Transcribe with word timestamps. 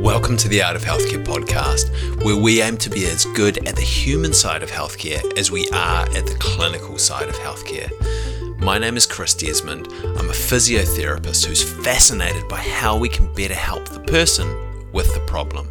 Welcome 0.00 0.38
to 0.38 0.48
the 0.48 0.62
Art 0.62 0.76
of 0.76 0.82
Healthcare 0.82 1.22
podcast, 1.22 2.24
where 2.24 2.34
we 2.34 2.62
aim 2.62 2.78
to 2.78 2.88
be 2.88 3.04
as 3.04 3.26
good 3.36 3.68
at 3.68 3.76
the 3.76 3.82
human 3.82 4.32
side 4.32 4.62
of 4.62 4.70
healthcare 4.70 5.20
as 5.36 5.50
we 5.50 5.68
are 5.72 6.08
at 6.16 6.24
the 6.24 6.36
clinical 6.40 6.96
side 6.96 7.28
of 7.28 7.34
healthcare. 7.34 7.90
My 8.58 8.78
name 8.78 8.96
is 8.96 9.04
Chris 9.04 9.34
Desmond. 9.34 9.88
I'm 9.92 10.30
a 10.30 10.32
physiotherapist 10.32 11.44
who's 11.44 11.62
fascinated 11.84 12.48
by 12.48 12.60
how 12.60 12.96
we 12.96 13.10
can 13.10 13.30
better 13.34 13.52
help 13.52 13.90
the 13.90 14.00
person 14.00 14.48
with 14.90 15.12
the 15.12 15.20
problem. 15.26 15.68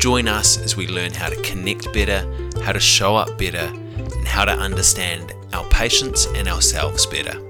Join 0.00 0.28
us 0.28 0.56
as 0.56 0.74
we 0.74 0.88
learn 0.88 1.12
how 1.12 1.28
to 1.28 1.36
connect 1.42 1.92
better, 1.92 2.26
how 2.62 2.72
to 2.72 2.80
show 2.80 3.16
up 3.16 3.36
better, 3.36 3.70
and 3.70 4.26
how 4.26 4.46
to 4.46 4.52
understand 4.52 5.34
our 5.52 5.68
patients 5.68 6.24
and 6.34 6.48
ourselves 6.48 7.04
better. 7.04 7.45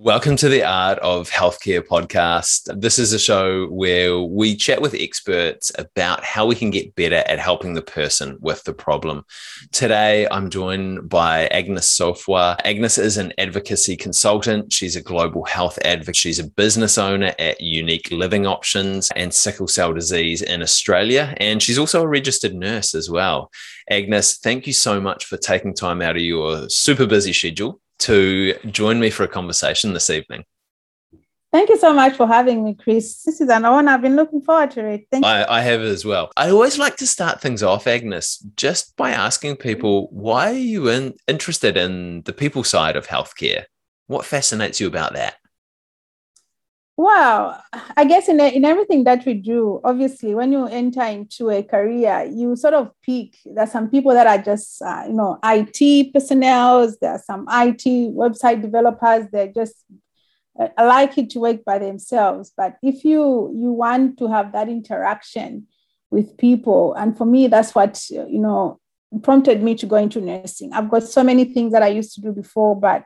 Welcome 0.00 0.36
to 0.36 0.48
the 0.48 0.62
Art 0.62 1.00
of 1.00 1.28
Healthcare 1.28 1.84
podcast. 1.84 2.80
This 2.80 3.00
is 3.00 3.12
a 3.12 3.18
show 3.18 3.66
where 3.66 4.20
we 4.20 4.54
chat 4.54 4.80
with 4.80 4.94
experts 4.94 5.72
about 5.76 6.22
how 6.22 6.46
we 6.46 6.54
can 6.54 6.70
get 6.70 6.94
better 6.94 7.24
at 7.26 7.40
helping 7.40 7.74
the 7.74 7.82
person 7.82 8.38
with 8.40 8.62
the 8.62 8.72
problem. 8.72 9.24
Today, 9.72 10.28
I'm 10.30 10.50
joined 10.50 11.08
by 11.08 11.48
Agnes 11.48 11.98
Sofwa. 11.98 12.60
Agnes 12.64 12.96
is 12.96 13.16
an 13.16 13.32
advocacy 13.38 13.96
consultant. 13.96 14.72
She's 14.72 14.94
a 14.94 15.02
global 15.02 15.44
health 15.46 15.80
advocate. 15.84 16.14
She's 16.14 16.38
a 16.38 16.48
business 16.48 16.96
owner 16.96 17.34
at 17.40 17.60
Unique 17.60 18.12
Living 18.12 18.46
Options 18.46 19.10
and 19.16 19.34
Sickle 19.34 19.66
Cell 19.66 19.92
Disease 19.92 20.42
in 20.42 20.62
Australia. 20.62 21.34
And 21.38 21.60
she's 21.60 21.76
also 21.76 22.04
a 22.04 22.08
registered 22.08 22.54
nurse 22.54 22.94
as 22.94 23.10
well. 23.10 23.50
Agnes, 23.90 24.38
thank 24.38 24.68
you 24.68 24.72
so 24.72 25.00
much 25.00 25.24
for 25.24 25.38
taking 25.38 25.74
time 25.74 26.00
out 26.02 26.14
of 26.14 26.22
your 26.22 26.68
super 26.68 27.04
busy 27.04 27.32
schedule 27.32 27.80
to 28.00 28.54
join 28.70 29.00
me 29.00 29.10
for 29.10 29.24
a 29.24 29.28
conversation 29.28 29.92
this 29.92 30.10
evening. 30.10 30.44
Thank 31.50 31.70
you 31.70 31.78
so 31.78 31.94
much 31.94 32.14
for 32.14 32.26
having 32.26 32.62
me, 32.62 32.74
Chris. 32.74 33.22
This 33.22 33.40
is 33.40 33.48
an 33.48 33.64
honor. 33.64 33.92
I've 33.92 34.02
been 34.02 34.16
looking 34.16 34.42
forward 34.42 34.70
to 34.72 34.84
it. 34.84 35.06
Thank 35.10 35.24
I, 35.24 35.46
I 35.48 35.60
have 35.62 35.80
as 35.80 36.04
well. 36.04 36.30
I 36.36 36.50
always 36.50 36.78
like 36.78 36.96
to 36.98 37.06
start 37.06 37.40
things 37.40 37.62
off, 37.62 37.86
Agnes, 37.86 38.38
just 38.56 38.94
by 38.96 39.12
asking 39.12 39.56
people 39.56 40.08
why 40.10 40.50
are 40.50 40.52
you 40.52 40.88
in, 40.88 41.14
interested 41.26 41.78
in 41.78 42.22
the 42.22 42.34
people 42.34 42.64
side 42.64 42.96
of 42.96 43.06
healthcare? 43.06 43.64
What 44.08 44.26
fascinates 44.26 44.78
you 44.78 44.88
about 44.88 45.14
that? 45.14 45.36
Well, 47.00 47.62
I 47.96 48.04
guess 48.06 48.28
in, 48.28 48.40
in 48.40 48.64
everything 48.64 49.04
that 49.04 49.24
we 49.24 49.34
do, 49.34 49.80
obviously, 49.84 50.34
when 50.34 50.50
you 50.50 50.66
enter 50.66 51.04
into 51.04 51.48
a 51.48 51.62
career, 51.62 52.28
you 52.28 52.56
sort 52.56 52.74
of 52.74 52.90
pick. 53.02 53.36
There's 53.46 53.70
some 53.70 53.88
people 53.88 54.12
that 54.14 54.26
are 54.26 54.42
just, 54.42 54.82
uh, 54.82 55.04
you 55.06 55.12
know, 55.12 55.38
IT 55.44 56.12
personnel. 56.12 56.92
There 57.00 57.12
are 57.12 57.22
some 57.24 57.46
IT 57.48 57.84
website 58.16 58.62
developers. 58.62 59.28
They're 59.30 59.52
just 59.52 59.76
uh, 60.58 60.70
like 60.76 61.16
it 61.18 61.30
to 61.30 61.38
work 61.38 61.64
by 61.64 61.78
themselves. 61.78 62.52
But 62.56 62.78
if 62.82 63.04
you 63.04 63.52
you 63.54 63.70
want 63.70 64.18
to 64.18 64.26
have 64.26 64.50
that 64.50 64.68
interaction 64.68 65.68
with 66.10 66.36
people, 66.36 66.94
and 66.94 67.16
for 67.16 67.26
me, 67.26 67.46
that's 67.46 67.76
what 67.76 68.10
you 68.10 68.40
know 68.40 68.80
prompted 69.22 69.62
me 69.62 69.76
to 69.76 69.86
go 69.86 69.94
into 69.94 70.20
nursing. 70.20 70.72
I've 70.72 70.90
got 70.90 71.04
so 71.04 71.22
many 71.22 71.44
things 71.44 71.70
that 71.74 71.84
I 71.84 71.88
used 71.90 72.16
to 72.16 72.22
do 72.22 72.32
before, 72.32 72.74
but 72.74 73.04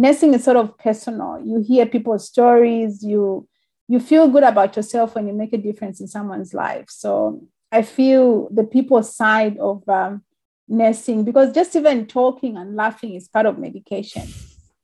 nursing 0.00 0.32
is 0.32 0.44
sort 0.44 0.56
of 0.56 0.76
personal. 0.78 1.40
You 1.44 1.60
hear 1.60 1.84
people's 1.84 2.26
stories, 2.26 3.02
you 3.04 3.46
you 3.86 4.00
feel 4.00 4.28
good 4.28 4.44
about 4.44 4.76
yourself 4.76 5.14
when 5.14 5.26
you 5.26 5.34
make 5.34 5.52
a 5.52 5.58
difference 5.58 6.00
in 6.00 6.06
someone's 6.06 6.54
life. 6.54 6.86
So 6.88 7.42
I 7.72 7.82
feel 7.82 8.48
the 8.50 8.62
people 8.62 9.02
side 9.02 9.58
of 9.58 9.86
um, 9.88 10.22
nursing 10.68 11.24
because 11.24 11.52
just 11.52 11.74
even 11.74 12.06
talking 12.06 12.56
and 12.56 12.76
laughing 12.76 13.14
is 13.14 13.28
part 13.28 13.46
of 13.46 13.58
medication. 13.58 14.28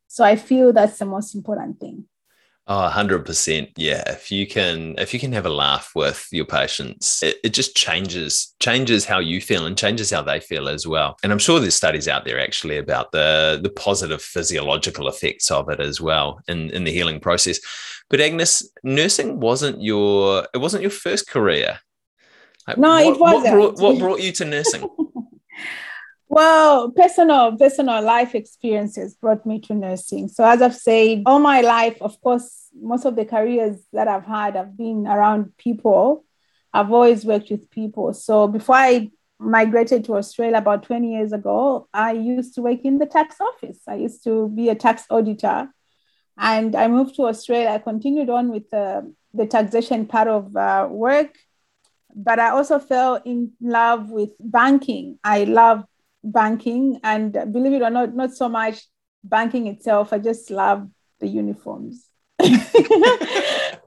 So 0.09 0.25
I 0.25 0.34
feel 0.34 0.72
that's 0.72 0.98
the 0.98 1.06
most 1.06 1.34
important 1.37 1.78
thing. 1.78 2.06
Oh, 2.69 2.91
100%. 2.92 3.72
Yeah. 3.77 4.03
If 4.11 4.33
you 4.33 4.45
can 4.45 4.97
if 4.98 5.14
you 5.14 5.20
can 5.20 5.31
have 5.33 5.47
a 5.47 5.50
laugh 5.50 5.92
with 5.95 6.27
your 6.33 6.45
patients, 6.45 7.22
it, 7.22 7.36
it 7.45 7.50
just 7.50 7.77
changes 7.77 8.54
changes 8.59 9.04
how 9.04 9.21
you 9.21 9.41
feel 9.41 9.66
and 9.66 9.78
changes 9.78 10.10
how 10.10 10.22
they 10.22 10.41
feel 10.41 10.69
as 10.69 10.84
well. 10.84 11.16
And 11.22 11.31
I'm 11.31 11.38
sure 11.38 11.60
there's 11.60 11.77
studies 11.77 12.09
out 12.09 12.25
there 12.25 12.41
actually 12.41 12.78
about 12.78 13.12
the 13.12 13.60
the 13.62 13.71
positive 13.71 14.21
physiological 14.21 15.06
effects 15.06 15.49
of 15.50 15.69
it 15.69 15.78
as 15.78 16.00
well 16.00 16.41
in 16.49 16.71
in 16.71 16.82
the 16.82 16.93
healing 16.93 17.21
process. 17.21 17.60
But 18.10 18.21
Agnes, 18.21 18.69
nursing 18.83 19.38
wasn't 19.38 19.81
your 19.81 20.48
it 20.53 20.59
wasn't 20.59 20.83
your 20.83 20.91
first 20.91 21.28
career. 21.28 21.78
Like, 22.66 22.78
no, 22.78 22.88
what, 22.88 23.06
it 23.06 23.21
wasn't. 23.21 23.43
What 23.59 23.77
brought, 23.77 23.81
what 23.81 23.98
brought 24.00 24.21
you 24.22 24.33
to 24.33 24.44
nursing? 24.44 24.88
Well, 26.28 26.91
personal 26.91 27.56
personal 27.56 28.03
life 28.03 28.34
experiences 28.34 29.14
brought 29.14 29.47
me 29.47 29.60
to 29.60 29.75
nursing. 29.75 30.28
So 30.28 30.44
as 30.44 30.60
I've 30.60 30.75
said, 30.75 31.22
all 31.25 31.38
my 31.38 31.60
life, 31.60 31.97
of 32.00 32.20
course, 32.20 32.69
most 32.75 33.04
of 33.04 33.14
the 33.14 33.25
careers 33.25 33.76
that 33.92 34.09
I've 34.09 34.26
had 34.26 34.56
have 34.56 34.76
been 34.76 35.06
around 35.06 35.56
people. 35.56 36.25
I've 36.72 36.92
always 36.92 37.25
worked 37.25 37.50
with 37.50 37.70
people. 37.70 38.12
So 38.12 38.48
before 38.48 38.75
I 38.75 39.10
migrated 39.38 40.04
to 40.04 40.16
Australia 40.16 40.59
about 40.59 40.82
20 40.82 41.12
years 41.12 41.32
ago, 41.32 41.88
I 41.94 42.12
used 42.12 42.54
to 42.56 42.62
work 42.62 42.81
in 42.82 42.98
the 42.98 43.06
tax 43.06 43.36
office. 43.41 43.78
I 43.86 43.94
used 43.94 44.25
to 44.25 44.48
be 44.48 44.69
a 44.69 44.75
tax 44.75 45.04
auditor. 45.09 45.69
And 46.36 46.75
I 46.75 46.88
moved 46.88 47.15
to 47.16 47.26
Australia. 47.26 47.70
I 47.70 47.78
continued 47.78 48.31
on 48.31 48.50
with 48.50 48.72
uh, 48.75 49.03
the 49.32 49.47
taxation 49.47 50.06
part 50.06 50.28
of 50.28 50.54
uh, 50.56 50.88
work 50.91 51.34
but 52.19 52.38
I 52.38 52.48
also 52.48 52.78
fell 52.78 53.20
in 53.26 53.53
love 53.60 54.09
with 54.09 54.31
banking. 54.41 55.19
I 55.22 55.44
love 55.44 55.84
banking 56.32 57.00
and 57.03 57.32
believe 57.32 57.75
it 57.75 57.82
or 57.82 57.91
not 57.91 58.14
not 58.14 58.34
so 58.34 58.48
much 58.48 58.87
banking 59.25 59.66
itself. 59.66 60.12
I 60.12 60.19
just 60.19 60.50
love 60.50 60.88
the 61.20 61.28
uniforms. 61.28 62.09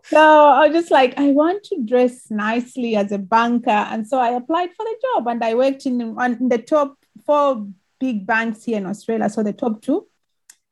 So 0.10 0.18
i 0.18 0.68
was 0.68 0.72
just 0.76 0.90
like 0.90 1.14
i 1.20 1.30
want 1.30 1.64
to 1.66 1.84
dress 1.86 2.32
nicely 2.32 2.96
as 2.96 3.12
a 3.12 3.20
banker. 3.20 3.70
And 3.70 4.08
so 4.08 4.18
i 4.20 4.30
applied 4.30 4.70
for 4.76 4.84
the 4.84 4.98
job 5.04 5.28
and 5.28 5.44
i 5.44 5.54
worked 5.54 5.86
in, 5.86 6.02
in 6.02 6.50
the 6.50 6.58
top 6.58 6.98
four 7.28 7.68
big 8.00 8.26
banks 8.26 8.64
here 8.64 8.78
in 8.78 8.88
australia 8.88 9.30
so 9.30 9.44
the 9.44 9.54
top 9.54 9.82
two. 9.84 10.08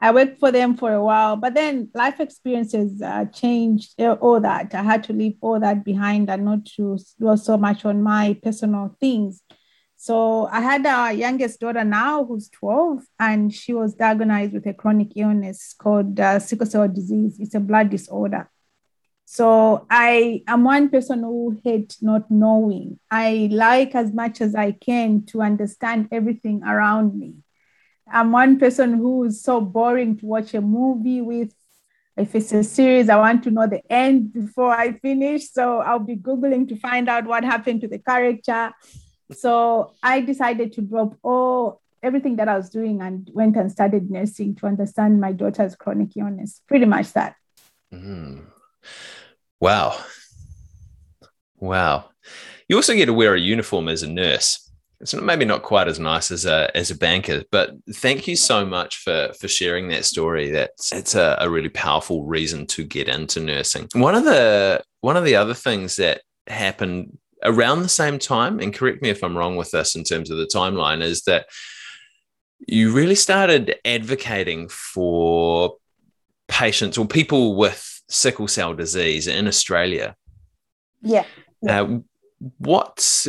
I 0.02 0.12
worked 0.12 0.40
for 0.40 0.52
them 0.52 0.76
for 0.76 0.92
a 0.92 1.04
while 1.04 1.36
but 1.36 1.54
then 1.54 1.90
life 1.94 2.20
experiences 2.20 3.00
uh, 3.00 3.26
changed 3.26 4.02
uh, 4.02 4.14
all 4.14 4.40
that. 4.42 4.74
I 4.74 4.82
had 4.82 5.04
to 5.06 5.14
leave 5.14 5.38
all 5.42 5.60
that 5.60 5.86
behind 5.86 6.32
and 6.32 6.44
not 6.44 6.66
to 6.78 6.98
dwell 7.20 7.38
so 7.38 7.58
much 7.58 7.86
on 7.86 8.02
my 8.02 8.40
personal 8.42 8.96
things 9.00 9.44
so 10.00 10.46
I 10.46 10.62
had 10.62 10.86
our 10.86 11.12
youngest 11.12 11.60
daughter 11.60 11.84
now 11.84 12.24
who's 12.24 12.50
12, 12.50 13.04
and 13.20 13.54
she 13.54 13.74
was 13.74 13.96
diagnosed 13.96 14.54
with 14.54 14.68
a 14.68 14.74
chronic 14.74 15.14
illness 15.16 15.74
called 15.74 16.20
uh, 16.20 16.38
sickle 16.38 16.68
cell 16.68 16.88
disease. 16.88 17.38
It's 17.40 17.56
a 17.56 17.60
blood 17.60 17.90
disorder. 17.90 18.48
So 19.26 19.88
I 19.90 20.44
am 20.48 20.64
one 20.64 20.90
person 20.90 21.22
who 21.22 21.60
hates 21.64 22.04
not 22.04 22.30
knowing. 22.30 23.00
I 23.10 23.50
like 23.52 23.96
as 23.96 24.14
much 24.14 24.40
as 24.40 24.54
I 24.54 24.72
can 24.72 25.26
to 25.26 25.42
understand 25.42 26.10
everything 26.12 26.64
around 26.64 27.18
me. 27.18 27.34
I'm 28.10 28.32
one 28.32 28.60
person 28.60 28.94
who 28.94 29.24
is 29.24 29.42
so 29.42 29.60
boring 29.60 30.16
to 30.18 30.26
watch 30.28 30.54
a 30.54 30.62
movie 30.62 31.22
with. 31.22 31.52
If 32.16 32.36
it's 32.36 32.52
a 32.52 32.64
series, 32.64 33.10
I 33.10 33.18
want 33.18 33.44
to 33.44 33.52
know 33.52 33.68
the 33.68 33.82
end 33.92 34.32
before 34.32 34.72
I 34.72 34.94
finish. 34.94 35.52
So 35.52 35.80
I'll 35.80 36.00
be 36.00 36.16
Googling 36.16 36.68
to 36.70 36.76
find 36.76 37.10
out 37.10 37.26
what 37.26 37.44
happened 37.44 37.82
to 37.82 37.88
the 37.88 38.00
character 38.00 38.74
so 39.32 39.94
I 40.02 40.22
decided 40.22 40.74
to 40.74 40.82
drop 40.82 41.16
all 41.24 41.82
everything 42.04 42.36
that 42.38 42.48
I 42.48 42.56
was 42.56 42.70
doing 42.70 43.02
and 43.02 43.30
went 43.34 43.58
and 43.58 43.72
started 43.72 44.10
nursing 44.10 44.56
to 44.56 44.68
understand 44.68 45.20
my 45.20 45.32
daughter's 45.32 45.76
chronic 45.76 46.16
illness. 46.16 46.62
Pretty 46.68 46.86
much 46.86 47.14
that. 47.14 47.36
Mm. 47.94 48.46
Wow. 49.60 49.98
Wow. 51.58 52.10
You 52.68 52.76
also 52.76 52.94
get 52.94 53.08
to 53.08 53.14
wear 53.14 53.34
a 53.34 53.40
uniform 53.40 53.88
as 53.88 54.04
a 54.04 54.10
nurse. 54.10 54.64
It's 55.00 55.14
maybe 55.14 55.46
not 55.46 55.62
quite 55.62 55.88
as 55.88 56.00
nice 56.00 56.32
as 56.32 56.46
a 56.46 56.76
as 56.76 56.90
a 56.90 56.98
banker, 56.98 57.44
but 57.52 57.72
thank 57.94 58.28
you 58.28 58.36
so 58.36 58.66
much 58.66 58.98
for 58.98 59.32
for 59.40 59.48
sharing 59.48 59.90
that 59.90 60.06
story. 60.06 60.50
That's 60.50 60.92
it's 60.92 61.14
a, 61.14 61.38
a 61.40 61.50
really 61.50 61.70
powerful 61.70 62.26
reason 62.26 62.66
to 62.68 62.84
get 62.84 63.08
into 63.08 63.40
nursing. 63.40 63.90
One 63.94 64.16
of 64.16 64.24
the 64.24 64.84
one 65.02 65.16
of 65.16 65.24
the 65.24 65.36
other 65.36 65.54
things 65.54 65.98
that 65.98 66.22
happened 66.48 67.16
around 67.44 67.82
the 67.82 67.90
same 67.90 68.20
time, 68.20 68.60
and 68.60 68.74
correct 68.74 69.02
me 69.02 69.10
if 69.10 69.24
I'm 69.24 69.38
wrong 69.38 69.56
with 69.56 69.72
this 69.72 69.96
in 69.96 70.04
terms 70.04 70.30
of 70.30 70.38
the 70.38 70.50
timeline, 70.54 71.02
is 71.02 71.24
that 71.24 71.48
you 72.68 72.92
really 72.92 73.16
started 73.16 73.76
advocating 73.86 74.70
for 74.70 75.76
patients 76.48 76.98
or 76.98 77.06
people 77.06 77.56
with 77.56 78.02
sickle 78.10 78.48
cell 78.48 78.74
disease 78.74 79.28
in 79.28 79.48
Australia. 79.48 80.16
Yeah. 81.02 81.26
yeah. 81.62 81.82
Uh, 81.82 82.00
what 82.60 83.26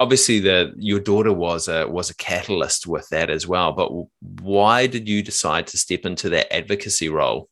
obviously 0.00 0.38
the 0.38 0.72
your 0.78 0.98
daughter 0.98 1.32
was 1.32 1.68
a 1.68 1.86
was 1.86 2.08
a 2.08 2.16
catalyst 2.16 2.86
with 2.86 3.06
that 3.10 3.28
as 3.28 3.46
well 3.46 3.72
but 3.72 3.90
why 4.40 4.86
did 4.86 5.06
you 5.06 5.22
decide 5.22 5.66
to 5.66 5.76
step 5.76 6.06
into 6.06 6.30
that 6.30 6.50
advocacy 6.50 7.10
role 7.10 7.50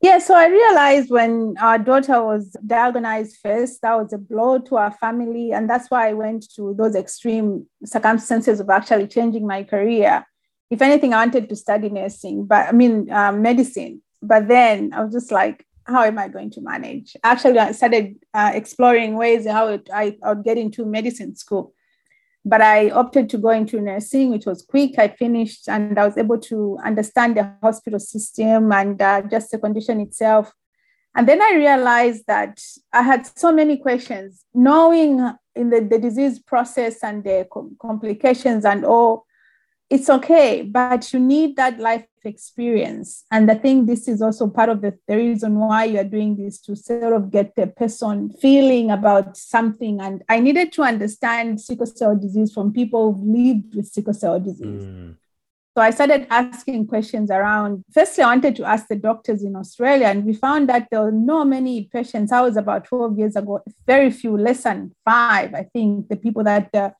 yeah, 0.00 0.18
so 0.18 0.34
I 0.34 0.46
realized 0.46 1.10
when 1.10 1.56
our 1.60 1.78
daughter 1.78 2.22
was 2.22 2.56
diagnosed 2.66 3.38
first, 3.42 3.82
that 3.82 3.96
was 3.96 4.12
a 4.12 4.18
blow 4.18 4.58
to 4.58 4.76
our 4.76 4.92
family. 4.92 5.52
And 5.52 5.68
that's 5.68 5.90
why 5.90 6.08
I 6.08 6.12
went 6.14 6.50
to 6.56 6.74
those 6.76 6.94
extreme 6.94 7.66
circumstances 7.84 8.60
of 8.60 8.70
actually 8.70 9.08
changing 9.08 9.46
my 9.46 9.62
career 9.62 10.24
if 10.70 10.80
anything, 10.80 11.12
I 11.12 11.18
wanted 11.18 11.48
to 11.48 11.56
study 11.56 11.88
nursing, 11.88 12.46
but 12.46 12.68
I 12.68 12.72
mean, 12.72 13.10
um, 13.10 13.42
medicine. 13.42 14.02
But 14.22 14.46
then 14.46 14.92
I 14.94 15.02
was 15.02 15.12
just 15.12 15.32
like, 15.32 15.66
how 15.84 16.04
am 16.04 16.18
I 16.18 16.28
going 16.28 16.50
to 16.52 16.60
manage? 16.60 17.16
Actually, 17.24 17.58
I 17.58 17.72
started 17.72 18.14
uh, 18.32 18.52
exploring 18.54 19.16
ways 19.16 19.46
how 19.46 19.68
it, 19.68 19.90
I, 19.92 20.16
I 20.22 20.34
would 20.34 20.44
get 20.44 20.58
into 20.58 20.86
medicine 20.86 21.34
school. 21.34 21.74
But 22.44 22.62
I 22.62 22.90
opted 22.90 23.28
to 23.30 23.38
go 23.38 23.50
into 23.50 23.80
nursing, 23.80 24.30
which 24.30 24.46
was 24.46 24.62
quick. 24.62 24.98
I 24.98 25.08
finished 25.08 25.68
and 25.68 25.98
I 25.98 26.06
was 26.06 26.16
able 26.16 26.38
to 26.38 26.78
understand 26.84 27.36
the 27.36 27.52
hospital 27.62 27.98
system 27.98 28.72
and 28.72 29.00
uh, 29.00 29.22
just 29.30 29.50
the 29.50 29.58
condition 29.58 30.00
itself. 30.00 30.52
And 31.14 31.28
then 31.28 31.42
I 31.42 31.54
realized 31.54 32.24
that 32.28 32.60
I 32.92 33.02
had 33.02 33.26
so 33.26 33.52
many 33.52 33.76
questions, 33.76 34.44
knowing 34.54 35.18
in 35.56 35.70
the, 35.70 35.80
the 35.80 35.98
disease 35.98 36.38
process 36.38 37.02
and 37.02 37.24
the 37.24 37.46
complications 37.80 38.64
and 38.64 38.84
all 38.84 39.26
it's 39.90 40.08
okay, 40.08 40.62
but 40.62 41.12
you 41.12 41.18
need 41.18 41.56
that 41.56 41.80
life 41.80 42.06
experience. 42.24 43.24
And 43.32 43.50
I 43.50 43.56
think 43.56 43.88
this 43.88 44.06
is 44.06 44.22
also 44.22 44.46
part 44.46 44.68
of 44.68 44.82
the, 44.82 44.96
the 45.08 45.16
reason 45.16 45.56
why 45.56 45.84
you're 45.84 46.04
doing 46.04 46.36
this 46.36 46.60
to 46.62 46.76
sort 46.76 47.12
of 47.12 47.32
get 47.32 47.56
the 47.56 47.66
person 47.66 48.30
feeling 48.40 48.92
about 48.92 49.36
something. 49.36 50.00
And 50.00 50.22
I 50.28 50.38
needed 50.38 50.70
to 50.74 50.82
understand 50.82 51.60
sickle 51.60 51.86
cell 51.86 52.16
disease 52.16 52.52
from 52.52 52.72
people 52.72 53.12
who've 53.12 53.26
lived 53.26 53.74
with 53.74 53.88
sickle 53.88 54.14
cell 54.14 54.38
disease. 54.38 54.84
Mm. 54.84 55.16
So 55.76 55.82
I 55.82 55.90
started 55.90 56.26
asking 56.30 56.86
questions 56.86 57.30
around. 57.30 57.84
Firstly, 57.92 58.22
I 58.22 58.28
wanted 58.28 58.56
to 58.56 58.64
ask 58.64 58.86
the 58.88 58.96
doctors 58.96 59.44
in 59.44 59.54
Australia, 59.54 60.08
and 60.08 60.24
we 60.24 60.34
found 60.34 60.68
that 60.68 60.88
there 60.90 61.02
were 61.02 61.12
not 61.12 61.46
many 61.46 61.84
patients. 61.84 62.32
I 62.32 62.42
was 62.42 62.56
about 62.56 62.84
12 62.84 63.18
years 63.18 63.36
ago, 63.36 63.62
very 63.86 64.10
few, 64.10 64.36
less 64.36 64.64
than 64.64 64.92
five, 65.04 65.54
I 65.54 65.68
think, 65.72 66.08
the 66.08 66.16
people 66.16 66.42
that 66.44 66.74
uh, 66.74 66.90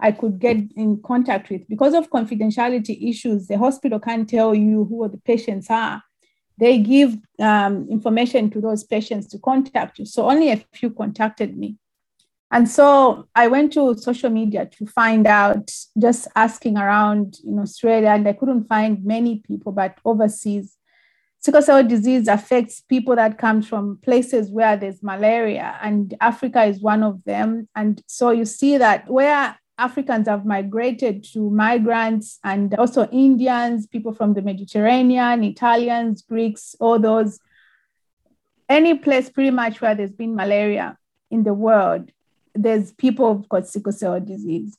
I 0.00 0.12
could 0.12 0.38
get 0.38 0.56
in 0.76 1.02
contact 1.02 1.50
with. 1.50 1.68
Because 1.68 1.94
of 1.94 2.10
confidentiality 2.10 3.10
issues, 3.10 3.48
the 3.48 3.58
hospital 3.58 3.98
can't 3.98 4.28
tell 4.28 4.54
you 4.54 4.84
who 4.84 5.08
the 5.08 5.18
patients 5.18 5.68
are. 5.70 6.02
They 6.56 6.78
give 6.78 7.16
um, 7.38 7.88
information 7.90 8.50
to 8.50 8.60
those 8.60 8.84
patients 8.84 9.28
to 9.28 9.38
contact 9.38 9.98
you. 9.98 10.06
So 10.06 10.28
only 10.28 10.50
a 10.50 10.64
few 10.72 10.90
contacted 10.90 11.56
me. 11.56 11.76
And 12.50 12.68
so 12.68 13.28
I 13.34 13.46
went 13.48 13.72
to 13.74 13.96
social 13.98 14.30
media 14.30 14.66
to 14.66 14.86
find 14.86 15.26
out, 15.26 15.70
just 15.98 16.28
asking 16.34 16.78
around 16.78 17.36
in 17.44 17.58
Australia, 17.58 18.08
and 18.08 18.26
I 18.26 18.32
couldn't 18.32 18.64
find 18.64 19.04
many 19.04 19.40
people, 19.40 19.72
but 19.72 19.98
overseas. 20.04 20.76
Sickle 21.40 21.62
cell 21.62 21.84
disease 21.84 22.26
affects 22.26 22.80
people 22.80 23.14
that 23.16 23.38
come 23.38 23.62
from 23.62 23.98
places 24.02 24.50
where 24.50 24.76
there's 24.76 25.02
malaria, 25.02 25.78
and 25.82 26.14
Africa 26.20 26.64
is 26.64 26.80
one 26.80 27.02
of 27.02 27.22
them. 27.24 27.68
And 27.76 28.02
so 28.06 28.30
you 28.30 28.46
see 28.46 28.78
that 28.78 29.08
where 29.10 29.56
Africans 29.78 30.26
have 30.26 30.44
migrated 30.44 31.24
to 31.32 31.50
migrants 31.50 32.38
and 32.42 32.74
also 32.74 33.06
Indians, 33.06 33.86
people 33.86 34.12
from 34.12 34.34
the 34.34 34.42
Mediterranean, 34.42 35.44
Italians, 35.44 36.22
Greeks, 36.22 36.74
all 36.80 36.98
those. 36.98 37.38
Any 38.68 38.98
place 38.98 39.30
pretty 39.30 39.50
much 39.50 39.80
where 39.80 39.94
there's 39.94 40.12
been 40.12 40.34
malaria 40.34 40.98
in 41.30 41.44
the 41.44 41.54
world, 41.54 42.10
there's 42.54 42.92
people 42.92 43.34
who've 43.34 43.48
got 43.48 43.68
sickle 43.68 43.92
cell 43.92 44.20
disease. 44.20 44.76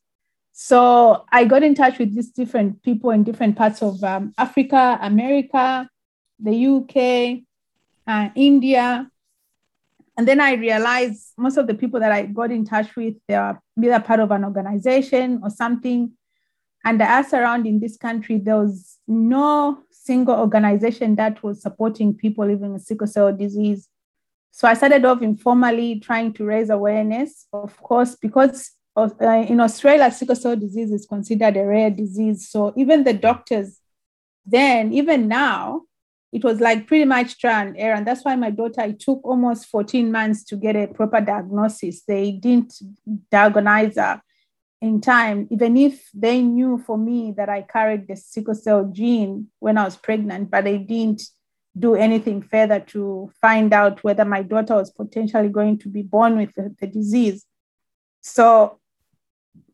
So 0.51 1.23
I 1.31 1.45
got 1.45 1.63
in 1.63 1.73
touch 1.73 1.97
with 1.99 2.13
these 2.13 2.31
different 2.31 2.83
people 2.83 3.11
in 3.11 3.23
different 3.23 3.55
parts 3.55 3.81
of 3.81 4.03
um, 4.03 4.33
Africa, 4.37 4.99
America, 5.01 5.89
the 6.37 6.67
UK, 6.67 7.43
uh, 8.05 8.29
India, 8.35 9.09
and 10.19 10.27
then 10.27 10.41
I 10.41 10.55
realized 10.55 11.31
most 11.37 11.55
of 11.55 11.65
the 11.65 11.73
people 11.73 12.01
that 12.01 12.11
I 12.11 12.23
got 12.25 12.51
in 12.51 12.65
touch 12.65 12.93
with, 12.97 13.13
they 13.29 13.35
are 13.35 13.57
either 13.81 14.01
part 14.01 14.19
of 14.19 14.31
an 14.31 14.43
organization 14.43 15.39
or 15.41 15.49
something. 15.49 16.11
And 16.83 17.01
I 17.01 17.05
asked 17.05 17.31
around 17.31 17.65
in 17.65 17.79
this 17.79 17.95
country, 17.95 18.37
there 18.37 18.57
was 18.57 18.97
no 19.07 19.79
single 19.91 20.35
organization 20.35 21.15
that 21.15 21.41
was 21.41 21.61
supporting 21.61 22.13
people 22.13 22.45
living 22.45 22.73
with 22.73 22.81
sickle 22.81 23.07
cell 23.07 23.33
disease. 23.33 23.87
So 24.51 24.67
I 24.67 24.73
started 24.73 25.05
off 25.05 25.21
informally 25.21 26.01
trying 26.01 26.33
to 26.33 26.43
raise 26.43 26.69
awareness, 26.69 27.47
of 27.53 27.77
course, 27.77 28.17
because 28.17 28.71
uh, 28.97 29.09
in 29.47 29.61
Australia, 29.61 30.11
sickle 30.11 30.35
cell 30.35 30.57
disease 30.57 30.91
is 30.91 31.05
considered 31.05 31.55
a 31.55 31.63
rare 31.63 31.91
disease. 31.91 32.49
So 32.49 32.73
even 32.75 33.05
the 33.05 33.13
doctors 33.13 33.79
then, 34.45 34.91
even 34.91 35.29
now, 35.29 35.83
it 36.31 36.43
was 36.43 36.59
like 36.59 36.87
pretty 36.87 37.05
much 37.05 37.39
trial 37.39 37.67
and 37.67 37.77
error. 37.77 37.95
And 37.95 38.05
that's 38.05 38.23
why 38.23 38.35
my 38.35 38.51
daughter, 38.51 38.81
it 38.81 38.99
took 38.99 39.21
almost 39.23 39.65
14 39.67 40.11
months 40.11 40.43
to 40.45 40.55
get 40.55 40.75
a 40.75 40.87
proper 40.87 41.21
diagnosis. 41.21 42.03
They 42.03 42.31
didn't 42.31 42.73
diagnose 43.31 43.95
her 43.95 44.21
in 44.81 45.01
time, 45.01 45.47
even 45.51 45.75
if 45.75 46.09
they 46.13 46.41
knew 46.41 46.77
for 46.77 46.97
me 46.97 47.33
that 47.35 47.49
I 47.49 47.63
carried 47.63 48.07
the 48.07 48.15
sickle 48.15 48.55
cell 48.55 48.85
gene 48.85 49.47
when 49.59 49.77
I 49.77 49.83
was 49.83 49.97
pregnant, 49.97 50.51
but 50.51 50.63
they 50.63 50.77
didn't 50.77 51.23
do 51.77 51.95
anything 51.95 52.41
further 52.41 52.79
to 52.79 53.31
find 53.41 53.73
out 53.73 54.03
whether 54.03 54.25
my 54.25 54.41
daughter 54.41 54.75
was 54.75 54.91
potentially 54.91 55.49
going 55.49 55.77
to 55.79 55.89
be 55.89 56.01
born 56.01 56.37
with 56.37 56.53
the, 56.55 56.73
the 56.79 56.87
disease. 56.87 57.45
So 58.21 58.79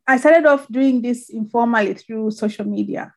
I 0.08 0.18
started 0.18 0.46
off 0.46 0.68
doing 0.70 1.02
this 1.02 1.30
informally 1.30 1.94
through 1.96 2.32
social 2.32 2.66
media 2.66 3.14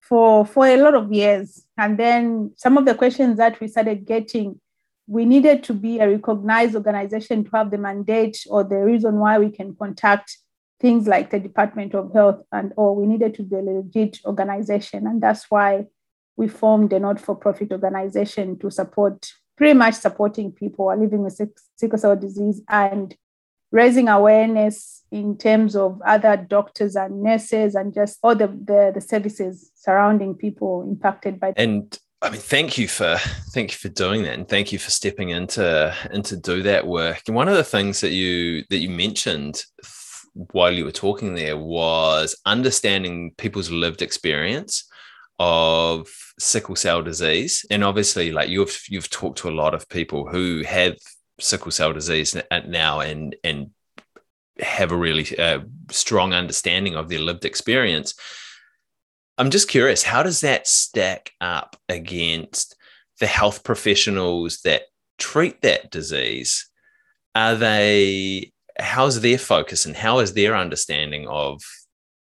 for 0.00 0.44
for 0.46 0.66
a 0.66 0.76
lot 0.76 0.94
of 0.94 1.12
years. 1.12 1.64
And 1.76 1.98
then 1.98 2.52
some 2.56 2.76
of 2.78 2.84
the 2.84 2.94
questions 2.94 3.36
that 3.38 3.60
we 3.60 3.68
started 3.68 4.06
getting 4.06 4.60
we 5.08 5.24
needed 5.24 5.64
to 5.64 5.72
be 5.72 5.98
a 5.98 6.08
recognized 6.08 6.74
organization 6.74 7.42
to 7.42 7.50
have 7.54 7.70
the 7.70 7.78
mandate 7.78 8.46
or 8.50 8.62
the 8.62 8.76
reason 8.76 9.18
why 9.18 9.38
we 9.38 9.50
can 9.50 9.74
contact 9.74 10.36
things 10.80 11.08
like 11.08 11.30
the 11.30 11.40
department 11.40 11.94
of 11.94 12.12
health 12.12 12.42
and 12.52 12.72
or 12.76 12.94
we 12.94 13.06
needed 13.06 13.34
to 13.34 13.42
be 13.42 13.56
a 13.56 13.60
legit 13.60 14.18
organization 14.26 15.06
and 15.06 15.20
that's 15.20 15.50
why 15.50 15.84
we 16.36 16.46
formed 16.46 16.92
a 16.92 17.00
not-for-profit 17.00 17.72
organization 17.72 18.56
to 18.58 18.70
support 18.70 19.32
pretty 19.56 19.74
much 19.74 19.94
supporting 19.94 20.52
people 20.52 20.94
living 20.96 21.24
with 21.24 21.40
sickle 21.76 21.98
cell 21.98 22.14
disease 22.14 22.60
and 22.68 23.16
raising 23.70 24.08
awareness 24.08 25.02
in 25.10 25.36
terms 25.36 25.76
of 25.76 26.00
other 26.06 26.36
doctors 26.36 26.96
and 26.96 27.22
nurses 27.22 27.74
and 27.74 27.94
just 27.94 28.18
all 28.22 28.34
the, 28.34 28.46
the, 28.46 28.92
the 28.94 29.00
services 29.00 29.70
surrounding 29.74 30.34
people 30.34 30.82
impacted 30.82 31.40
by 31.40 31.52
and 31.56 31.98
I 32.20 32.30
mean, 32.30 32.40
thank 32.40 32.78
you 32.78 32.88
for 32.88 33.16
thank 33.52 33.70
you 33.70 33.76
for 33.76 33.88
doing 33.88 34.24
that, 34.24 34.34
and 34.34 34.48
thank 34.48 34.72
you 34.72 34.78
for 34.80 34.90
stepping 34.90 35.28
into 35.28 35.94
into 36.10 36.36
do 36.36 36.64
that 36.64 36.84
work. 36.84 37.22
And 37.28 37.36
one 37.36 37.46
of 37.46 37.54
the 37.54 37.62
things 37.62 38.00
that 38.00 38.10
you 38.10 38.64
that 38.70 38.78
you 38.78 38.90
mentioned 38.90 39.62
while 40.52 40.72
you 40.72 40.84
were 40.84 40.92
talking 40.92 41.34
there 41.34 41.56
was 41.56 42.36
understanding 42.44 43.32
people's 43.38 43.70
lived 43.70 44.02
experience 44.02 44.88
of 45.38 46.08
sickle 46.40 46.74
cell 46.74 47.02
disease, 47.02 47.64
and 47.70 47.84
obviously, 47.84 48.32
like 48.32 48.48
you've 48.48 48.82
you've 48.88 49.10
talked 49.10 49.38
to 49.38 49.48
a 49.48 49.54
lot 49.54 49.72
of 49.72 49.88
people 49.88 50.26
who 50.26 50.64
have 50.64 50.96
sickle 51.40 51.70
cell 51.70 51.92
disease 51.92 52.36
now 52.66 53.00
and 53.00 53.36
and 53.44 53.70
have 54.60 54.90
a 54.90 54.96
really 54.96 55.38
uh, 55.38 55.60
strong 55.90 56.32
understanding 56.32 56.96
of 56.96 57.08
their 57.08 57.20
lived 57.20 57.44
experience. 57.44 58.14
I'm 59.36 59.50
just 59.50 59.68
curious, 59.68 60.02
how 60.02 60.24
does 60.24 60.40
that 60.40 60.66
stack 60.66 61.30
up 61.40 61.76
against 61.88 62.74
the 63.20 63.26
health 63.26 63.62
professionals 63.62 64.60
that 64.64 64.82
treat 65.16 65.62
that 65.62 65.90
disease? 65.92 66.68
Are 67.36 67.54
they, 67.54 68.52
how's 68.78 69.20
their 69.20 69.38
focus 69.38 69.86
and 69.86 69.96
how 69.96 70.18
is 70.18 70.34
their 70.34 70.56
understanding 70.56 71.28
of 71.28 71.62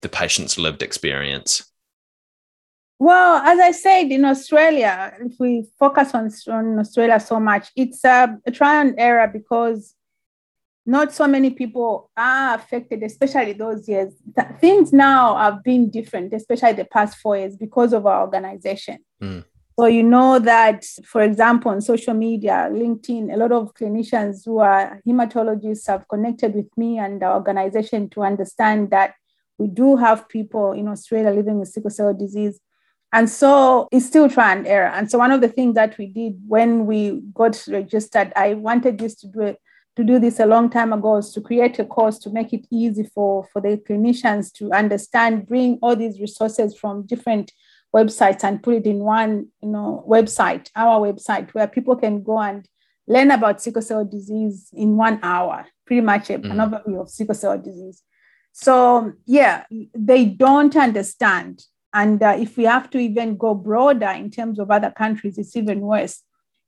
the 0.02 0.08
patient's 0.08 0.58
lived 0.58 0.82
experience? 0.82 1.70
Well, 2.98 3.42
as 3.44 3.58
I 3.58 3.72
said, 3.72 4.10
in 4.10 4.24
Australia, 4.24 5.12
if 5.20 5.38
we 5.38 5.66
focus 5.78 6.14
on, 6.14 6.30
on 6.48 6.78
Australia 6.78 7.20
so 7.20 7.38
much, 7.38 7.68
it's 7.76 8.02
a, 8.04 8.38
a 8.46 8.50
trial 8.50 8.86
and 8.88 8.94
error 8.98 9.28
because 9.28 9.94
not 10.86 11.12
so 11.12 11.26
many 11.26 11.50
people 11.50 12.10
are 12.16 12.54
affected, 12.54 13.02
especially 13.02 13.52
those 13.52 13.88
years. 13.88 14.14
Things 14.60 14.92
now 14.92 15.36
have 15.36 15.62
been 15.62 15.90
different, 15.90 16.32
especially 16.32 16.72
the 16.72 16.84
past 16.86 17.18
four 17.18 17.36
years, 17.36 17.56
because 17.56 17.92
of 17.92 18.06
our 18.06 18.22
organization. 18.22 18.98
Mm. 19.20 19.44
So, 19.78 19.86
you 19.86 20.02
know 20.02 20.38
that, 20.38 20.86
for 21.04 21.20
example, 21.20 21.70
on 21.70 21.82
social 21.82 22.14
media, 22.14 22.70
LinkedIn, 22.72 23.34
a 23.34 23.36
lot 23.36 23.52
of 23.52 23.74
clinicians 23.74 24.46
who 24.46 24.58
are 24.60 25.02
hematologists 25.06 25.86
have 25.88 26.08
connected 26.08 26.54
with 26.54 26.74
me 26.78 26.98
and 26.98 27.22
our 27.22 27.34
organization 27.34 28.08
to 28.10 28.22
understand 28.22 28.90
that 28.90 29.14
we 29.58 29.66
do 29.66 29.96
have 29.96 30.30
people 30.30 30.72
in 30.72 30.88
Australia 30.88 31.30
living 31.30 31.58
with 31.58 31.68
sickle 31.68 31.90
cell 31.90 32.14
disease 32.14 32.58
and 33.12 33.30
so 33.30 33.88
it's 33.92 34.06
still 34.06 34.28
trial 34.28 34.58
and 34.58 34.66
error. 34.66 34.88
And 34.88 35.10
so 35.10 35.18
one 35.18 35.32
of 35.32 35.40
the 35.40 35.48
things 35.48 35.74
that 35.76 35.96
we 35.96 36.06
did 36.06 36.40
when 36.46 36.86
we 36.86 37.22
got 37.34 37.62
registered, 37.68 38.32
I 38.36 38.54
wanted 38.54 38.98
this 38.98 39.14
to 39.16 39.28
do 39.28 39.40
it 39.42 39.60
to 39.96 40.04
do 40.04 40.18
this 40.18 40.40
a 40.40 40.46
long 40.46 40.68
time 40.68 40.92
ago 40.92 41.16
is 41.16 41.32
to 41.32 41.40
create 41.40 41.78
a 41.78 41.84
course 41.84 42.18
to 42.18 42.30
make 42.30 42.52
it 42.52 42.66
easy 42.70 43.04
for, 43.14 43.48
for 43.50 43.62
the 43.62 43.78
clinicians 43.88 44.52
to 44.52 44.70
understand, 44.70 45.46
bring 45.46 45.78
all 45.80 45.96
these 45.96 46.20
resources 46.20 46.76
from 46.76 47.06
different 47.06 47.50
websites 47.94 48.44
and 48.44 48.62
put 48.62 48.74
it 48.74 48.86
in 48.86 48.98
one 48.98 49.46
you 49.62 49.68
know 49.68 50.04
website, 50.06 50.68
our 50.76 51.00
website, 51.00 51.50
where 51.54 51.66
people 51.66 51.96
can 51.96 52.22
go 52.22 52.38
and 52.38 52.68
learn 53.08 53.30
about 53.30 53.62
sickle 53.62 53.80
cell 53.80 54.04
disease 54.04 54.68
in 54.74 54.96
one 54.96 55.18
hour, 55.22 55.66
pretty 55.86 56.02
much 56.02 56.28
a, 56.28 56.38
mm. 56.38 56.50
an 56.50 56.58
overview 56.58 57.00
of 57.00 57.08
sickle 57.08 57.34
cell 57.34 57.56
disease. 57.56 58.02
So 58.52 59.12
yeah, 59.24 59.64
they 59.94 60.26
don't 60.26 60.76
understand 60.76 61.62
And 61.92 62.22
uh, 62.22 62.36
if 62.38 62.56
we 62.56 62.64
have 62.64 62.90
to 62.90 62.98
even 62.98 63.36
go 63.36 63.54
broader 63.54 64.10
in 64.10 64.30
terms 64.30 64.58
of 64.58 64.70
other 64.70 64.90
countries, 64.90 65.38
it's 65.38 65.56
even 65.56 65.80
worse. 65.80 66.22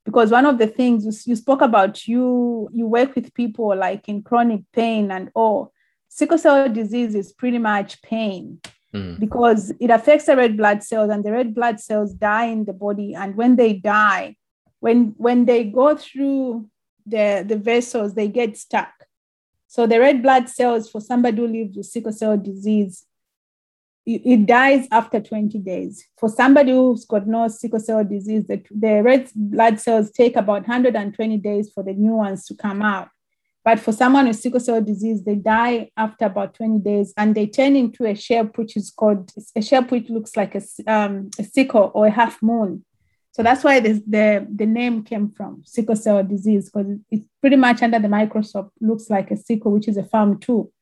Because 0.04 0.30
one 0.30 0.46
of 0.46 0.56
the 0.56 0.66
things 0.66 1.26
you, 1.26 1.37
spoke 1.37 1.60
about, 1.60 2.08
you 2.08 2.70
you 2.72 2.87
work 2.87 3.14
with 3.14 3.34
people 3.34 3.76
like 3.76 4.08
in 4.08 4.22
chronic 4.22 4.62
pain 4.72 5.10
and 5.10 5.30
all. 5.34 5.72
Sickle 6.08 6.38
cell 6.38 6.68
disease 6.68 7.14
is 7.14 7.32
pretty 7.32 7.58
much 7.58 8.00
pain 8.00 8.60
mm. 8.94 9.20
because 9.20 9.70
it 9.78 9.90
affects 9.90 10.25
the 10.25 10.37
red 10.37 10.56
blood 10.56 10.82
cells, 10.82 11.10
and 11.10 11.22
the 11.25 11.32
red 11.32 11.54
blood 11.54 11.78
cells 11.78 12.14
die 12.14 12.46
in 12.46 12.64
the 12.64 12.72
body. 12.72 13.14
And 13.14 13.37
when 13.37 13.56
they 13.56 13.75
die, 13.75 14.37
when 14.80 15.14
when 15.18 15.44
they 15.44 15.64
go 15.64 15.94
through 15.94 16.70
the, 17.04 17.44
the 17.46 17.56
vessels, 17.56 18.14
they 18.14 18.28
get 18.28 18.56
stuck. 18.56 18.92
So 19.66 19.87
the 19.87 20.00
red 20.00 20.22
blood 20.22 20.48
cells 20.48 20.90
for 20.90 21.00
somebody 21.02 21.37
who 21.37 21.48
lives 21.48 21.76
with 21.76 21.87
sickle 21.87 22.12
cell 22.12 22.38
disease, 22.38 23.04
it 24.09 24.47
dies 24.47 24.88
after 24.91 25.21
20 25.21 25.59
days. 25.59 26.07
For 26.17 26.29
somebody 26.29 26.73
who's 26.73 27.05
got 27.05 27.27
no 27.27 27.49
sickle 27.49 27.81
cell 27.81 28.05
disease, 28.05 28.47
the, 28.47 28.62
the 28.71 29.03
red 29.03 29.29
blood 29.35 29.79
cells 29.81 30.11
take 30.11 30.37
about 30.37 30.67
120 30.67 31.37
days 31.38 31.71
for 31.73 31.83
the 31.83 31.93
new 31.93 32.12
ones 32.12 32.47
to 32.47 32.55
come 32.55 32.81
out. 32.81 33.09
But 33.65 33.81
for 33.81 33.93
someone 33.93 34.27
with 34.27 34.37
sickle 34.37 34.61
cell 34.61 34.81
disease, 34.81 35.25
they 35.25 35.35
die 35.35 35.91
after 35.97 36.25
about 36.25 36.55
20 36.55 36.79
days 36.79 37.12
and 37.19 37.35
they 37.35 37.47
turn 37.47 37.77
into 37.77 38.07
a 38.07 38.15
shape 38.15 38.57
which 38.57 38.79
is 38.79 38.91
called 38.91 39.31
a 39.55 39.61
shape 39.61 39.91
which 39.91 40.09
looks 40.09 40.37
like 40.37 40.55
a, 40.55 40.62
um, 40.87 41.29
a 41.38 41.45
sickle 41.45 41.91
or 41.95 42.07
a 42.07 42.11
half 42.11 42.43
moon. 42.43 42.85
So 43.33 43.43
that's 43.43 43.62
why 43.62 43.81
the, 43.81 44.03
the, 44.07 44.47
the 44.50 44.65
name 44.65 45.05
came 45.05 45.31
from 45.31 45.62
sickle 45.67 45.97
cell 45.97 46.25
disease 46.25 46.71
because 46.71 46.99
it's 47.11 47.27
pretty 47.43 47.57
much 47.57 47.83
under 47.83 47.99
the 47.99 48.09
microscope 48.09 48.73
looks 48.81 49.11
like 49.11 49.31
a 49.31 49.37
sickle, 49.37 49.73
which 49.73 49.87
is 49.87 49.99
a 49.99 50.03
farm 50.03 50.41
too. 50.41 50.73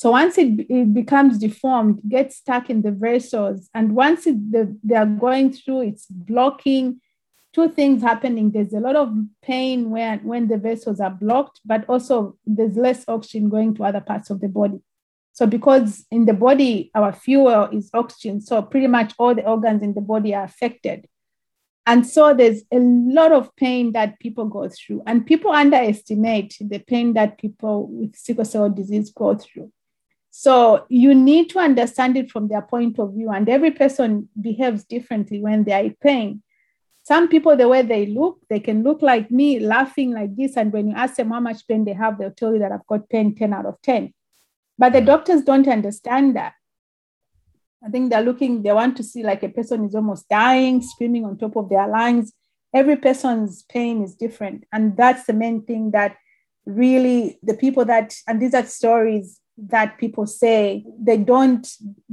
So 0.00 0.12
once 0.12 0.38
it, 0.38 0.64
it 0.70 0.94
becomes 0.94 1.36
deformed, 1.36 2.00
gets 2.08 2.36
stuck 2.36 2.70
in 2.70 2.80
the 2.80 2.90
vessels, 2.90 3.68
and 3.74 3.94
once 3.94 4.26
it, 4.26 4.50
the, 4.50 4.74
they 4.82 4.94
are 4.94 5.04
going 5.04 5.52
through, 5.52 5.82
it's 5.82 6.06
blocking. 6.06 7.02
Two 7.52 7.68
things 7.68 8.00
happening. 8.00 8.50
There's 8.50 8.72
a 8.72 8.80
lot 8.80 8.96
of 8.96 9.14
pain 9.42 9.90
when, 9.90 10.20
when 10.24 10.48
the 10.48 10.56
vessels 10.56 11.00
are 11.00 11.10
blocked, 11.10 11.60
but 11.66 11.84
also 11.86 12.38
there's 12.46 12.78
less 12.78 13.04
oxygen 13.08 13.50
going 13.50 13.74
to 13.74 13.84
other 13.84 14.00
parts 14.00 14.30
of 14.30 14.40
the 14.40 14.48
body. 14.48 14.80
So 15.32 15.46
because 15.46 16.06
in 16.10 16.24
the 16.24 16.32
body, 16.32 16.90
our 16.94 17.12
fuel 17.12 17.68
is 17.70 17.90
oxygen, 17.92 18.40
so 18.40 18.62
pretty 18.62 18.86
much 18.86 19.12
all 19.18 19.34
the 19.34 19.46
organs 19.46 19.82
in 19.82 19.92
the 19.92 20.00
body 20.00 20.34
are 20.34 20.44
affected. 20.44 21.08
And 21.84 22.06
so 22.06 22.32
there's 22.32 22.62
a 22.72 22.78
lot 22.78 23.32
of 23.32 23.54
pain 23.54 23.92
that 23.92 24.18
people 24.18 24.46
go 24.46 24.66
through, 24.70 25.02
and 25.06 25.26
people 25.26 25.50
underestimate 25.50 26.56
the 26.58 26.78
pain 26.78 27.12
that 27.12 27.36
people 27.36 27.86
with 27.86 28.16
sickle 28.16 28.46
cell 28.46 28.70
disease 28.70 29.10
go 29.10 29.34
through. 29.34 29.70
So 30.30 30.86
you 30.88 31.14
need 31.14 31.50
to 31.50 31.58
understand 31.58 32.16
it 32.16 32.30
from 32.30 32.48
their 32.48 32.62
point 32.62 32.98
of 32.98 33.14
view, 33.14 33.30
and 33.30 33.48
every 33.48 33.72
person 33.72 34.28
behaves 34.40 34.84
differently 34.84 35.40
when 35.40 35.64
they 35.64 35.72
are 35.72 35.84
in 35.84 35.96
pain. 36.00 36.42
Some 37.02 37.28
people, 37.28 37.56
the 37.56 37.66
way 37.66 37.82
they 37.82 38.06
look, 38.06 38.38
they 38.48 38.60
can 38.60 38.82
look 38.84 39.02
like 39.02 39.30
me, 39.30 39.58
laughing 39.58 40.12
like 40.12 40.36
this. 40.36 40.56
And 40.56 40.72
when 40.72 40.88
you 40.88 40.94
ask 40.94 41.16
them 41.16 41.30
how 41.30 41.40
much 41.40 41.66
pain 41.66 41.84
they 41.84 41.94
have, 41.94 42.18
they'll 42.18 42.30
tell 42.30 42.52
you 42.52 42.60
that 42.60 42.72
I've 42.72 42.86
got 42.86 43.08
pain 43.08 43.34
10 43.34 43.52
out 43.52 43.66
of 43.66 43.80
10. 43.82 44.12
But 44.78 44.92
the 44.92 45.00
hmm. 45.00 45.06
doctors 45.06 45.42
don't 45.42 45.66
understand 45.66 46.36
that. 46.36 46.54
I 47.84 47.88
think 47.88 48.10
they're 48.10 48.22
looking, 48.22 48.62
they 48.62 48.72
want 48.72 48.96
to 48.98 49.02
see 49.02 49.22
like 49.22 49.42
a 49.42 49.48
person 49.48 49.84
is 49.84 49.94
almost 49.94 50.28
dying, 50.28 50.82
screaming 50.82 51.24
on 51.24 51.38
top 51.38 51.56
of 51.56 51.70
their 51.70 51.88
lungs. 51.88 52.32
Every 52.74 52.96
person's 52.96 53.62
pain 53.62 54.04
is 54.04 54.14
different. 54.14 54.64
And 54.72 54.96
that's 54.96 55.24
the 55.24 55.32
main 55.32 55.62
thing 55.62 55.92
that 55.92 56.16
really 56.66 57.38
the 57.42 57.54
people 57.54 57.86
that, 57.86 58.14
and 58.28 58.40
these 58.40 58.54
are 58.54 58.66
stories 58.66 59.40
that 59.68 59.98
people 59.98 60.26
say 60.26 60.84
they 60.98 61.16
don't 61.16 61.68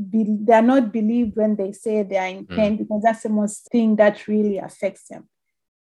be, 0.09 0.25
they 0.27 0.53
are 0.53 0.61
not 0.61 0.91
believed 0.91 1.35
when 1.35 1.55
they 1.55 1.71
say 1.71 2.03
they 2.03 2.17
are 2.17 2.27
in 2.27 2.45
mm. 2.45 2.55
pain 2.55 2.75
mm. 2.75 2.79
because 2.79 3.01
that's 3.03 3.23
the 3.23 3.29
most 3.29 3.69
thing 3.71 3.95
that 3.95 4.27
really 4.27 4.57
affects 4.57 5.07
them 5.07 5.27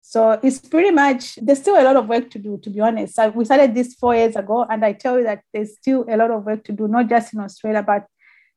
so 0.02 0.40
it's 0.44 0.60
pretty 0.60 0.92
much 0.92 1.36
there's 1.38 1.60
still 1.60 1.82
a 1.82 1.84
lot 1.84 1.96
of 1.96 2.08
work 2.08 2.30
to 2.30 2.38
do 2.38 2.60
to 2.60 2.70
be 2.70 2.80
honest 2.80 3.16
so 3.16 3.30
we 3.30 3.44
started 3.46 3.74
this 3.74 3.96
four 3.96 4.16
years 4.16 4.36
ago 4.36 4.66
and 4.70 4.86
i 4.86 4.94
tell 4.94 5.18
you 5.18 5.24
that 5.24 5.42
there's 5.54 5.74
still 5.74 6.06
a 6.08 6.16
lot 6.16 6.30
of 6.30 6.46
work 6.46 6.64
to 6.64 6.72
do 6.72 6.88
not 6.88 7.10
just 7.10 7.34
in 7.34 7.40
australia 7.40 7.82
but 7.82 8.06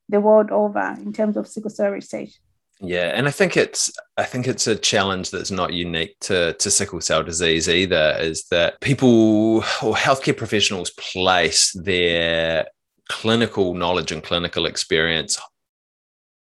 the 0.09 0.19
world 0.19 0.51
over 0.51 0.95
in 0.99 1.11
terms 1.11 1.35
of 1.37 1.47
sickle 1.47 1.69
cell 1.69 1.89
research 1.89 2.39
yeah, 2.81 3.11
and 3.13 3.27
I 3.27 3.31
think 3.31 3.57
it's 3.57 3.91
I 4.17 4.23
think 4.23 4.47
it's 4.47 4.65
a 4.65 4.75
challenge 4.75 5.31
that's 5.31 5.51
not 5.51 5.73
unique 5.73 6.15
to 6.21 6.53
to 6.53 6.71
sickle 6.71 7.01
cell 7.01 7.23
disease 7.23 7.67
either. 7.67 8.15
Is 8.19 8.45
that 8.51 8.79
people 8.79 9.57
or 9.57 9.95
healthcare 9.95 10.37
professionals 10.37 10.91
place 10.91 11.73
their 11.73 12.67
clinical 13.09 13.73
knowledge 13.73 14.11
and 14.11 14.23
clinical 14.23 14.65
experience 14.65 15.39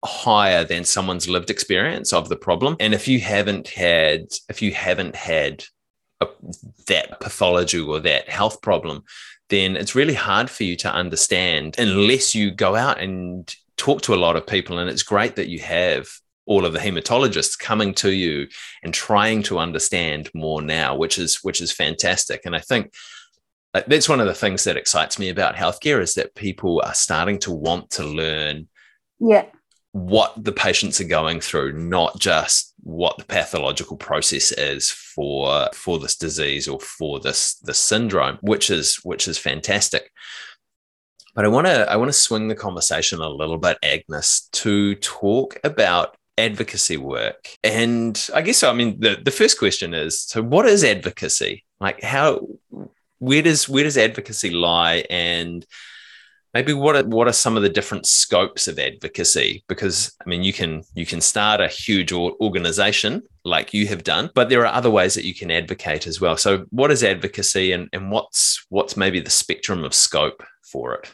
higher 0.04 0.64
than 0.64 0.84
someone's 0.84 1.28
lived 1.28 1.50
experience 1.50 2.12
of 2.12 2.28
the 2.28 2.36
problem. 2.36 2.76
And 2.80 2.94
if 2.94 3.08
you 3.08 3.20
haven't 3.20 3.68
had 3.68 4.26
if 4.48 4.62
you 4.62 4.72
haven't 4.72 5.16
had 5.16 5.64
a, 6.20 6.28
that 6.86 7.20
pathology 7.20 7.80
or 7.80 8.00
that 8.00 8.28
health 8.28 8.62
problem 8.62 9.02
then 9.48 9.76
it's 9.76 9.96
really 9.96 10.14
hard 10.14 10.48
for 10.48 10.62
you 10.62 10.76
to 10.76 10.92
understand 10.92 11.74
unless 11.76 12.34
you 12.36 12.52
go 12.52 12.76
out 12.76 13.00
and 13.00 13.52
talk 13.76 14.00
to 14.02 14.14
a 14.14 14.16
lot 14.16 14.36
of 14.36 14.46
people. 14.46 14.78
And 14.78 14.88
it's 14.88 15.02
great 15.02 15.36
that 15.36 15.48
you 15.48 15.58
have 15.58 16.06
all 16.46 16.64
of 16.64 16.72
the 16.72 16.78
hematologists 16.78 17.58
coming 17.58 17.92
to 17.94 18.12
you 18.12 18.46
and 18.82 18.94
trying 18.94 19.42
to 19.42 19.58
understand 19.58 20.30
more 20.34 20.62
now 20.62 20.96
which 20.96 21.18
is 21.18 21.40
which 21.42 21.60
is 21.60 21.72
fantastic. 21.72 22.42
And 22.44 22.56
i 22.56 22.60
think 22.60 22.92
that's 23.72 24.08
one 24.08 24.20
of 24.20 24.26
the 24.26 24.34
things 24.34 24.64
that 24.64 24.76
excites 24.76 25.18
me 25.18 25.28
about 25.28 25.54
healthcare 25.54 26.00
is 26.00 26.14
that 26.14 26.34
people 26.34 26.82
are 26.84 26.94
starting 26.94 27.38
to 27.38 27.52
want 27.52 27.90
to 27.90 28.04
learn 28.04 28.68
yeah. 29.20 29.46
what 29.92 30.32
the 30.42 30.52
patients 30.52 31.00
are 31.00 31.04
going 31.04 31.40
through 31.40 31.72
not 31.72 32.18
just 32.18 32.74
what 32.82 33.18
the 33.18 33.24
pathological 33.24 33.96
process 33.96 34.52
is 34.52 34.90
for 34.90 35.68
for 35.74 35.98
this 35.98 36.16
disease 36.16 36.66
or 36.66 36.80
for 36.80 37.20
this 37.20 37.56
this 37.56 37.78
syndrome 37.78 38.38
which 38.40 38.70
is 38.70 38.96
which 39.04 39.28
is 39.28 39.38
fantastic. 39.38 40.10
But 41.34 41.44
i 41.44 41.48
want 41.48 41.66
to 41.66 41.90
i 41.90 41.96
want 41.96 42.08
to 42.08 42.12
swing 42.12 42.48
the 42.48 42.54
conversation 42.54 43.20
a 43.20 43.28
little 43.28 43.58
bit 43.58 43.78
agnes 43.82 44.48
to 44.52 44.96
talk 44.96 45.58
about 45.62 46.16
advocacy 46.38 46.96
work. 46.96 47.50
And 47.62 48.28
i 48.34 48.42
guess 48.42 48.62
i 48.62 48.72
mean 48.72 48.98
the, 48.98 49.18
the 49.22 49.30
first 49.30 49.58
question 49.58 49.94
is 49.94 50.22
so 50.22 50.42
what 50.42 50.66
is 50.66 50.82
advocacy? 50.82 51.64
Like 51.78 52.02
how 52.02 52.46
where 53.20 53.42
does 53.42 53.68
where 53.68 53.84
does 53.84 53.96
advocacy 53.96 54.50
lie? 54.50 55.04
And 55.08 55.64
maybe 56.52 56.72
what 56.72 56.96
are, 56.96 57.04
what 57.04 57.28
are 57.28 57.32
some 57.32 57.56
of 57.56 57.62
the 57.62 57.68
different 57.68 58.06
scopes 58.06 58.66
of 58.66 58.78
advocacy? 58.78 59.64
Because 59.68 60.16
i 60.24 60.28
mean 60.28 60.42
you 60.42 60.52
can 60.52 60.82
you 60.94 61.06
can 61.06 61.20
start 61.20 61.60
a 61.60 61.68
huge 61.68 62.12
organization 62.12 63.22
like 63.44 63.72
you 63.72 63.86
have 63.86 64.04
done 64.04 64.30
but 64.34 64.48
there 64.48 64.66
are 64.66 64.74
other 64.74 64.90
ways 64.90 65.14
that 65.14 65.24
you 65.24 65.34
can 65.34 65.50
advocate 65.50 66.06
as 66.08 66.20
well. 66.20 66.36
So 66.36 66.66
what 66.70 66.90
is 66.90 67.04
advocacy 67.04 67.72
and, 67.72 67.88
and 67.92 68.10
what's 68.10 68.66
what's 68.70 68.96
maybe 68.96 69.20
the 69.20 69.30
spectrum 69.30 69.84
of 69.84 69.94
scope 69.94 70.42
for 70.62 70.94
it 70.94 71.10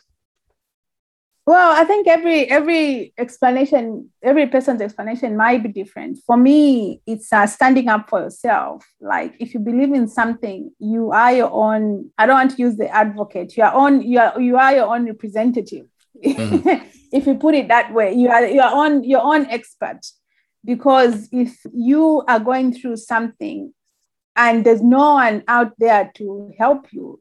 well, 1.46 1.80
I 1.80 1.84
think 1.84 2.08
every 2.08 2.50
every 2.50 3.14
explanation, 3.16 4.10
every 4.20 4.48
person's 4.48 4.80
explanation 4.80 5.36
might 5.36 5.62
be 5.62 5.68
different. 5.68 6.18
For 6.26 6.36
me, 6.36 7.00
it's 7.06 7.32
uh, 7.32 7.46
standing 7.46 7.88
up 7.88 8.10
for 8.10 8.20
yourself. 8.20 8.84
Like 9.00 9.34
if 9.38 9.54
you 9.54 9.60
believe 9.60 9.92
in 9.92 10.08
something, 10.08 10.72
you 10.80 11.12
are 11.12 11.32
your 11.32 11.52
own. 11.52 12.10
I 12.18 12.26
don't 12.26 12.34
want 12.34 12.50
to 12.50 12.58
use 12.58 12.76
the 12.76 12.88
advocate. 12.88 13.56
You 13.56 13.62
are 13.62 13.72
on. 13.72 14.02
You 14.02 14.18
are 14.18 14.40
you 14.40 14.56
are 14.56 14.74
your 14.74 14.92
own 14.92 15.06
representative. 15.06 15.86
Mm-hmm. 16.24 16.84
if 17.12 17.28
you 17.28 17.36
put 17.36 17.54
it 17.54 17.68
that 17.68 17.94
way, 17.94 18.12
you 18.12 18.28
are 18.28 18.44
your 18.44 18.68
own 18.68 19.04
your 19.04 19.22
own 19.22 19.46
expert. 19.46 20.00
Because 20.64 21.28
if 21.30 21.56
you 21.72 22.24
are 22.26 22.40
going 22.40 22.72
through 22.74 22.96
something 22.96 23.72
and 24.34 24.66
there's 24.66 24.82
no 24.82 25.14
one 25.14 25.44
out 25.46 25.74
there 25.78 26.10
to 26.16 26.52
help 26.58 26.92
you, 26.92 27.20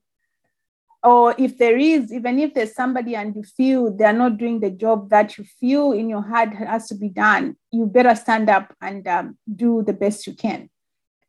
or 1.05 1.35
if 1.38 1.59
there 1.59 1.77
is, 1.77 2.12
even 2.12 2.39
if 2.39 2.55
there's 2.55 2.74
somebody 2.74 3.15
and 3.15 3.35
you 3.35 3.43
feel 3.43 3.95
they're 3.95 4.12
not 4.12 4.39
doing 4.39 4.59
the 4.59 4.71
job 4.71 5.12
that 5.12 5.38
you 5.38 5.43
feel 5.43 5.91
in 5.91 6.09
your 6.09 6.24
heart 6.24 6.51
has 6.55 6.88
to 6.88 6.95
be 6.95 7.09
done, 7.09 7.55
you 7.71 7.85
better 7.85 8.15
stand 8.15 8.50
up 8.50 8.74
and 8.81 9.07
um, 9.07 9.38
do 9.55 9.83
the 9.83 9.93
best 9.93 10.25
you 10.25 10.33
can. 10.33 10.67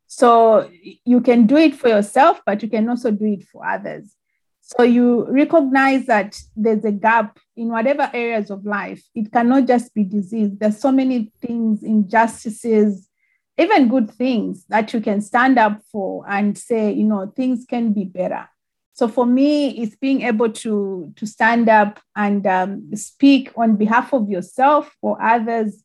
So 0.07 0.71
you 1.05 1.21
can 1.21 1.47
do 1.47 1.59
it 1.59 1.75
for 1.75 1.89
yourself, 1.89 2.41
but 2.47 2.63
you 2.63 2.71
can 2.71 2.89
also 2.89 3.11
do 3.11 3.27
it 3.27 3.45
for 3.45 3.67
others. 3.67 4.15
So 4.63 4.83
you 4.83 5.27
recognize 5.29 6.07
that 6.07 6.41
there's 6.57 6.85
a 6.87 6.93
gap 6.93 7.39
in 7.55 7.69
whatever 7.69 8.11
areas 8.15 8.51
of 8.51 8.65
life. 8.65 9.05
It 9.15 9.31
cannot 9.31 9.67
just 9.67 9.93
be 9.93 10.05
disease. 10.05 10.53
There's 10.57 10.81
so 10.81 10.91
many 10.91 11.33
things, 11.43 11.83
injustices, 11.83 13.11
even 13.59 13.89
good 13.89 14.11
things 14.11 14.65
that 14.71 14.95
you 14.95 15.03
can 15.03 15.21
stand 15.21 15.59
up 15.59 15.83
for 15.93 16.25
and 16.29 16.57
say, 16.57 16.93
you 16.93 17.05
know, 17.05 17.31
things 17.37 17.67
can 17.69 17.93
be 17.93 18.05
better. 18.05 18.49
So 18.97 19.09
for 19.09 19.27
me, 19.27 19.69
it's 19.83 19.95
being 19.95 20.23
able 20.23 20.51
to, 20.51 21.13
to 21.17 21.27
stand 21.27 21.69
up 21.69 22.01
and 22.17 22.47
um, 22.47 22.97
speak 22.97 23.53
on 23.55 23.77
behalf 23.77 24.15
of 24.15 24.31
yourself 24.31 24.91
or 25.03 25.21
others 25.23 25.85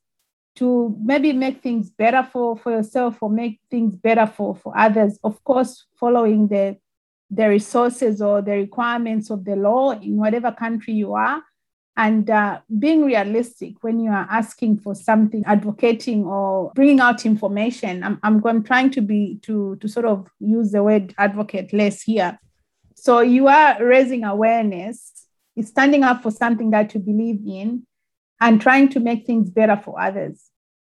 to 0.56 0.96
maybe 1.04 1.34
make 1.34 1.62
things 1.62 1.90
better 1.90 2.24
for, 2.32 2.56
for 2.56 2.72
yourself 2.72 3.18
or 3.22 3.30
make 3.30 3.60
things 3.70 3.98
better 3.98 4.26
for, 4.26 4.56
for 4.56 4.72
others. 4.78 5.20
Of 5.26 5.44
course, 5.44 5.88
following 6.00 6.48
the, 6.48 6.78
the 7.30 7.50
resources 7.50 8.22
or 8.22 8.42
the 8.42 8.54
requirements 8.54 9.30
of 9.30 9.44
the 9.44 9.58
law 9.58 9.92
in 9.92 10.16
whatever 10.16 10.54
country 10.54 10.94
you 10.94 11.14
are. 11.14 11.44
and 11.98 12.30
uh, 12.30 12.62
being 12.80 13.04
realistic 13.04 13.74
when 13.84 14.00
you 14.00 14.10
are 14.10 14.28
asking 14.32 14.78
for 14.78 14.96
something 14.96 15.44
advocating 15.46 16.24
or 16.26 16.72
bringing 16.74 17.02
out 17.02 17.26
information 17.26 18.02
I'm, 18.06 18.18
I'm, 18.24 18.42
I'm 18.46 18.64
trying 18.64 18.92
to 18.92 19.02
be 19.02 19.40
to 19.42 19.76
to 19.82 19.88
sort 19.90 20.06
of 20.06 20.30
use 20.40 20.72
the 20.72 20.84
word 20.84 21.14
advocate 21.18 21.74
less 21.74 22.04
here 22.04 22.40
so 23.02 23.20
you 23.20 23.48
are 23.48 23.84
raising 23.84 24.24
awareness 24.24 25.12
standing 25.62 26.04
up 26.04 26.24
for 26.24 26.32
something 26.32 26.72
that 26.72 26.94
you 26.94 27.00
believe 27.00 27.40
in 27.46 27.86
and 28.40 28.60
trying 28.60 28.90
to 28.90 29.00
make 29.00 29.26
things 29.26 29.50
better 29.50 29.78
for 29.78 30.00
others 30.02 30.50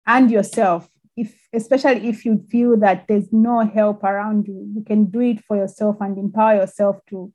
and 0.06 0.30
yourself 0.30 0.88
if 1.16 1.34
especially 1.52 2.08
if 2.08 2.24
you 2.24 2.44
feel 2.50 2.76
that 2.76 3.06
there's 3.08 3.32
no 3.32 3.60
help 3.60 4.02
around 4.02 4.46
you 4.46 4.70
you 4.74 4.82
can 4.82 5.04
do 5.06 5.20
it 5.20 5.44
for 5.44 5.56
yourself 5.56 5.96
and 6.00 6.16
empower 6.16 6.54
yourself 6.54 6.96
to 7.08 7.32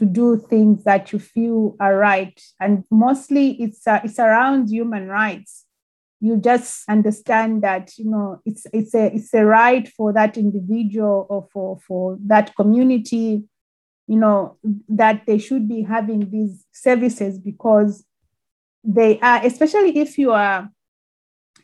to 0.00 0.06
do 0.06 0.38
things 0.38 0.82
that 0.84 1.12
you 1.12 1.18
feel 1.18 1.76
are 1.78 1.94
right. 1.94 2.40
And 2.58 2.84
mostly 2.90 3.50
it's, 3.60 3.86
uh, 3.86 4.00
it's 4.02 4.18
around 4.18 4.70
human 4.70 5.08
rights. 5.08 5.66
You 6.20 6.38
just 6.38 6.88
understand 6.88 7.62
that, 7.64 7.98
you 7.98 8.10
know, 8.10 8.40
it's, 8.46 8.66
it's, 8.72 8.94
a, 8.94 9.14
it's 9.14 9.34
a 9.34 9.44
right 9.44 9.86
for 9.86 10.14
that 10.14 10.38
individual 10.38 11.26
or 11.28 11.46
for, 11.52 11.78
for 11.86 12.16
that 12.26 12.56
community, 12.56 13.44
you 14.10 14.16
know, 14.16 14.56
that 14.88 15.24
they 15.24 15.38
should 15.38 15.68
be 15.68 15.82
having 15.82 16.28
these 16.30 16.66
services 16.72 17.38
because 17.38 18.04
they 18.82 19.20
are, 19.20 19.46
especially 19.46 19.96
if 19.98 20.18
you 20.18 20.32
are 20.32 20.68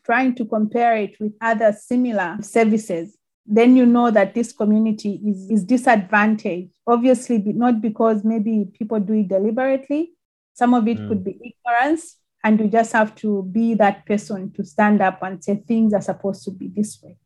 trying 0.05 0.33
to 0.37 0.45
compare 0.45 0.95
it 0.95 1.19
with 1.19 1.33
other 1.41 1.73
similar 1.73 2.39
services, 2.41 3.19
then 3.47 3.75
you 3.75 3.85
know 3.85 4.13
that 4.13 4.33
this 4.33 4.53
community 4.53 5.21
is, 5.27 5.51
is 5.51 5.65
disadvantaged. 5.65 6.73
Obviously, 6.87 7.39
not 7.39 7.81
because 7.81 8.23
maybe 8.23 8.69
people 8.79 9.01
do 9.01 9.15
it 9.15 9.27
deliberately. 9.27 10.13
Some 10.55 10.73
of 10.73 10.87
it 10.87 10.99
mm. 10.99 11.09
could 11.09 11.25
be 11.25 11.33
ignorance, 11.33 12.17
and 12.45 12.61
you 12.61 12.69
just 12.69 12.93
have 12.93 13.17
to 13.17 13.43
be 13.51 13.75
that 13.75 14.07
person 14.07 14.53
to 14.53 14.65
stand 14.65 15.03
up 15.03 15.21
and 15.21 15.43
say 15.43 15.57
things 15.57 15.93
are 15.93 16.01
supposed 16.01 16.45
to 16.45 16.53
be 16.53 16.69
this 16.69 17.03
way. 17.03 17.17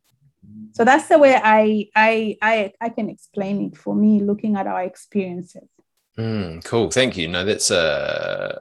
So 0.73 0.85
that's 0.85 1.09
the 1.09 1.19
way 1.19 1.35
I 1.35 1.89
I 1.95 2.37
I, 2.43 2.73
I 2.81 2.89
can 2.91 3.09
explain 3.09 3.63
it 3.67 3.77
for 3.77 3.95
me, 3.95 4.21
looking 4.21 4.57
at 4.57 4.67
our 4.67 4.83
experiences. 4.83 5.69
Mm, 6.19 6.65
cool, 6.65 6.91
thank 6.91 7.17
you. 7.17 7.29
No, 7.29 7.45
that's 7.45 7.71
uh 7.71 8.59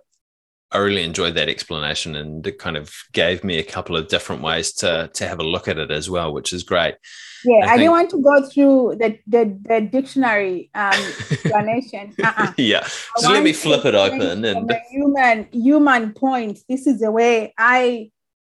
I 0.71 0.77
really 0.77 1.03
enjoyed 1.03 1.33
that 1.33 1.49
explanation 1.49 2.15
and 2.15 2.45
it 2.45 2.59
kind 2.59 2.77
of 2.77 2.93
gave 3.11 3.43
me 3.43 3.57
a 3.57 3.63
couple 3.63 3.97
of 3.97 4.07
different 4.07 4.43
ways 4.43 4.71
to 4.73 5.09
to 5.13 5.27
have 5.27 5.39
a 5.39 5.43
look 5.43 5.67
at 5.67 5.77
it 5.77 5.91
as 5.91 6.09
well, 6.09 6.33
which 6.33 6.53
is 6.53 6.63
great. 6.63 6.95
Yeah, 7.43 7.65
I, 7.65 7.73
I 7.73 7.77
didn't 7.77 7.91
want 7.91 8.09
to 8.11 8.21
go 8.21 8.47
through 8.47 8.97
the 8.99 9.17
the, 9.25 9.57
the 9.61 9.81
dictionary 9.81 10.69
um, 10.75 10.93
explanation. 11.31 12.13
Uh-uh. 12.23 12.53
yeah, 12.57 12.85
so 13.17 13.31
let 13.31 13.43
me 13.43 13.53
flip 13.53 13.85
it 13.85 13.95
open 13.95 14.45
and 14.45 14.71
human 14.91 15.47
human 15.51 16.13
point. 16.13 16.59
This 16.67 16.85
is 16.85 16.99
the 16.99 17.11
way 17.11 17.53
I 17.57 18.11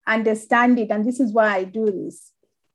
understand 0.05 0.79
it, 0.79 0.91
and 0.91 1.05
this 1.05 1.19
is 1.19 1.31
why 1.31 1.55
I 1.55 1.63
do 1.63 1.85
this 1.85 2.30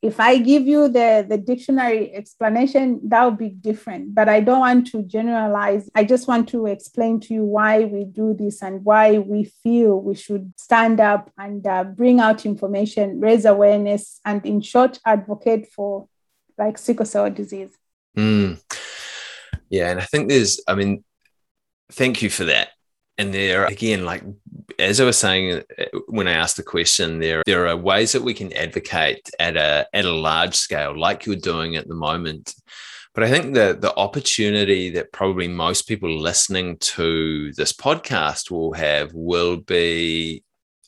if 0.06 0.20
I 0.20 0.38
give 0.38 0.66
you 0.66 0.88
the, 0.88 1.26
the 1.28 1.36
dictionary 1.36 2.14
explanation, 2.14 3.00
that 3.08 3.24
would 3.24 3.38
be 3.38 3.48
different. 3.48 4.14
But 4.14 4.28
I 4.28 4.40
don't 4.40 4.60
want 4.60 4.86
to 4.88 5.02
generalize. 5.02 5.90
I 5.94 6.04
just 6.04 6.28
want 6.28 6.48
to 6.50 6.66
explain 6.66 7.20
to 7.20 7.34
you 7.34 7.44
why 7.44 7.84
we 7.84 8.04
do 8.04 8.34
this 8.34 8.62
and 8.62 8.84
why 8.84 9.18
we 9.18 9.44
feel 9.62 10.00
we 10.00 10.14
should 10.14 10.52
stand 10.56 11.00
up 11.00 11.30
and 11.36 11.66
uh, 11.66 11.84
bring 11.84 12.20
out 12.20 12.46
information, 12.46 13.20
raise 13.20 13.44
awareness, 13.44 14.20
and 14.24 14.44
in 14.46 14.60
short, 14.60 14.98
advocate 15.04 15.68
for 15.68 16.08
like 16.56 16.78
sickle 16.78 17.06
cell 17.06 17.30
disease. 17.30 17.76
Mm. 18.16 18.62
Yeah. 19.68 19.90
And 19.90 20.00
I 20.00 20.04
think 20.04 20.28
there's, 20.28 20.60
I 20.68 20.74
mean, 20.74 21.04
thank 21.90 22.22
you 22.22 22.30
for 22.30 22.44
that 22.44 22.68
and 23.18 23.32
there 23.32 23.64
again 23.64 24.04
like 24.04 24.22
as 24.78 25.00
i 25.00 25.04
was 25.04 25.18
saying 25.18 25.62
uh, 25.78 25.84
when 26.08 26.28
i 26.28 26.32
asked 26.32 26.56
the 26.56 26.62
question 26.62 27.18
there 27.18 27.42
there 27.46 27.66
are 27.66 27.76
ways 27.76 28.12
that 28.12 28.22
we 28.22 28.34
can 28.34 28.52
advocate 28.54 29.30
at 29.38 29.56
a 29.56 29.86
at 29.92 30.04
a 30.04 30.10
large 30.10 30.54
scale 30.54 30.98
like 30.98 31.26
you're 31.26 31.36
doing 31.36 31.76
at 31.76 31.88
the 31.88 31.94
moment. 31.94 32.54
But 33.14 33.24
i 33.24 33.30
think 33.30 33.54
the 33.54 33.76
the 33.80 33.94
opportunity 33.96 34.90
that 34.90 35.12
probably 35.12 35.48
most 35.48 35.88
people 35.88 36.20
listening 36.20 36.76
to 36.78 37.52
this 37.54 37.72
podcast 37.72 38.50
will 38.50 38.74
have 38.74 39.10
will 39.14 39.56
be 39.56 40.42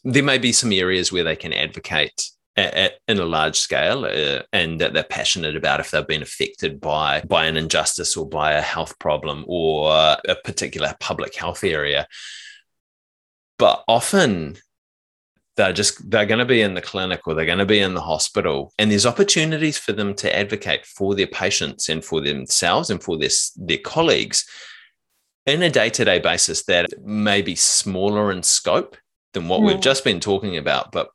there 0.04 0.22
may 0.22 0.38
be 0.38 0.52
some 0.52 0.72
areas 0.72 1.10
where 1.10 1.24
they 1.24 1.36
can 1.36 1.52
advocate 1.52 2.30
at, 2.56 2.74
at, 2.74 2.92
in 3.08 3.18
a 3.18 3.24
large 3.24 3.56
scale 3.56 4.04
uh, 4.04 4.42
and 4.52 4.80
that 4.80 4.92
they're 4.92 5.04
passionate 5.04 5.56
about 5.56 5.80
if 5.80 5.90
they've 5.90 6.06
been 6.06 6.22
affected 6.22 6.80
by 6.80 7.22
by 7.22 7.46
an 7.46 7.56
injustice 7.56 8.16
or 8.16 8.28
by 8.28 8.52
a 8.52 8.60
health 8.60 8.98
problem 8.98 9.44
or 9.48 9.90
a 9.92 10.36
particular 10.44 10.94
public 11.00 11.34
health 11.34 11.64
area 11.64 12.06
but 13.58 13.84
often 13.88 14.56
they're 15.56 15.72
just 15.72 16.08
they're 16.10 16.26
going 16.26 16.38
to 16.38 16.44
be 16.44 16.60
in 16.60 16.74
the 16.74 16.80
clinic 16.80 17.26
or 17.26 17.34
they're 17.34 17.44
going 17.44 17.58
to 17.58 17.66
be 17.66 17.80
in 17.80 17.94
the 17.94 18.00
hospital 18.00 18.72
and 18.78 18.90
there's 18.90 19.06
opportunities 19.06 19.76
for 19.76 19.92
them 19.92 20.14
to 20.14 20.34
advocate 20.34 20.86
for 20.86 21.14
their 21.14 21.26
patients 21.26 21.88
and 21.88 22.04
for 22.04 22.20
themselves 22.20 22.90
and 22.90 23.02
for 23.02 23.18
their, 23.18 23.30
their 23.56 23.78
colleagues 23.78 24.46
in 25.46 25.62
a 25.62 25.70
day-to-day 25.70 26.18
basis 26.20 26.64
that 26.64 26.86
may 27.02 27.42
be 27.42 27.54
smaller 27.54 28.30
in 28.30 28.42
scope 28.42 28.96
than 29.32 29.48
what 29.48 29.60
mm. 29.60 29.66
we've 29.66 29.80
just 29.80 30.04
been 30.04 30.20
talking 30.20 30.56
about 30.56 30.92
but 30.92 31.10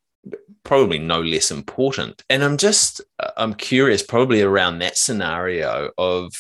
probably 0.63 0.97
no 0.97 1.21
less 1.21 1.51
important. 1.51 2.23
And 2.29 2.43
I'm 2.43 2.58
just, 2.58 3.01
I'm 3.38 3.53
curious, 3.53 4.01
probably 4.01 4.41
around 4.41 4.79
that 4.79 4.97
scenario 4.97 5.91
of 5.97 6.34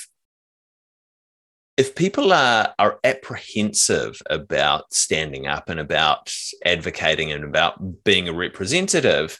if 1.77 1.95
people 1.95 2.31
are, 2.31 2.73
are 2.77 2.99
apprehensive 3.03 4.21
about 4.29 4.93
standing 4.93 5.47
up 5.47 5.69
and 5.69 5.79
about 5.79 6.33
advocating 6.65 7.31
and 7.31 7.43
about 7.43 8.03
being 8.03 8.27
a 8.27 8.33
representative, 8.33 9.39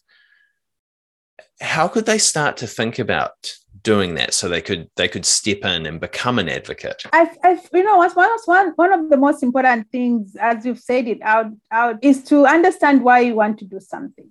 how 1.61 1.87
could 1.87 2.05
they 2.05 2.17
start 2.17 2.57
to 2.57 2.67
think 2.67 2.97
about 2.99 3.53
doing 3.83 4.15
that 4.15 4.33
so 4.33 4.47
they 4.47 4.61
could 4.61 4.89
they 4.95 5.09
could 5.09 5.25
step 5.25 5.59
in 5.65 5.85
and 5.85 5.99
become 5.99 6.39
an 6.39 6.47
advocate 6.47 7.03
i 7.11 7.29
i 7.43 7.59
you 7.73 7.83
know 7.83 7.97
what's 7.97 8.15
one, 8.15 8.29
one, 8.45 8.71
one 8.77 8.93
of 8.93 9.09
the 9.09 9.17
most 9.17 9.43
important 9.43 9.89
things 9.91 10.37
as 10.39 10.65
you've 10.65 10.79
said 10.79 11.05
it 11.05 11.21
out 11.21 11.47
out 11.69 12.01
is 12.01 12.23
to 12.23 12.45
understand 12.45 13.03
why 13.03 13.19
you 13.19 13.35
want 13.35 13.59
to 13.59 13.65
do 13.65 13.81
something 13.81 14.29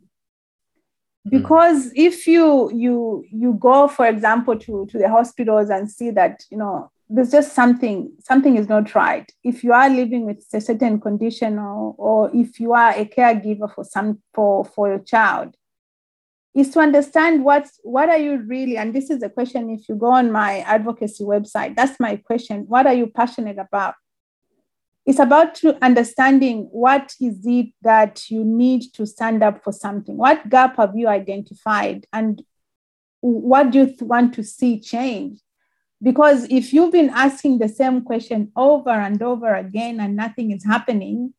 Hmm. 1.25 1.31
because 1.31 1.89
mm. 1.89 1.93
if 1.95 2.27
you 2.27 2.71
you 2.73 3.25
you 3.31 3.53
go 3.55 3.87
for 3.89 4.07
example 4.07 4.59
to 4.59 4.87
to 4.87 4.99
the 4.99 5.09
hospitals 5.09 5.71
and 5.71 5.91
see 5.91 6.11
that 6.11 6.45
you 6.51 6.57
know 6.57 6.91
there's 7.09 7.31
just 7.31 7.55
something 7.55 8.13
something 8.21 8.57
is 8.57 8.69
not 8.69 8.95
right. 8.95 9.31
If 9.45 9.63
you 9.63 9.73
are 9.73 9.91
living 9.91 10.25
with 10.25 10.45
a 10.53 10.61
certain 10.61 11.01
condition 11.01 11.59
or 11.59 11.95
or 11.99 12.31
if 12.35 12.59
you 12.59 12.73
are 12.73 12.93
a 12.93 13.05
caregiver 13.05 13.73
for 13.73 13.85
some 13.85 14.23
for 14.33 14.65
for 14.65 14.89
your 14.89 14.99
child 14.99 15.55
is 16.55 16.71
to 16.71 16.81
understand 16.81 17.45
what's 17.45 17.81
what 17.83 18.09
are 18.09 18.19
you 18.19 18.37
really 18.47 18.77
and 18.77 18.95
this 18.95 19.11
is 19.11 19.23
a 19.23 19.29
question 19.29 19.71
if 19.71 19.89
you 19.89 19.95
go 19.95 20.07
on 20.07 20.31
my 20.31 20.61
advocacy 20.61 21.25
website 21.25 21.75
that's 21.75 21.99
my 21.99 22.17
question 22.17 22.65
what 22.69 22.87
are 22.87 22.95
you 22.95 23.07
passionate 23.07 23.59
about? 23.59 23.95
It's 25.05 25.19
about 25.19 25.61
understanding 25.83 26.69
what 26.71 27.15
is 27.21 27.45
it 27.45 27.73
that 27.83 28.31
you 28.31 28.45
need 28.45 28.93
to 28.95 29.05
stand 29.05 29.43
up 29.43 29.65
for 29.65 29.73
something. 29.73 30.17
What 30.17 30.49
gap 30.49 30.77
have 30.77 30.97
you 30.97 31.09
identified 31.09 32.07
and 32.13 32.41
what 33.21 33.73
do 33.73 33.81
you 33.81 34.07
want 34.07 34.35
to 34.35 34.45
see 34.45 34.79
change 34.79 35.41
because 36.03 36.45
if 36.51 36.73
you've 36.73 36.93
been 36.93 37.11
asking 37.11 37.59
the 37.59 37.69
same 37.69 38.03
question 38.03 38.51
over 38.57 38.91
and 38.91 39.23
over 39.23 39.55
again 39.55 40.01
and 40.01 40.17
nothing 40.17 40.51
is 40.51 40.65
happening 40.65 41.33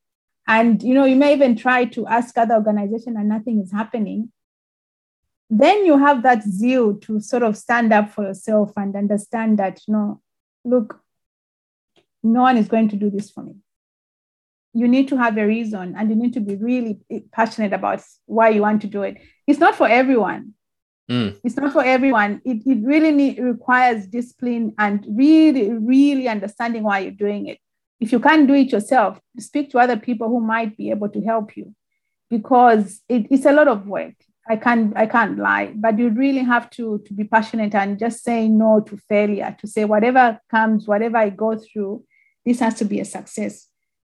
and 0.48 0.82
you 0.82 0.94
know 0.94 1.06
you 1.06 1.16
may 1.16 1.34
even 1.34 1.56
try 1.56 1.86
to 1.86 2.08
ask 2.08 2.38
other 2.38 2.56
organizations 2.56 3.16
and 3.18 3.30
nothing 3.30 3.62
is 3.62 3.72
happening 3.72 4.32
then 5.50 5.86
you 5.86 5.98
have 5.98 6.24
that 6.24 6.44
zeal 6.44 6.96
to 6.96 7.20
sort 7.20 7.44
of 7.44 7.56
stand 7.56 7.94
up 7.94 8.10
for 8.10 8.24
yourself 8.24 8.72
and 8.78 8.96
understand 8.96 9.60
that 9.60 9.80
you 9.88 9.94
know 9.94 10.22
look 10.64 11.04
no 12.24 12.42
one 12.42 12.58
is 12.58 12.68
going 12.68 12.88
to 12.90 12.96
do 12.96 13.10
this 13.10 13.30
for 13.30 13.44
me. 13.44 13.56
You 14.74 14.88
need 14.88 15.10
to 15.10 15.18
have 15.18 15.38
a 15.38 15.46
reason 15.46 15.94
and 15.96 16.10
you 16.10 16.16
need 16.16 16.34
to 16.34 16.40
be 16.40 16.56
really 16.56 17.00
passionate 17.32 17.74
about 17.74 18.02
why 18.26 18.50
you 18.50 18.62
want 18.62 18.82
to 18.82 18.88
do 18.88 19.04
it. 19.04 19.18
It's 19.46 19.60
not 19.60 19.76
for 19.76 19.88
everyone. 19.88 20.54
Mm. 21.10 21.40
It's 21.44 21.58
not 21.58 21.74
for 21.74 21.84
everyone. 21.84 22.42
It, 22.46 22.66
it 22.66 22.84
really 22.84 23.12
need, 23.12 23.40
requires 23.40 24.08
discipline 24.08 24.74
and 24.78 25.06
really, 25.10 25.72
really 25.72 26.28
understanding 26.28 26.84
why 26.84 27.00
you're 27.00 27.12
doing 27.12 27.48
it. 27.48 27.60
If 28.00 28.12
you 28.12 28.20
can't 28.20 28.48
do 28.48 28.54
it 28.54 28.72
yourself, 28.72 29.20
speak 29.40 29.72
to 29.72 29.80
other 29.80 29.98
people 29.98 30.30
who 30.30 30.40
might 30.40 30.78
be 30.78 30.92
able 30.92 31.10
to 31.10 31.22
help 31.22 31.56
you 31.56 31.74
because 32.30 33.02
it, 33.08 33.28
it's 33.30 33.46
a 33.46 33.52
lot 33.52 33.68
of 33.68 33.88
work. 33.88 34.16
I 34.50 34.58
can't 34.58 34.96
I 34.98 35.06
can't 35.06 35.38
lie, 35.38 35.72
but 35.74 35.98
you 35.98 36.10
really 36.10 36.44
have 36.44 36.70
to 36.72 37.02
to 37.06 37.14
be 37.14 37.24
passionate 37.24 37.74
and 37.76 37.98
just 37.98 38.24
say 38.24 38.50
no 38.50 38.82
to 38.82 38.98
failure, 38.98 39.56
to 39.62 39.68
say 39.68 39.86
whatever 39.86 40.38
comes, 40.52 40.86
whatever 40.86 41.18
I 41.18 41.30
go 41.30 41.58
through, 41.58 42.04
this 42.46 42.60
has 42.60 42.76
to 42.76 42.86
be 42.86 43.00
a 43.00 43.06
success. 43.06 43.68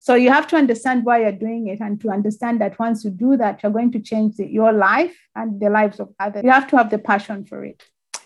So 0.06 0.14
you 0.14 0.30
have 0.30 0.46
to 0.50 0.56
understand 0.56 1.04
why 1.04 1.22
you're 1.22 1.32
doing 1.32 1.66
it 1.66 1.80
and 1.80 2.00
to 2.02 2.12
understand 2.12 2.62
that 2.62 2.78
once 2.78 3.04
you 3.04 3.10
do 3.10 3.38
that, 3.38 3.64
you're 3.64 3.72
going 3.72 3.92
to 3.94 4.00
change 4.00 4.36
the, 4.36 4.46
your 4.46 4.72
life 4.72 5.18
and 5.36 5.60
the 5.60 5.72
lives 5.72 6.00
of 6.00 6.10
others. 6.20 6.44
You 6.44 6.52
have 6.52 6.70
to 6.70 6.78
have 6.78 6.92
the 6.92 7.00
passion 7.00 7.44
for 7.44 7.66
it. 7.66 7.82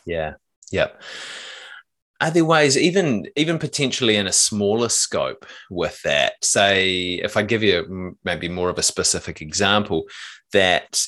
Yeah. 0.06 0.34
Yeah. 0.72 0.90
are 2.22 2.32
there 2.32 2.44
ways 2.44 2.78
even 2.78 3.28
even 3.38 3.58
potentially 3.58 4.18
in 4.18 4.28
a 4.28 4.32
smaller 4.32 4.90
scope 4.90 5.46
with 5.70 6.00
that 6.04 6.34
say 6.44 7.14
if 7.24 7.38
i 7.38 7.42
give 7.42 7.64
you 7.64 8.16
maybe 8.24 8.50
more 8.50 8.70
of 8.70 8.78
a 8.78 8.84
specific 8.84 9.42
example 9.42 10.04
that 10.52 11.02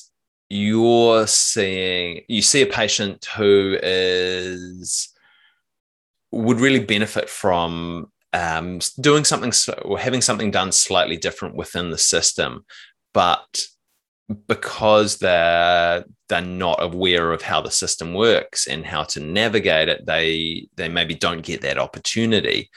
you're 0.50 1.28
seeing 1.28 2.22
you 2.28 2.42
see 2.42 2.62
a 2.62 2.66
patient 2.66 3.26
who 3.38 3.78
is 3.84 5.10
would 6.32 6.60
really 6.60 6.80
benefit 6.80 7.30
from 7.30 8.10
um, 8.34 8.80
doing 9.00 9.26
something 9.26 9.52
or 9.84 10.00
having 10.00 10.22
something 10.22 10.52
done 10.52 10.72
slightly 10.72 11.18
different 11.18 11.56
within 11.56 11.90
the 11.90 11.98
system 11.98 12.66
but 13.14 13.66
because 14.48 15.18
they're 15.18 16.06
they're 16.30 16.42
not 16.42 16.82
aware 16.82 17.34
of 17.34 17.42
how 17.42 17.62
the 17.62 17.72
system 17.72 18.14
works 18.14 18.68
and 18.68 18.86
how 18.86 19.04
to 19.04 19.20
navigate 19.20 19.90
it 19.90 20.06
they 20.06 20.68
they 20.76 20.88
maybe 20.88 21.14
don't 21.14 21.44
get 21.44 21.62
that 21.62 21.78
opportunity 21.78 22.70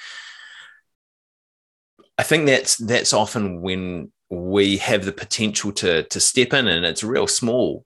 i 2.18 2.22
think 2.22 2.46
that's 2.46 2.76
that's 2.76 3.12
often 3.12 3.60
when 3.60 4.10
we 4.30 4.78
have 4.78 5.04
the 5.04 5.12
potential 5.12 5.70
to 5.70 6.02
to 6.04 6.18
step 6.18 6.52
in 6.52 6.66
and 6.66 6.84
it's 6.84 7.02
a 7.02 7.06
real 7.06 7.26
small 7.26 7.84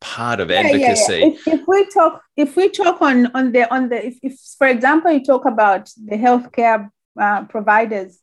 part 0.00 0.40
of 0.40 0.50
advocacy 0.50 0.80
yeah, 0.80 1.18
yeah, 1.18 1.24
yeah. 1.24 1.32
If, 1.32 1.48
if, 1.48 1.60
we 1.66 1.88
talk 1.88 2.22
if 2.36 2.56
we 2.56 2.68
talk 2.68 3.00
on 3.00 3.26
on 3.34 3.52
the 3.52 3.72
on 3.72 3.88
the 3.88 4.06
if, 4.06 4.18
if 4.22 4.38
for 4.58 4.66
example 4.66 5.10
you 5.10 5.24
talk 5.24 5.46
about 5.46 5.90
the 5.96 6.16
healthcare 6.16 6.90
uh, 7.18 7.44
providers 7.44 8.20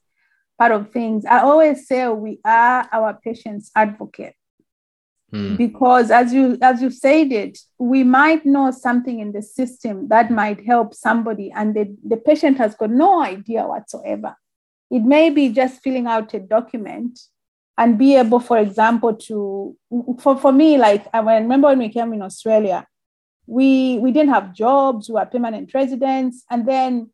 part 0.57 0.71
of 0.71 0.91
things 0.91 1.25
i 1.25 1.39
always 1.39 1.87
say 1.87 2.07
we 2.07 2.39
are 2.45 2.87
our 2.91 3.13
patients 3.23 3.71
advocate 3.75 4.35
Hmm. 5.33 5.55
Because 5.55 6.11
as 6.11 6.31
you 6.31 6.59
as 6.61 6.79
you 6.79 6.91
said 6.91 7.31
it, 7.31 7.57
we 7.79 8.03
might 8.03 8.45
know 8.45 8.69
something 8.69 9.19
in 9.19 9.31
the 9.31 9.41
system 9.41 10.07
that 10.09 10.29
might 10.29 10.63
help 10.63 10.93
somebody, 10.93 11.51
and 11.51 11.75
the, 11.75 11.97
the 12.07 12.17
patient 12.17 12.59
has 12.59 12.75
got 12.75 12.91
no 12.91 13.19
idea 13.23 13.65
whatsoever. 13.65 14.35
It 14.91 14.99
may 15.01 15.31
be 15.31 15.49
just 15.49 15.81
filling 15.81 16.05
out 16.05 16.35
a 16.35 16.39
document 16.39 17.19
and 17.79 17.97
be 17.97 18.15
able, 18.15 18.39
for 18.39 18.59
example, 18.59 19.15
to 19.15 19.75
for, 20.19 20.37
for 20.37 20.51
me, 20.51 20.77
like 20.77 21.07
I 21.11 21.19
remember 21.19 21.69
when 21.69 21.79
we 21.79 21.89
came 21.89 22.13
in 22.13 22.21
Australia, 22.21 22.85
we 23.47 23.97
we 23.97 24.11
didn't 24.11 24.35
have 24.35 24.53
jobs, 24.53 25.09
we 25.09 25.15
were 25.15 25.25
permanent 25.25 25.73
residents, 25.73 26.43
and 26.51 26.67
then 26.67 27.09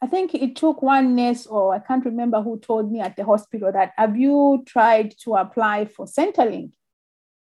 I 0.00 0.06
think 0.06 0.34
it 0.34 0.54
took 0.54 0.80
one 0.80 1.16
nurse, 1.16 1.46
or 1.46 1.74
I 1.74 1.80
can't 1.80 2.04
remember 2.04 2.40
who 2.40 2.58
told 2.58 2.90
me 2.90 3.00
at 3.00 3.16
the 3.16 3.24
hospital 3.24 3.72
that 3.72 3.92
have 3.96 4.16
you 4.16 4.62
tried 4.66 5.14
to 5.24 5.34
apply 5.34 5.86
for 5.86 6.06
Centrelink? 6.06 6.72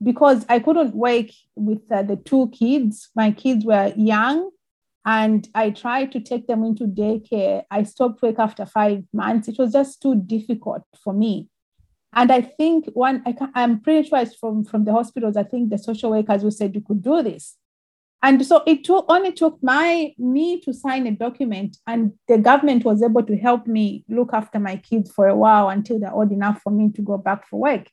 because 0.03 0.45
I 0.49 0.59
couldn't 0.59 0.95
work 0.95 1.27
with 1.55 1.81
uh, 1.91 2.03
the 2.03 2.17
two 2.17 2.49
kids. 2.51 3.11
My 3.15 3.31
kids 3.31 3.65
were 3.65 3.93
young 3.97 4.51
and 5.05 5.49
I 5.55 5.71
tried 5.71 6.13
to 6.13 6.21
take 6.21 6.47
them 6.47 6.65
into 6.65 6.85
daycare. 6.85 7.63
I 7.71 7.85
stopped 7.85 8.23
work 8.23 8.39
after 8.39 8.67
five 8.67 9.05
months. 9.13 9.49
It 9.49 9.59
was 9.59 9.73
just 9.73 10.03
too 10.03 10.17
difficult 10.17 10.83
for 11.03 11.13
me. 11.13 11.49
And 12.13 12.33
I 12.33 12.41
think 12.41 12.87
one, 12.95 13.23
I 13.27 13.63
am 13.63 13.81
pretty 13.81 14.09
sure 14.09 14.19
it's 14.19 14.35
from, 14.35 14.65
from 14.65 14.85
the 14.85 14.93
hospitals. 14.93 15.37
I 15.37 15.43
think 15.43 15.71
the 15.71 15.79
social 15.79 16.11
workers 16.11 16.43
who 16.43 16.51
said 16.51 16.75
you 16.75 16.81
could 16.81 17.03
do 17.03 17.23
this. 17.23 17.57
And 18.23 18.45
so 18.45 18.63
it 18.67 18.83
took, 18.83 19.05
only 19.09 19.33
took 19.33 19.59
my 19.63 20.13
me 20.19 20.61
to 20.63 20.73
sign 20.73 21.07
a 21.07 21.13
document, 21.13 21.77
and 21.87 22.13
the 22.29 22.39
government 22.39 22.85
was 22.85 23.03
able 23.03 23.23
to 23.23 23.37
help 23.37 23.67
me 23.67 24.05
look 24.09 24.31
after 24.33 24.59
my 24.59 24.77
kids 24.77 25.11
for 25.11 25.29
a 25.29 25.37
while 25.37 25.69
until 25.69 26.01
they're 26.01 26.15
old 26.15 26.33
enough 26.33 26.61
for 26.63 26.71
me 26.71 26.91
to 26.93 27.03
go 27.03 27.19
back 27.19 27.47
for 27.47 27.61
work. 27.61 27.89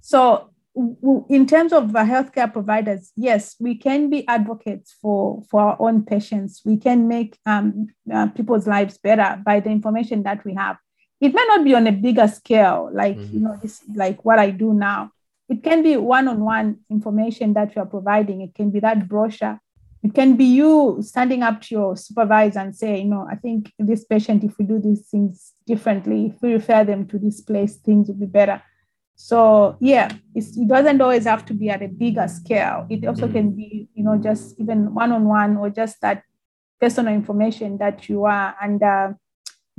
So 0.00 0.50
in 0.74 1.46
terms 1.46 1.72
of 1.72 1.90
healthcare 1.90 2.50
providers, 2.50 3.12
yes, 3.16 3.56
we 3.60 3.74
can 3.74 4.08
be 4.08 4.26
advocates 4.26 4.94
for, 5.02 5.42
for 5.50 5.60
our 5.60 5.76
own 5.78 6.04
patients. 6.04 6.62
We 6.64 6.76
can 6.76 7.08
make 7.08 7.38
um, 7.44 7.88
uh, 8.12 8.28
people's 8.28 8.66
lives 8.66 8.98
better 8.98 9.40
by 9.44 9.60
the 9.60 9.70
information 9.70 10.22
that 10.22 10.44
we 10.44 10.54
have. 10.54 10.76
It 11.20 11.34
may 11.34 11.44
not 11.48 11.64
be 11.64 11.74
on 11.74 11.86
a 11.86 11.92
bigger 11.92 12.26
scale, 12.26 12.90
like 12.92 13.16
mm-hmm. 13.16 13.34
you 13.34 13.40
know, 13.40 13.58
this, 13.60 13.82
like 13.94 14.24
what 14.24 14.38
I 14.38 14.50
do 14.50 14.72
now. 14.74 15.10
It 15.52 15.62
can 15.62 15.82
be 15.82 15.96
one-on-one 15.96 16.78
information 16.90 17.54
that 17.54 17.74
you 17.74 17.82
are 17.82 17.86
providing. 17.96 18.40
It 18.40 18.54
can 18.54 18.70
be 18.70 18.80
that 18.80 19.08
brochure. 19.08 19.60
It 20.02 20.14
can 20.14 20.36
be 20.36 20.44
you 20.44 20.98
standing 21.00 21.42
up 21.42 21.60
to 21.62 21.74
your 21.74 21.96
supervisor 21.96 22.60
and 22.60 22.74
say, 22.74 23.00
you 23.02 23.10
know, 23.12 23.28
I 23.30 23.36
think 23.36 23.72
this 23.78 24.04
patient, 24.04 24.42
if 24.42 24.58
we 24.58 24.64
do 24.64 24.80
these 24.80 25.06
things 25.08 25.52
differently, 25.66 26.32
if 26.34 26.42
we 26.42 26.54
refer 26.54 26.84
them 26.84 27.06
to 27.08 27.18
this 27.18 27.40
place, 27.40 27.76
things 27.76 28.08
will 28.08 28.16
be 28.16 28.26
better 28.26 28.62
so 29.22 29.76
yeah, 29.78 30.10
it 30.34 30.68
doesn't 30.68 31.00
always 31.00 31.24
have 31.26 31.44
to 31.46 31.54
be 31.54 31.70
at 31.70 31.80
a 31.80 31.86
bigger 31.86 32.26
scale. 32.26 32.86
It 32.90 33.06
also 33.06 33.26
mm-hmm. 33.26 33.34
can 33.34 33.50
be, 33.52 33.88
you 33.94 34.02
know, 34.02 34.18
just 34.18 34.58
even 34.58 34.94
one-on-one 34.94 35.58
or 35.58 35.70
just 35.70 36.00
that 36.00 36.24
personal 36.80 37.14
information 37.14 37.78
that 37.78 38.08
you 38.08 38.24
are 38.24 38.56
and 38.60 38.82
uh, 38.82 39.12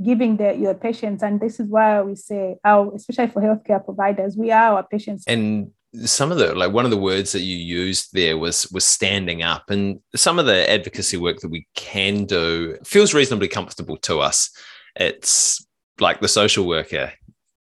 giving 0.02 0.36
the, 0.36 0.54
your 0.54 0.74
patients. 0.74 1.22
And 1.22 1.40
this 1.40 1.60
is 1.60 1.68
why 1.68 2.02
we 2.02 2.16
say, 2.16 2.56
our, 2.64 2.94
especially 2.94 3.28
for 3.28 3.42
healthcare 3.42 3.84
providers, 3.84 4.36
we 4.36 4.50
are 4.50 4.76
our 4.76 4.82
patients. 4.82 5.24
And 5.26 5.70
some 6.02 6.32
of 6.32 6.38
the 6.38 6.54
like 6.54 6.72
one 6.72 6.84
of 6.84 6.90
the 6.90 6.96
words 6.96 7.32
that 7.32 7.42
you 7.42 7.56
used 7.56 8.12
there 8.12 8.36
was 8.36 8.70
was 8.72 8.84
standing 8.84 9.42
up 9.42 9.70
and 9.70 10.00
some 10.16 10.38
of 10.38 10.46
the 10.46 10.68
advocacy 10.68 11.16
work 11.16 11.38
that 11.38 11.50
we 11.50 11.66
can 11.76 12.24
do 12.24 12.76
feels 12.84 13.14
reasonably 13.14 13.46
comfortable 13.46 13.96
to 13.96 14.18
us 14.18 14.50
it's 14.96 15.64
like 16.00 16.20
the 16.20 16.26
social 16.26 16.66
worker 16.66 17.12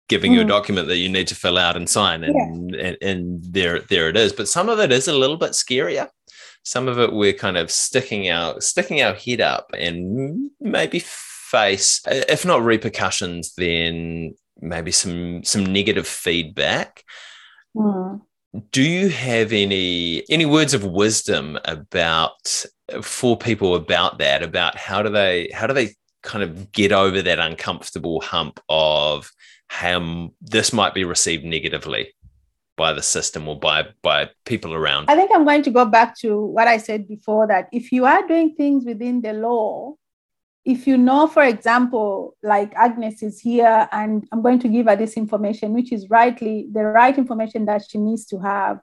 giving 0.10 0.32
mm. 0.32 0.36
you 0.36 0.42
a 0.42 0.46
mm. 0.46 0.50
document 0.50 0.88
that 0.88 0.98
you 0.98 1.10
need 1.10 1.28
to 1.28 1.36
fill 1.36 1.60
out 1.60 1.78
and 1.78 1.88
sign 1.88 2.24
and, 2.24 2.74
yeah. 2.74 2.88
and, 2.88 2.98
and 3.04 3.44
there 3.44 3.80
there 3.82 4.10
it 4.10 4.18
is 4.18 4.34
but 4.34 4.48
some 4.48 4.68
of 4.68 4.80
it 4.80 4.92
is 4.92 5.08
a 5.08 5.16
little 5.16 5.38
bit 5.38 5.52
scarier 5.52 6.10
some 6.64 6.88
of 6.88 6.98
it 6.98 7.14
we're 7.14 7.34
kind 7.34 7.58
of 7.58 7.70
sticking 7.70 8.30
out 8.30 8.64
sticking 8.64 9.02
our 9.04 9.14
head 9.14 9.42
up 9.42 9.70
and 9.78 10.50
maybe 10.60 11.04
face 11.54 12.02
if 12.08 12.46
not 12.46 12.64
repercussions 12.64 13.54
then 13.56 14.34
maybe 14.60 14.92
some 14.92 15.44
some 15.44 15.64
negative 15.64 16.08
feedback 16.08 17.04
mm. 17.76 18.20
do 18.72 18.82
you 18.82 19.10
have 19.10 19.54
any 19.54 20.24
any 20.32 20.48
words 20.48 20.74
of 20.74 20.84
wisdom 20.84 21.60
about 21.66 22.66
for 23.04 23.38
people 23.38 23.76
about 23.76 24.18
that 24.18 24.42
about 24.42 24.76
how 24.76 25.04
do 25.04 25.10
they 25.10 25.48
how 25.54 25.68
do 25.68 25.76
they 25.76 25.94
kind 26.24 26.44
of 26.44 26.72
get 26.72 26.92
over 26.92 27.22
that 27.22 27.38
uncomfortable 27.38 28.20
hump 28.22 28.60
of 28.68 29.30
how 29.68 30.32
this 30.42 30.74
might 30.74 30.96
be 30.96 31.04
received 31.04 31.46
negatively 31.46 32.12
by 32.78 32.94
the 32.94 33.04
system 33.04 33.48
or 33.48 33.60
by 33.60 33.86
by 34.02 34.28
people 34.46 34.74
around 34.74 35.06
i 35.08 35.16
think 35.16 35.30
i'm 35.32 35.46
going 35.46 35.62
to 35.62 35.70
go 35.70 35.86
back 35.86 36.18
to 36.18 36.44
what 36.46 36.68
i 36.68 36.78
said 36.78 37.08
before 37.08 37.46
that 37.46 37.68
if 37.72 37.92
you 37.92 38.06
are 38.06 38.28
doing 38.28 38.56
things 38.56 38.86
within 38.86 39.22
the 39.22 39.34
law 39.34 39.94
if 40.66 40.88
you 40.88 40.98
know 40.98 41.28
for 41.28 41.44
example 41.44 42.36
like 42.42 42.74
agnes 42.76 43.22
is 43.22 43.40
here 43.40 43.88
and 43.92 44.28
i'm 44.32 44.42
going 44.42 44.60
to 44.60 44.70
give 44.70 44.86
her 44.86 44.96
this 44.96 45.18
information 45.18 45.74
which 45.74 45.92
is 45.92 46.10
rightly 46.10 46.68
the 46.72 46.84
right 46.84 47.18
information 47.18 47.66
that 47.66 47.84
she 47.88 47.98
needs 47.98 48.26
to 48.26 48.40
have 48.40 48.80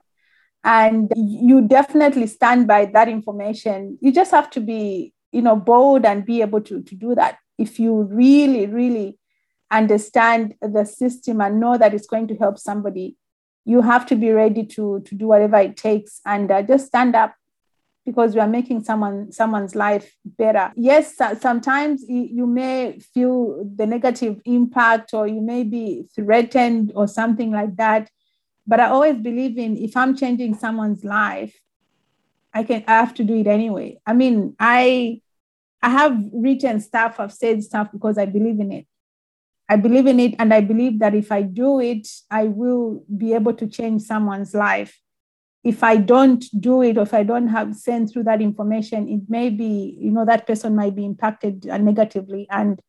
and 0.63 1.11
you 1.17 1.63
definitely 1.63 2.27
stand 2.27 2.67
by 2.67 2.85
that 2.85 3.09
information 3.09 3.97
you 4.01 4.13
just 4.13 4.31
have 4.31 4.51
to 4.51 4.61
be 4.61 5.13
you 5.33 5.43
know 5.43 5.57
bold 5.57 6.05
and 6.05 6.27
be 6.27 6.41
able 6.41 6.61
to, 6.61 6.83
to 6.83 6.95
do 6.95 7.15
that. 7.15 7.39
If 7.59 7.79
you 7.79 8.03
really 8.03 8.67
really 8.67 9.19
understand 9.71 10.55
the 10.61 10.85
system 10.85 11.41
and 11.41 11.61
know 11.61 11.79
that 11.79 11.95
it's 11.95 12.07
going 12.07 12.27
to 12.29 12.37
help 12.37 12.59
somebody, 12.59 13.17
you 13.65 13.83
have 13.83 14.05
to 14.07 14.17
be 14.17 14.33
ready 14.33 14.65
to, 14.67 15.01
to 15.01 15.15
do 15.15 15.29
whatever 15.29 15.59
it 15.59 15.77
takes 15.77 16.21
and 16.27 16.51
uh, 16.51 16.63
just 16.63 16.89
stand 16.89 17.15
up 17.15 17.35
because 18.05 18.35
you 18.35 18.41
are 18.41 18.49
making 18.49 18.83
someone 18.83 19.31
someone's 19.31 19.75
life 19.75 20.15
better. 20.25 20.73
Yes, 20.77 21.17
sometimes 21.41 22.05
you 22.09 22.47
may 22.47 22.99
feel 23.15 23.65
the 23.77 23.87
negative 23.87 24.41
impact 24.45 25.13
or 25.15 25.27
you 25.27 25.41
may 25.41 25.65
be 25.65 26.07
threatened 26.15 26.93
or 26.95 27.07
something 27.07 27.51
like 27.51 27.77
that. 27.77 28.11
But 28.67 28.81
I 28.81 28.87
always 28.87 29.17
believe 29.17 29.59
in 29.59 29.77
if 29.77 29.97
I'm 29.97 30.17
changing 30.17 30.55
someone's 30.55 31.05
life, 31.05 31.55
I 32.55 32.65
can 32.65 32.85
I 32.87 32.93
have 32.95 33.15
to 33.15 33.25
do 33.25 33.35
it 33.35 33.47
anyway. 33.47 33.99
I 34.07 34.13
mean, 34.13 34.57
I 34.59 35.21
I 35.83 35.91
have 35.91 36.19
written 36.33 36.81
stuff, 36.81 37.21
I've 37.21 37.33
said 37.33 37.63
stuff 37.63 37.89
because 37.93 38.19
I 38.19 38.27
believe 38.27 38.61
in 38.61 38.73
it. 38.73 38.87
I 39.69 39.77
believe 39.77 40.07
in 40.07 40.19
it, 40.19 40.35
and 40.39 40.53
I 40.53 40.63
believe 40.63 40.99
that 40.99 41.15
if 41.15 41.31
I 41.31 41.43
do 41.43 41.81
it, 41.81 42.09
I 42.29 42.45
will 42.45 43.05
be 43.17 43.35
able 43.35 43.55
to 43.55 43.69
change 43.69 44.03
someone's 44.03 44.53
life. 44.53 45.01
If 45.63 45.85
I 45.85 45.97
don't 45.97 46.45
do 46.59 46.83
it, 46.83 46.97
or 46.97 47.03
if 47.03 47.13
I 47.13 47.23
don't 47.23 47.49
have 47.49 47.77
sent 47.77 48.11
through 48.11 48.25
that 48.25 48.41
information, 48.41 49.09
it 49.09 49.29
may 49.29 49.51
be, 49.51 49.97
you 50.01 50.11
know, 50.11 50.25
that 50.25 50.47
person 50.47 50.75
might 50.75 50.95
be 50.95 51.05
impacted 51.05 51.67
negatively. 51.67 52.47
And 52.51 52.81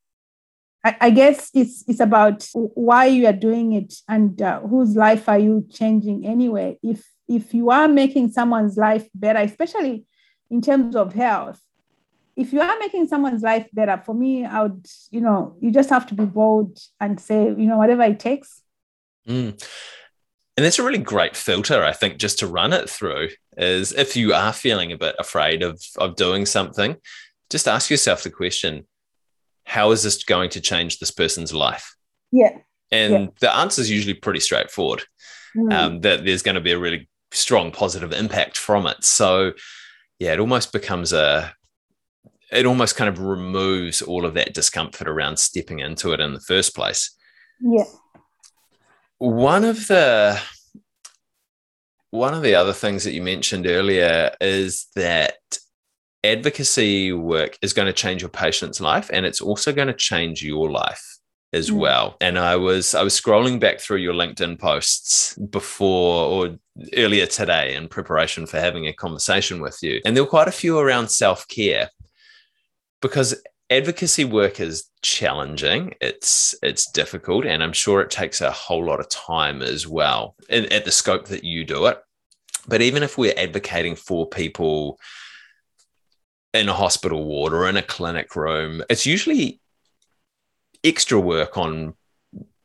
I, 0.84 0.96
I 1.02 1.10
guess 1.10 1.52
it's 1.54 1.84
it's 1.88 2.00
about 2.00 2.48
why 2.54 3.06
you 3.08 3.28
are 3.28 3.34
doing 3.34 3.74
it 3.74 3.94
and 4.08 4.42
uh, 4.42 4.62
whose 4.62 4.96
life 4.96 5.28
are 5.28 5.40
you 5.40 5.68
changing 5.70 6.26
anyway. 6.26 6.80
If 6.82 7.08
if 7.28 7.54
you 7.54 7.70
are 7.70 7.88
making 7.88 8.32
someone's 8.32 8.78
life 8.78 9.08
better, 9.14 9.40
especially 9.40 10.06
in 10.50 10.62
terms 10.62 10.96
of 10.96 11.14
health, 11.14 11.62
if 12.36 12.54
you 12.54 12.62
are 12.62 12.80
making 12.80 13.08
someone's 13.08 13.44
life 13.44 13.68
better, 13.74 14.02
for 14.06 14.16
me, 14.16 14.46
I 14.46 14.64
would, 14.64 14.88
you 15.12 15.22
know, 15.22 15.56
you 15.62 15.72
just 15.72 15.90
have 15.90 16.08
to 16.08 16.16
be 16.16 16.26
bold 16.26 16.78
and 17.00 17.20
say, 17.20 17.46
you 17.46 17.68
know, 17.68 17.78
whatever 17.78 18.04
it 18.04 18.20
takes. 18.20 18.62
Mm. 19.28 19.62
And 20.62 20.66
that's 20.68 20.78
a 20.78 20.84
really 20.84 21.00
great 21.00 21.36
filter, 21.36 21.84
I 21.84 21.92
think, 21.92 22.20
just 22.20 22.38
to 22.38 22.46
run 22.46 22.72
it 22.72 22.88
through 22.88 23.30
is 23.58 23.94
if 23.94 24.16
you 24.16 24.36
are 24.36 24.54
feeling 24.54 24.92
a 24.92 24.98
bit 24.98 25.16
afraid 25.18 25.64
of, 25.64 25.84
of 25.98 26.16
doing 26.16 26.46
something, 26.46 26.98
just 27.50 27.68
ask 27.68 27.90
yourself 27.90 28.22
the 28.22 28.30
question 28.30 28.86
how 29.64 29.90
is 29.90 30.04
this 30.04 30.24
going 30.24 30.52
to 30.52 30.62
change 30.62 31.00
this 31.00 31.10
person's 31.10 31.52
life? 31.52 31.96
Yeah. 32.32 32.60
And 32.92 33.12
yeah. 33.12 33.28
the 33.40 33.52
answer 33.52 33.82
is 33.82 33.90
usually 33.90 34.14
pretty 34.14 34.40
straightforward. 34.40 35.02
Mm. 35.58 35.74
Um, 35.74 36.02
that 36.02 36.26
there's 36.26 36.44
going 36.44 36.54
to 36.54 36.62
be 36.62 36.74
a 36.74 36.80
really 36.80 37.10
strong 37.32 37.72
positive 37.72 38.14
impact 38.14 38.56
from 38.56 38.86
it. 38.86 39.04
So, 39.04 39.54
yeah, 40.20 40.34
it 40.34 40.40
almost 40.40 40.72
becomes 40.72 41.12
a, 41.12 41.56
it 42.52 42.68
almost 42.68 42.96
kind 42.96 43.10
of 43.10 43.18
removes 43.18 44.04
all 44.04 44.28
of 44.28 44.36
that 44.36 44.54
discomfort 44.54 45.08
around 45.08 45.40
stepping 45.40 45.80
into 45.80 46.12
it 46.14 46.20
in 46.20 46.36
the 46.36 46.40
first 46.40 46.76
place. 46.76 47.18
Yeah. 47.60 47.86
One 49.18 49.66
of 49.66 49.88
the, 49.88 50.40
one 52.12 52.34
of 52.34 52.44
the 52.44 52.56
other 52.56 52.74
things 52.74 53.04
that 53.04 53.14
you 53.14 53.22
mentioned 53.22 53.66
earlier 53.66 54.32
is 54.40 54.88
that 54.96 55.38
advocacy 56.24 57.12
work 57.14 57.58
is 57.62 57.74
going 57.74 57.88
to 57.88 57.94
change 57.94 58.22
your 58.22 58.30
patient's 58.30 58.80
life 58.80 59.10
and 59.12 59.26
it's 59.26 59.42
also 59.42 59.74
going 59.74 59.88
to 59.88 59.94
change 59.94 60.44
your 60.44 60.70
life 60.70 61.18
as 61.54 61.70
mm. 61.70 61.78
well. 61.78 62.18
And 62.22 62.38
I 62.38 62.56
was 62.58 62.94
I 62.94 63.04
was 63.04 63.20
scrolling 63.20 63.60
back 63.60 63.80
through 63.80 63.98
your 63.98 64.14
LinkedIn 64.14 64.60
posts 64.60 65.36
before 65.38 66.26
or 66.26 66.58
earlier 66.96 67.26
today 67.26 67.76
in 67.76 67.88
preparation 67.88 68.46
for 68.46 68.60
having 68.60 68.88
a 68.88 68.94
conversation 68.94 69.62
with 69.62 69.80
you. 69.82 70.02
And 70.06 70.16
there 70.16 70.24
were 70.24 70.30
quite 70.30 70.48
a 70.48 70.54
few 70.54 70.78
around 70.78 71.10
self-care 71.10 71.90
because 73.02 73.42
advocacy 73.72 74.26
work 74.26 74.60
is 74.60 74.90
challenging. 75.02 75.96
It's 76.02 76.54
it's 76.62 76.92
difficult 76.92 77.46
and 77.46 77.64
I'm 77.64 77.74
sure 77.74 78.02
it 78.02 78.12
takes 78.12 78.42
a 78.42 78.52
whole 78.52 78.86
lot 78.86 79.00
of 79.00 79.10
time 79.10 79.62
as 79.62 79.88
well 79.88 80.36
in, 80.50 80.72
at 80.72 80.86
the 80.86 80.92
scope 80.92 81.28
that 81.30 81.46
you 81.46 81.64
do 81.64 81.88
it. 81.88 81.98
But 82.68 82.82
even 82.82 83.02
if 83.02 83.18
we're 83.18 83.34
advocating 83.36 83.96
for 83.96 84.28
people 84.28 85.00
in 86.54 86.68
a 86.68 86.74
hospital 86.74 87.24
ward 87.24 87.54
or 87.54 87.68
in 87.68 87.78
a 87.78 87.82
clinic 87.82 88.36
room, 88.36 88.84
it's 88.90 89.06
usually 89.06 89.62
extra 90.84 91.20
work 91.20 91.58
on 91.58 91.96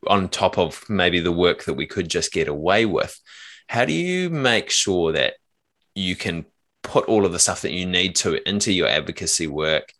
on 0.08 0.28
top 0.28 0.58
of 0.58 0.84
maybe 0.88 1.20
the 1.20 1.32
work 1.32 1.64
that 1.64 1.74
we 1.74 1.86
could 1.86 2.08
just 2.08 2.32
get 2.32 2.48
away 2.48 2.84
with. 2.84 3.18
How 3.68 3.84
do 3.84 3.92
you 3.92 4.28
make 4.28 4.70
sure 4.70 5.12
that 5.12 5.34
you 5.94 6.14
can 6.16 6.46
put 6.82 7.06
all 7.06 7.24
of 7.24 7.32
the 7.32 7.38
stuff 7.38 7.62
that 7.62 7.72
you 7.72 7.86
need 7.86 8.14
to 8.16 8.48
into 8.48 8.72
your 8.72 8.86
advocacy 8.86 9.46
work 9.46 9.92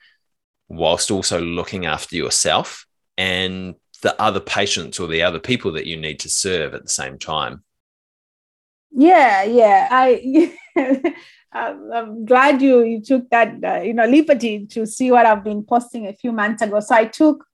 whilst 0.68 1.10
also 1.10 1.40
looking 1.40 1.86
after 1.86 2.16
yourself 2.16 2.86
and 3.16 3.74
the 4.02 4.20
other 4.20 4.40
patients 4.40 5.00
or 5.00 5.08
the 5.08 5.22
other 5.22 5.38
people 5.38 5.72
that 5.72 5.86
you 5.86 5.96
need 5.96 6.20
to 6.20 6.28
serve 6.28 6.74
at 6.74 6.82
the 6.82 6.88
same 6.88 7.18
time? 7.18 7.62
Yeah, 8.90 9.42
yeah. 9.42 9.88
I 9.90 10.54
I'm 11.52 12.24
glad 12.24 12.60
you 12.60 12.82
you 12.82 13.00
took 13.00 13.28
that 13.30 13.54
uh, 13.64 13.80
you 13.80 13.94
know 13.94 14.06
liberty 14.06 14.66
to 14.66 14.86
see 14.86 15.10
what 15.10 15.26
I've 15.26 15.44
been 15.44 15.62
posting 15.62 16.06
a 16.06 16.12
few 16.12 16.32
months 16.32 16.62
ago. 16.62 16.80
So 16.80 16.94
I 16.94 17.06
took 17.06 17.44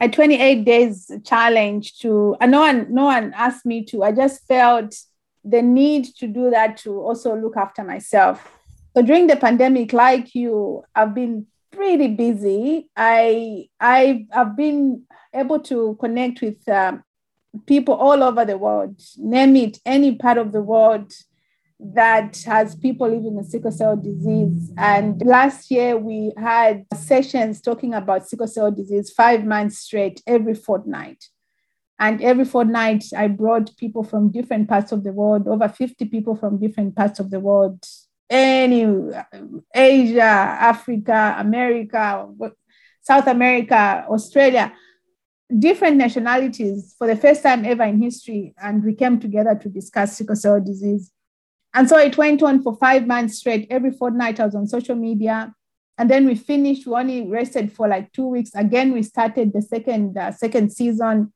a 0.00 0.08
28 0.08 0.64
days 0.64 1.10
challenge 1.24 1.98
to 2.00 2.36
uh, 2.40 2.46
no 2.46 2.60
one 2.60 2.92
no 2.92 3.04
one 3.04 3.32
asked 3.34 3.66
me 3.66 3.84
to. 3.86 4.02
I 4.02 4.12
just 4.12 4.46
felt 4.46 4.94
the 5.44 5.62
need 5.62 6.04
to 6.16 6.26
do 6.26 6.50
that 6.50 6.76
to 6.78 7.00
also 7.00 7.34
look 7.36 7.56
after 7.56 7.82
myself. 7.82 8.48
So 8.94 9.02
during 9.02 9.26
the 9.26 9.36
pandemic, 9.36 9.92
like 9.92 10.34
you, 10.34 10.84
I've 10.94 11.14
been 11.14 11.46
pretty 11.72 12.08
busy. 12.08 12.88
I 12.96 13.68
I 13.80 14.26
have 14.30 14.56
been 14.56 15.04
able 15.34 15.60
to 15.60 15.96
connect 15.98 16.42
with 16.42 16.68
um, 16.68 17.02
people 17.66 17.94
all 17.94 18.22
over 18.22 18.44
the 18.44 18.58
world. 18.58 19.00
Name 19.16 19.56
it, 19.56 19.78
any 19.84 20.14
part 20.16 20.38
of 20.38 20.52
the 20.52 20.62
world 20.62 21.12
that 21.80 22.40
has 22.46 22.76
people 22.76 23.08
living 23.08 23.34
with 23.34 23.50
sickle 23.50 23.72
cell 23.72 23.96
disease. 23.96 24.70
And 24.76 25.20
last 25.24 25.70
year 25.70 25.96
we 25.96 26.32
had 26.36 26.86
sessions 26.94 27.60
talking 27.60 27.92
about 27.94 28.28
sickle 28.28 28.46
cell 28.46 28.70
disease 28.70 29.10
five 29.10 29.44
months 29.44 29.78
straight 29.78 30.22
every 30.26 30.54
fortnight. 30.54 31.24
And 31.98 32.20
every 32.22 32.44
fortnight, 32.44 33.04
I 33.16 33.28
brought 33.28 33.76
people 33.76 34.02
from 34.02 34.32
different 34.32 34.68
parts 34.68 34.90
of 34.90 35.04
the 35.04 35.12
world, 35.12 35.46
over 35.46 35.68
50 35.68 36.04
people 36.06 36.34
from 36.34 36.58
different 36.58 36.96
parts 36.96 37.20
of 37.20 37.30
the 37.30 37.38
world, 37.38 37.84
any 38.32 38.86
Asia, 39.74 40.22
Africa, 40.22 41.36
America, 41.38 42.26
South 43.02 43.26
America, 43.26 44.06
Australia, 44.08 44.72
different 45.58 45.96
nationalities 45.96 46.94
for 46.96 47.06
the 47.06 47.16
first 47.16 47.42
time 47.42 47.64
ever 47.64 47.82
in 47.82 48.00
history. 48.00 48.54
And 48.60 48.82
we 48.82 48.94
came 48.94 49.20
together 49.20 49.54
to 49.54 49.68
discuss 49.68 50.16
sickle 50.16 50.36
cell 50.36 50.60
disease. 50.60 51.12
And 51.74 51.88
so 51.88 51.98
it 51.98 52.16
went 52.16 52.42
on 52.42 52.62
for 52.62 52.76
five 52.76 53.06
months 53.06 53.38
straight. 53.38 53.66
Every 53.70 53.90
fortnight, 53.90 54.40
I 54.40 54.46
was 54.46 54.54
on 54.54 54.66
social 54.66 54.94
media. 54.94 55.52
And 55.98 56.10
then 56.10 56.26
we 56.26 56.34
finished. 56.34 56.86
We 56.86 56.94
only 56.94 57.26
rested 57.26 57.70
for 57.70 57.86
like 57.86 58.12
two 58.12 58.26
weeks. 58.26 58.50
Again, 58.54 58.92
we 58.92 59.02
started 59.02 59.52
the 59.52 59.62
second 59.62 60.16
uh, 60.16 60.32
second 60.32 60.72
season. 60.72 61.32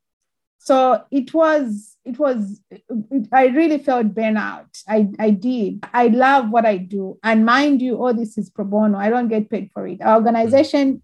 So 0.59 1.05
it 1.11 1.33
was 1.33 1.97
it 2.05 2.19
was 2.19 2.61
it, 2.71 3.29
I 3.33 3.47
really 3.47 3.79
felt 3.79 4.15
burnout. 4.15 4.83
I 4.89 5.09
I 5.19 5.31
did. 5.31 5.85
I 5.93 6.09
love 6.09 6.51
what 6.51 6.67
I 6.67 6.77
do, 6.77 7.19
and 7.23 7.47
mind 7.47 7.83
you, 7.83 7.97
all 7.97 8.15
this 8.15 8.37
is 8.39 8.51
pro 8.51 8.65
bono. 8.65 8.99
I 8.99 9.11
don't 9.11 9.29
get 9.29 9.51
paid 9.51 9.71
for 9.73 9.87
it. 9.87 10.03
Our 10.03 10.17
organization, 10.17 11.03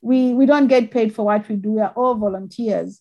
we 0.00 0.34
we 0.34 0.46
don't 0.46 0.68
get 0.68 0.90
paid 0.90 1.14
for 1.14 1.24
what 1.24 1.48
we 1.48 1.56
do. 1.56 1.72
We 1.72 1.80
are 1.80 1.92
all 1.96 2.14
volunteers. 2.14 3.00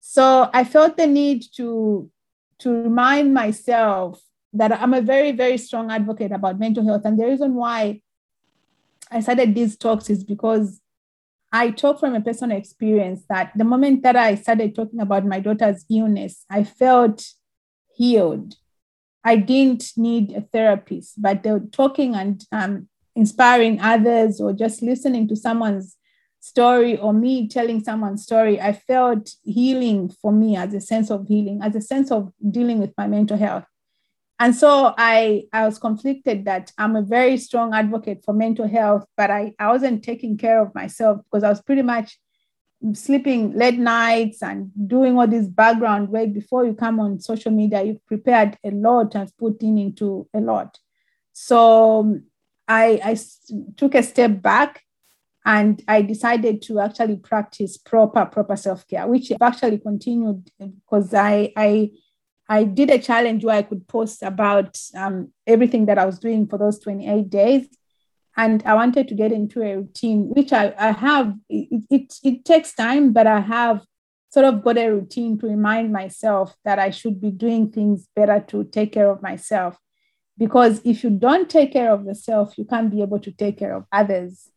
So 0.00 0.48
I 0.52 0.64
felt 0.64 0.96
the 0.96 1.06
need 1.06 1.44
to 1.56 2.10
to 2.60 2.70
remind 2.70 3.34
myself 3.34 4.20
that 4.52 4.72
I'm 4.72 4.94
a 4.94 5.00
very, 5.00 5.32
very 5.32 5.58
strong 5.58 5.90
advocate 5.90 6.32
about 6.32 6.58
mental 6.58 6.84
health. 6.84 7.02
And 7.04 7.18
the 7.18 7.26
reason 7.26 7.54
why 7.54 8.00
I 9.10 9.20
started 9.20 9.54
these 9.54 9.76
talks 9.76 10.10
is 10.10 10.24
because 10.24 10.80
I 11.52 11.70
talk 11.70 12.00
from 12.00 12.14
a 12.14 12.20
personal 12.20 12.56
experience 12.56 13.22
that 13.28 13.52
the 13.56 13.64
moment 13.64 14.02
that 14.02 14.16
I 14.16 14.34
started 14.34 14.74
talking 14.74 15.00
about 15.00 15.24
my 15.24 15.40
daughter's 15.40 15.84
illness, 15.90 16.44
I 16.50 16.64
felt 16.64 17.24
healed. 17.94 18.54
I 19.24 19.36
didn't 19.36 19.92
need 19.96 20.32
a 20.32 20.42
therapist, 20.42 21.20
but 21.20 21.42
the 21.42 21.68
talking 21.72 22.14
and 22.14 22.42
um, 22.52 22.88
inspiring 23.16 23.80
others 23.80 24.40
or 24.40 24.52
just 24.52 24.82
listening 24.82 25.26
to 25.28 25.36
someone's 25.36 25.96
story 26.40 26.96
or 26.98 27.12
me 27.12 27.48
telling 27.48 27.82
someone's 27.82 28.22
story, 28.22 28.60
I 28.60 28.72
felt 28.72 29.30
healing 29.42 30.10
for 30.10 30.32
me 30.32 30.56
as 30.56 30.72
a 30.74 30.80
sense 30.80 31.10
of 31.10 31.26
healing, 31.26 31.60
as 31.62 31.74
a 31.74 31.80
sense 31.80 32.10
of 32.10 32.32
dealing 32.50 32.78
with 32.78 32.92
my 32.96 33.06
mental 33.06 33.36
health. 33.36 33.64
And 34.40 34.54
so 34.54 34.94
I, 34.96 35.44
I 35.52 35.66
was 35.66 35.78
conflicted 35.78 36.44
that 36.44 36.72
I'm 36.78 36.94
a 36.94 37.02
very 37.02 37.36
strong 37.38 37.74
advocate 37.74 38.24
for 38.24 38.32
mental 38.32 38.68
health, 38.68 39.04
but 39.16 39.30
I, 39.30 39.52
I 39.58 39.68
wasn't 39.68 40.04
taking 40.04 40.36
care 40.36 40.60
of 40.62 40.74
myself 40.74 41.20
because 41.24 41.42
I 41.42 41.48
was 41.48 41.60
pretty 41.60 41.82
much 41.82 42.18
sleeping 42.92 43.52
late 43.54 43.78
nights 43.78 44.40
and 44.40 44.70
doing 44.86 45.18
all 45.18 45.26
this 45.26 45.48
background 45.48 46.10
work 46.10 46.32
before 46.32 46.64
you 46.64 46.74
come 46.74 47.00
on 47.00 47.18
social 47.18 47.50
media. 47.50 47.82
You've 47.82 48.06
prepared 48.06 48.56
a 48.62 48.70
lot 48.70 49.16
and 49.16 49.36
put 49.36 49.60
in 49.62 49.76
into 49.76 50.28
a 50.32 50.40
lot. 50.40 50.78
So 51.32 52.00
um, 52.00 52.24
I, 52.68 53.00
I 53.02 53.18
took 53.76 53.96
a 53.96 54.02
step 54.04 54.40
back 54.40 54.82
and 55.44 55.82
I 55.88 56.02
decided 56.02 56.62
to 56.62 56.78
actually 56.78 57.16
practice 57.16 57.76
proper, 57.76 58.26
proper 58.26 58.54
self-care, 58.54 59.08
which 59.08 59.32
actually 59.40 59.78
continued 59.78 60.50
because 60.60 61.12
I, 61.12 61.52
I 61.56 61.90
I 62.48 62.64
did 62.64 62.90
a 62.90 62.98
challenge 62.98 63.44
where 63.44 63.56
I 63.56 63.62
could 63.62 63.86
post 63.86 64.22
about 64.22 64.78
um, 64.96 65.32
everything 65.46 65.86
that 65.86 65.98
I 65.98 66.06
was 66.06 66.18
doing 66.18 66.46
for 66.46 66.58
those 66.58 66.78
28 66.78 67.28
days. 67.28 67.68
And 68.36 68.62
I 68.64 68.74
wanted 68.74 69.08
to 69.08 69.14
get 69.14 69.32
into 69.32 69.62
a 69.62 69.76
routine, 69.76 70.28
which 70.28 70.52
I, 70.52 70.72
I 70.78 70.92
have. 70.92 71.34
It, 71.48 71.82
it, 71.90 72.14
it 72.22 72.44
takes 72.44 72.72
time, 72.72 73.12
but 73.12 73.26
I 73.26 73.40
have 73.40 73.84
sort 74.30 74.46
of 74.46 74.62
got 74.62 74.78
a 74.78 74.88
routine 74.88 75.38
to 75.38 75.46
remind 75.46 75.92
myself 75.92 76.54
that 76.64 76.78
I 76.78 76.90
should 76.90 77.20
be 77.20 77.30
doing 77.30 77.70
things 77.70 78.06
better 78.14 78.40
to 78.48 78.64
take 78.64 78.92
care 78.92 79.10
of 79.10 79.22
myself. 79.22 79.76
Because 80.36 80.80
if 80.84 81.02
you 81.02 81.10
don't 81.10 81.50
take 81.50 81.72
care 81.72 81.90
of 81.90 82.04
yourself, 82.04 82.56
you 82.56 82.64
can't 82.64 82.90
be 82.90 83.02
able 83.02 83.18
to 83.18 83.32
take 83.32 83.58
care 83.58 83.74
of 83.74 83.84
others. 83.90 84.48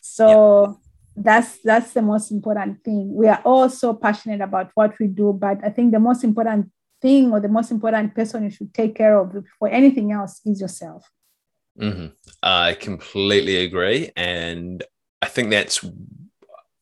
So 0.00 0.80
that's 1.14 1.58
that's 1.62 1.92
the 1.92 2.02
most 2.02 2.30
important 2.30 2.82
thing. 2.84 3.14
We 3.14 3.28
are 3.28 3.42
all 3.44 3.68
so 3.68 3.94
passionate 3.94 4.40
about 4.40 4.70
what 4.74 4.98
we 4.98 5.08
do, 5.08 5.32
but 5.32 5.58
I 5.62 5.70
think 5.70 5.92
the 5.92 6.00
most 6.00 6.24
important 6.24 6.70
thing 7.00 7.32
or 7.32 7.40
the 7.40 7.48
most 7.48 7.70
important 7.70 8.14
person 8.14 8.44
you 8.44 8.50
should 8.50 8.72
take 8.72 8.94
care 8.94 9.18
of 9.18 9.32
before 9.32 9.68
anything 9.68 10.12
else 10.12 10.40
is 10.44 10.60
yourself. 10.60 11.10
Mm-hmm. 11.78 12.06
I 12.42 12.74
completely 12.74 13.56
agree. 13.58 14.10
And 14.16 14.82
I 15.20 15.26
think 15.26 15.50
that's 15.50 15.84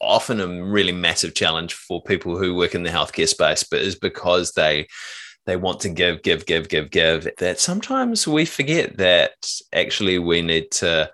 often 0.00 0.40
a 0.40 0.64
really 0.64 0.92
massive 0.92 1.34
challenge 1.34 1.74
for 1.74 2.02
people 2.02 2.38
who 2.38 2.54
work 2.54 2.74
in 2.74 2.82
the 2.82 2.90
healthcare 2.90 3.28
space, 3.28 3.64
but 3.64 3.80
is 3.80 3.96
because 3.96 4.52
they 4.52 4.86
they 5.46 5.56
want 5.56 5.80
to 5.80 5.90
give, 5.90 6.22
give, 6.22 6.46
give, 6.46 6.68
give, 6.68 6.90
give. 6.90 7.28
That 7.38 7.60
sometimes 7.60 8.26
we 8.26 8.46
forget 8.46 8.96
that 8.96 9.34
actually 9.74 10.18
we 10.18 10.40
need 10.40 10.70
to 10.72 11.10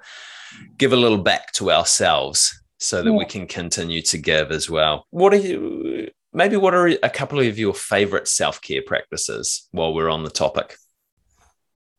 give 0.79 0.93
a 0.93 0.97
little 0.97 1.19
back 1.19 1.53
to 1.55 1.73
ourselves 1.73 2.57
so 2.79 3.03
that 3.03 3.11
yeah. 3.11 3.17
we 3.17 3.25
can 3.25 3.47
continue 3.47 4.03
to 4.03 4.19
give 4.19 4.53
as 4.53 4.71
well. 4.71 5.07
What 5.11 5.35
are 5.35 5.39
you 5.39 6.11
maybe 6.33 6.57
what 6.57 6.75
are 6.75 6.87
a 6.87 7.11
couple 7.11 7.41
of 7.41 7.59
your 7.59 7.75
favorite 7.75 8.29
self-care 8.29 8.83
practices 8.83 9.69
while 9.73 9.95
we're 9.95 10.11
on 10.11 10.25
the 10.25 10.31
topic 10.31 10.77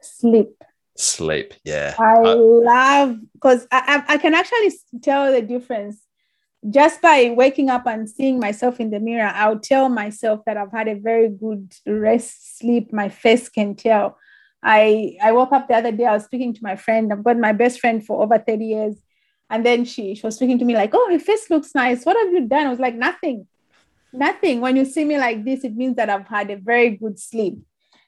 sleep 0.01 0.49
sleep 0.97 1.53
yeah 1.63 1.95
i 1.99 2.15
uh, 2.15 2.35
love 2.35 3.17
because 3.33 3.67
I, 3.71 4.03
I 4.07 4.17
can 4.17 4.33
actually 4.33 4.71
tell 5.01 5.31
the 5.31 5.41
difference 5.41 6.01
just 6.69 7.01
by 7.01 7.33
waking 7.35 7.69
up 7.69 7.87
and 7.87 8.07
seeing 8.07 8.39
myself 8.39 8.79
in 8.79 8.91
the 8.91 8.99
mirror, 8.99 9.31
I'll 9.33 9.59
tell 9.59 9.89
myself 9.89 10.41
that 10.45 10.57
I've 10.57 10.71
had 10.71 10.87
a 10.87 10.95
very 10.95 11.29
good 11.29 11.73
rest 11.87 12.59
sleep. 12.59 12.93
My 12.93 13.09
face 13.09 13.49
can 13.49 13.75
tell. 13.75 14.17
I 14.61 15.17
I 15.23 15.31
woke 15.31 15.51
up 15.53 15.67
the 15.67 15.75
other 15.75 15.91
day, 15.91 16.05
I 16.05 16.13
was 16.13 16.25
speaking 16.25 16.53
to 16.53 16.59
my 16.61 16.75
friend. 16.75 17.11
I've 17.11 17.23
got 17.23 17.37
my 17.37 17.51
best 17.51 17.79
friend 17.79 18.05
for 18.05 18.21
over 18.21 18.37
30 18.37 18.65
years. 18.65 18.95
And 19.49 19.65
then 19.65 19.85
she, 19.85 20.15
she 20.15 20.25
was 20.25 20.35
speaking 20.35 20.59
to 20.59 20.65
me 20.65 20.75
like, 20.75 20.91
oh, 20.93 21.09
your 21.09 21.19
face 21.19 21.49
looks 21.49 21.75
nice. 21.75 22.05
What 22.05 22.15
have 22.15 22.31
you 22.31 22.47
done? 22.47 22.67
I 22.67 22.69
was 22.69 22.79
like, 22.79 22.95
nothing, 22.95 23.47
nothing. 24.13 24.61
When 24.61 24.75
you 24.75 24.85
see 24.85 25.05
me 25.05 25.17
like 25.17 25.43
this, 25.45 25.63
it 25.63 25.75
means 25.75 25.95
that 25.95 26.09
I've 26.09 26.27
had 26.27 26.49
a 26.51 26.57
very 26.57 26.91
good 26.91 27.19
sleep. 27.19 27.59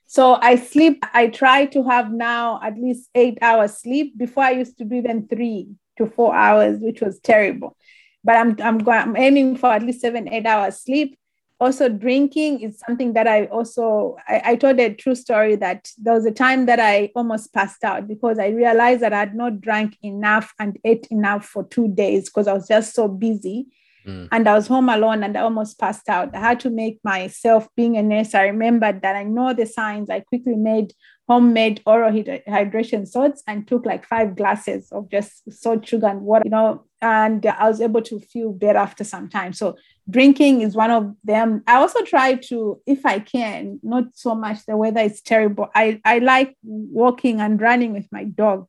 So 0.06 0.38
I 0.42 0.58
sleep, 0.58 1.04
I 1.14 1.28
try 1.28 1.66
to 1.68 1.84
have 1.84 2.12
now 2.12 2.60
at 2.62 2.78
least 2.78 3.10
eight 3.16 3.38
hours 3.42 3.78
sleep. 3.78 4.18
Before 4.18 4.44
I 4.44 4.52
used 4.52 4.78
to 4.78 4.86
do 4.86 4.96
even 4.96 5.28
three 5.28 5.70
to 5.98 6.08
four 6.08 6.36
hours, 6.36 6.80
which 6.80 7.02
was 7.02 7.20
terrible. 7.20 7.76
But 8.24 8.38
I'm 8.38 8.56
I'm 8.62 8.78
going 8.78 9.00
I'm 9.00 9.18
aiming 9.18 9.58
for 9.58 9.68
at 9.68 9.84
least 9.84 10.02
seven, 10.02 10.32
eight 10.32 10.46
hours 10.46 10.82
sleep. 10.82 11.18
Also, 11.60 11.88
drinking 11.88 12.60
is 12.60 12.80
something 12.86 13.14
that 13.14 13.28
I 13.28 13.46
also 13.46 14.18
I, 14.28 14.42
I 14.46 14.56
told 14.56 14.80
a 14.80 14.94
true 14.94 15.16
story 15.16 15.56
that 15.58 15.90
there 15.98 16.14
was 16.14 16.26
a 16.26 16.32
time 16.32 16.66
that 16.66 16.80
I 16.80 17.12
almost 17.16 17.54
passed 17.54 17.84
out 17.84 18.08
because 18.08 18.40
I 18.40 18.48
realized 18.48 19.02
that 19.02 19.14
I 19.14 19.20
had 19.20 19.36
not 19.36 19.62
drank 19.62 19.98
enough 20.04 20.54
and 20.60 20.78
ate 20.84 21.08
enough 21.10 21.46
for 21.46 21.64
two 21.64 21.88
days 21.88 22.30
because 22.30 22.48
I 22.48 22.54
was 22.54 22.68
just 22.68 22.94
so 22.94 23.08
busy. 23.08 23.68
Mm. 24.06 24.28
And 24.32 24.48
I 24.48 24.54
was 24.56 24.68
home 24.68 24.90
alone 24.90 25.24
and 25.24 25.38
I 25.38 25.42
almost 25.42 25.80
passed 25.80 26.10
out. 26.10 26.36
I 26.36 26.40
had 26.40 26.60
to 26.62 26.70
make 26.70 27.00
myself, 27.04 27.68
being 27.76 27.98
a 27.98 28.04
nurse, 28.04 28.34
I 28.34 28.44
remembered 28.44 29.02
that 29.02 29.16
I 29.16 29.24
know 29.24 29.54
the 29.54 29.66
signs. 29.66 30.10
I 30.10 30.22
quickly 30.22 30.56
made 30.56 30.94
homemade 31.28 31.82
oral 31.86 32.12
hydration 32.12 33.08
salts 33.08 33.44
and 33.48 33.68
took 33.68 33.86
like 33.86 34.06
five 34.06 34.36
glasses 34.36 34.92
of 34.92 35.10
just 35.10 35.50
salt, 35.52 35.88
sugar, 35.88 36.08
and 36.08 36.22
water, 36.22 36.44
you 36.46 36.52
know, 36.52 36.84
and 37.02 37.46
I 37.46 37.68
was 37.68 37.80
able 37.80 38.02
to 38.02 38.20
feel 38.20 38.52
better 38.52 38.80
after 38.80 39.04
some 39.04 39.30
time. 39.30 39.54
So 39.54 39.78
drinking 40.10 40.62
is 40.62 40.76
one 40.76 40.92
of 40.92 41.16
them. 41.24 41.64
I 41.66 41.76
also 41.76 42.02
try 42.04 42.36
to, 42.36 42.82
if 42.86 43.06
I 43.06 43.20
can, 43.20 43.80
not 43.84 44.06
so 44.16 44.36
much 44.36 44.66
the 44.66 44.76
weather 44.76 45.02
is 45.02 45.22
terrible. 45.22 45.70
I, 45.74 46.02
I 46.04 46.20
like 46.20 46.58
walking 46.64 47.40
and 47.40 47.62
running 47.62 47.94
with 47.94 48.08
my 48.12 48.26
dog. 48.26 48.68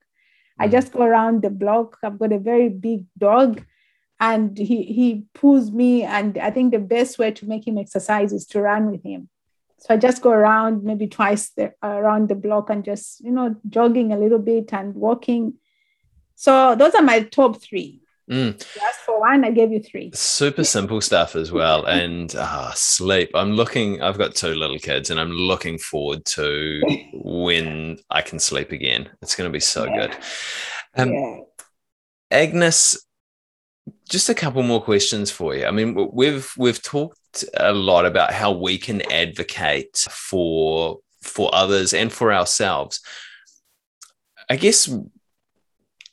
I 0.59 0.69
mm. 0.69 0.71
just 0.71 0.93
go 0.93 1.03
around 1.03 1.43
the 1.43 1.51
block. 1.51 1.99
I've 2.05 2.21
got 2.21 2.33
a 2.33 2.39
very 2.39 2.69
big 2.69 3.05
dog 3.19 3.65
and 4.21 4.57
he, 4.57 4.85
he 4.85 5.25
pulls 5.35 5.71
me. 5.71 6.03
And 6.03 6.39
I 6.39 6.51
think 6.51 6.73
the 6.73 6.79
best 6.79 7.19
way 7.19 7.31
to 7.33 7.47
make 7.47 7.67
him 7.67 7.79
exercise 7.79 8.33
is 8.33 8.47
to 8.47 8.61
run 8.61 8.91
with 8.91 9.03
him. 9.03 9.29
So 9.79 9.95
I 9.95 9.97
just 9.99 10.23
go 10.23 10.31
around 10.31 10.83
maybe 10.83 11.07
twice 11.07 11.51
the, 11.51 11.75
around 11.83 12.29
the 12.29 12.35
block 12.35 12.71
and 12.71 12.85
just, 12.85 13.21
you 13.21 13.31
know, 13.31 13.57
jogging 13.69 14.13
a 14.13 14.19
little 14.19 14.39
bit 14.39 14.73
and 14.73 14.95
walking. 14.95 15.55
So 16.37 16.75
those 16.75 16.95
are 16.95 17.03
my 17.03 17.21
top 17.21 17.61
three. 17.61 18.01
Mm. 18.31 18.59
Just 18.59 19.01
for 19.01 19.21
one, 19.21 19.45
I 19.45 19.51
gave 19.51 19.71
you 19.71 19.81
three. 19.81 20.11
Super 20.15 20.65
simple 20.65 21.01
stuff 21.01 21.37
as 21.37 21.53
well. 21.53 21.85
And 21.95 22.35
uh, 22.35 22.73
sleep. 22.75 23.31
I'm 23.35 23.53
looking, 23.53 24.01
I've 24.01 24.17
got 24.17 24.35
two 24.35 24.55
little 24.55 24.79
kids 24.79 25.11
and 25.11 25.21
I'm 25.21 25.31
looking 25.31 25.77
forward 25.77 26.25
to 26.27 26.81
when 27.13 27.99
I 28.11 28.23
can 28.23 28.39
sleep 28.39 28.73
again. 28.73 29.11
It's 29.21 29.37
going 29.37 29.49
to 29.49 29.53
be 29.53 29.61
so 29.61 29.85
yeah. 29.85 29.97
good. 29.97 30.17
Um, 30.97 31.13
yeah. 31.13 31.41
Agnes, 32.31 33.05
just 34.09 34.29
a 34.29 34.35
couple 34.35 34.63
more 34.63 34.83
questions 34.83 35.31
for 35.31 35.55
you. 35.55 35.67
I 35.67 35.71
mean, 35.71 36.09
we've 36.13 36.53
we've 36.57 36.83
talked 36.83 37.45
a 37.57 37.73
lot 37.73 38.07
about 38.07 38.33
how 38.33 38.53
we 38.53 38.79
can 38.79 39.03
advocate 39.11 39.97
for 39.97 40.99
for 41.23 41.55
others 41.55 41.93
and 41.95 42.13
for 42.13 42.33
ourselves. 42.33 43.01
I 44.49 44.57
guess 44.57 44.95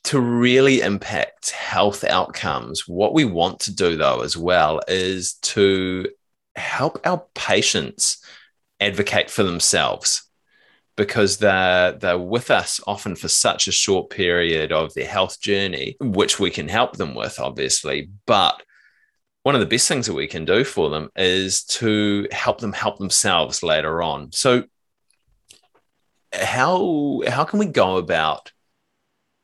to 0.04 0.20
really 0.20 0.80
impact 0.80 1.50
health 1.50 2.02
outcomes, 2.02 2.88
what 2.88 3.14
we 3.14 3.24
want 3.24 3.60
to 3.60 3.74
do 3.74 3.96
though 3.96 4.20
as 4.22 4.36
well 4.36 4.80
is 4.88 5.34
to 5.34 6.08
help 6.56 7.06
our 7.06 7.24
patients 7.34 8.22
advocate 8.80 9.30
for 9.30 9.42
themselves 9.44 10.24
because 10.96 11.38
they're 11.38 11.92
they're 11.92 12.18
with 12.18 12.50
us 12.50 12.80
often 12.86 13.16
for 13.16 13.28
such 13.28 13.66
a 13.66 13.72
short 13.72 14.10
period 14.10 14.72
of 14.72 14.92
their 14.94 15.06
health 15.06 15.40
journey, 15.40 15.96
which 16.00 16.38
we 16.38 16.50
can 16.50 16.68
help 16.68 16.96
them 16.96 17.14
with, 17.14 17.40
obviously. 17.40 18.10
But 18.26 18.62
one 19.42 19.54
of 19.54 19.60
the 19.60 19.66
best 19.66 19.88
things 19.88 20.06
that 20.06 20.14
we 20.14 20.26
can 20.26 20.44
do 20.44 20.64
for 20.64 20.90
them 20.90 21.10
is 21.16 21.64
to 21.64 22.28
help 22.30 22.60
them 22.60 22.72
help 22.72 22.98
themselves 22.98 23.62
later 23.62 24.02
on. 24.02 24.32
So 24.32 24.64
how 26.32 27.22
how 27.26 27.44
can 27.44 27.58
we 27.58 27.66
go 27.66 27.96
about 27.96 28.52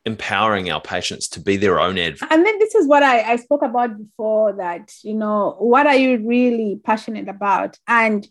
empowering 0.04 0.70
our 0.70 0.80
patients 0.80 1.28
to 1.28 1.40
be 1.40 1.56
their 1.56 1.80
own 1.80 1.98
advocate? 1.98 2.32
And 2.32 2.44
then 2.44 2.58
this 2.58 2.74
is 2.74 2.86
what 2.86 3.02
I, 3.02 3.32
I 3.32 3.36
spoke 3.36 3.62
about 3.62 3.96
before 3.98 4.54
that, 4.54 4.92
you 5.02 5.14
know, 5.14 5.56
what 5.58 5.86
are 5.86 5.96
you 5.96 6.26
really 6.26 6.80
passionate 6.82 7.28
about? 7.28 7.78
And 7.86 8.26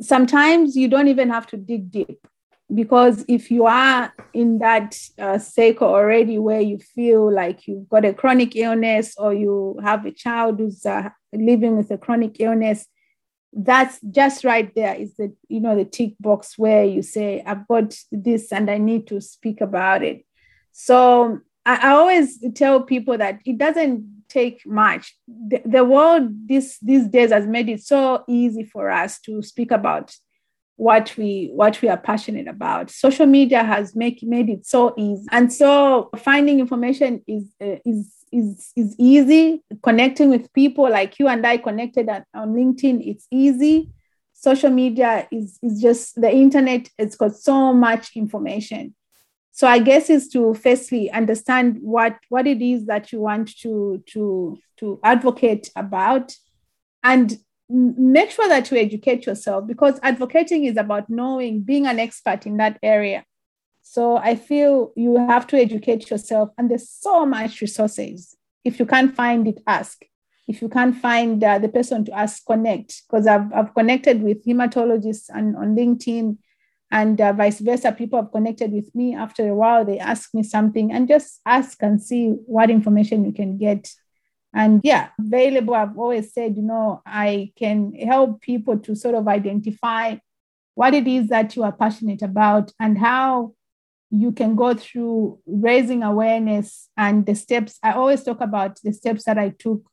sometimes 0.00 0.76
you 0.76 0.88
don't 0.88 1.08
even 1.08 1.28
have 1.30 1.46
to 1.48 1.56
dig 1.56 1.90
deep 1.90 2.26
because 2.72 3.24
if 3.28 3.50
you 3.50 3.66
are 3.66 4.12
in 4.32 4.58
that 4.58 4.96
uh, 5.18 5.38
cycle 5.38 5.88
already 5.88 6.38
where 6.38 6.60
you 6.60 6.78
feel 6.78 7.32
like 7.32 7.66
you've 7.66 7.88
got 7.88 8.04
a 8.04 8.14
chronic 8.14 8.54
illness 8.56 9.14
or 9.18 9.34
you 9.34 9.78
have 9.82 10.06
a 10.06 10.12
child 10.12 10.58
who's 10.58 10.86
uh, 10.86 11.08
living 11.32 11.76
with 11.76 11.90
a 11.90 11.98
chronic 11.98 12.40
illness 12.40 12.86
that's 13.52 14.00
just 14.10 14.44
right 14.44 14.72
there 14.74 14.94
is 14.94 15.14
the 15.16 15.34
you 15.48 15.60
know 15.60 15.74
the 15.74 15.84
tick 15.84 16.14
box 16.20 16.56
where 16.56 16.84
you 16.84 17.02
say 17.02 17.42
i've 17.44 17.66
got 17.66 17.94
this 18.12 18.52
and 18.52 18.70
i 18.70 18.78
need 18.78 19.06
to 19.06 19.20
speak 19.20 19.60
about 19.60 20.02
it. 20.02 20.24
So 20.72 21.40
i, 21.66 21.88
I 21.88 21.90
always 21.90 22.38
tell 22.54 22.82
people 22.82 23.18
that 23.18 23.40
it 23.44 23.58
doesn't 23.58 24.20
take 24.28 24.64
much. 24.64 25.16
The, 25.26 25.60
the 25.64 25.84
world 25.84 26.48
this 26.48 26.78
these 26.78 27.08
days 27.08 27.32
has 27.32 27.46
made 27.46 27.68
it 27.68 27.82
so 27.82 28.22
easy 28.28 28.64
for 28.64 28.88
us 28.88 29.20
to 29.22 29.42
speak 29.42 29.72
about 29.72 30.14
what 30.80 31.14
we 31.18 31.50
what 31.52 31.82
we 31.82 31.90
are 31.90 31.98
passionate 31.98 32.48
about. 32.48 32.90
Social 32.90 33.26
media 33.26 33.62
has 33.62 33.94
make, 33.94 34.22
made 34.22 34.48
it 34.48 34.64
so 34.64 34.94
easy. 34.96 35.26
And 35.30 35.52
so 35.52 36.08
finding 36.16 36.58
information 36.58 37.22
is 37.26 37.44
uh, 37.60 37.76
is 37.84 38.10
is 38.32 38.72
is 38.74 38.96
easy. 38.98 39.62
Connecting 39.82 40.30
with 40.30 40.50
people 40.54 40.88
like 40.90 41.18
you 41.18 41.28
and 41.28 41.46
i 41.46 41.58
connected 41.58 42.08
on, 42.08 42.24
on 42.34 42.54
linkedin 42.54 43.06
it's 43.06 43.26
easy. 43.30 43.90
Social 44.32 44.70
media 44.70 45.28
is 45.30 45.58
is 45.62 45.82
just 45.82 46.18
the 46.18 46.32
internet 46.34 46.88
it's 46.96 47.14
got 47.14 47.36
so 47.36 47.74
much 47.74 48.16
information. 48.16 48.94
So 49.52 49.68
i 49.68 49.80
guess 49.80 50.08
is 50.08 50.30
to 50.30 50.54
firstly 50.54 51.10
understand 51.10 51.76
what 51.82 52.16
what 52.30 52.46
it 52.46 52.62
is 52.62 52.86
that 52.86 53.12
you 53.12 53.20
want 53.20 53.54
to 53.58 54.02
to 54.12 54.58
to 54.78 54.98
advocate 55.04 55.70
about. 55.76 56.32
And 57.02 57.38
make 57.70 58.30
sure 58.30 58.48
that 58.48 58.70
you 58.70 58.76
educate 58.78 59.26
yourself 59.26 59.66
because 59.66 59.98
advocating 60.02 60.64
is 60.64 60.76
about 60.76 61.08
knowing, 61.08 61.60
being 61.60 61.86
an 61.86 61.98
expert 61.98 62.46
in 62.46 62.56
that 62.56 62.78
area. 62.82 63.24
So 63.82 64.16
I 64.16 64.36
feel 64.36 64.92
you 64.96 65.16
have 65.16 65.46
to 65.48 65.56
educate 65.56 66.10
yourself, 66.10 66.50
and 66.56 66.70
there's 66.70 66.88
so 66.88 67.26
much 67.26 67.60
resources. 67.60 68.36
If 68.64 68.78
you 68.78 68.86
can't 68.86 69.14
find 69.14 69.48
it, 69.48 69.62
ask. 69.66 70.02
If 70.46 70.60
you 70.62 70.68
can't 70.68 70.94
find 70.96 71.42
uh, 71.42 71.58
the 71.58 71.68
person 71.68 72.04
to 72.04 72.12
ask, 72.12 72.44
connect. 72.44 73.02
Because 73.08 73.26
I've, 73.26 73.52
I've 73.52 73.74
connected 73.74 74.22
with 74.22 74.44
hematologists 74.44 75.28
and 75.28 75.56
on 75.56 75.76
LinkedIn 75.76 76.36
and 76.90 77.20
uh, 77.20 77.32
vice 77.32 77.60
versa. 77.60 77.92
People 77.92 78.20
have 78.20 78.32
connected 78.32 78.72
with 78.72 78.94
me 78.94 79.14
after 79.14 79.48
a 79.48 79.54
while. 79.54 79.84
They 79.84 79.98
ask 79.98 80.34
me 80.34 80.42
something 80.42 80.92
and 80.92 81.08
just 81.08 81.40
ask 81.46 81.82
and 81.82 82.02
see 82.02 82.30
what 82.46 82.70
information 82.70 83.24
you 83.24 83.32
can 83.32 83.58
get 83.58 83.92
and 84.52 84.80
yeah, 84.82 85.10
available. 85.18 85.74
I've 85.74 85.96
always 85.96 86.32
said, 86.32 86.56
you 86.56 86.62
know, 86.62 87.02
I 87.06 87.52
can 87.56 87.94
help 87.94 88.40
people 88.40 88.78
to 88.80 88.96
sort 88.96 89.14
of 89.14 89.28
identify 89.28 90.16
what 90.74 90.94
it 90.94 91.06
is 91.06 91.28
that 91.28 91.54
you 91.56 91.62
are 91.62 91.72
passionate 91.72 92.22
about 92.22 92.72
and 92.80 92.98
how 92.98 93.54
you 94.10 94.32
can 94.32 94.56
go 94.56 94.74
through 94.74 95.38
raising 95.46 96.02
awareness 96.02 96.88
and 96.96 97.26
the 97.26 97.34
steps. 97.34 97.78
I 97.82 97.92
always 97.92 98.24
talk 98.24 98.40
about 98.40 98.80
the 98.82 98.92
steps 98.92 99.24
that 99.24 99.38
I 99.38 99.50
took, 99.50 99.88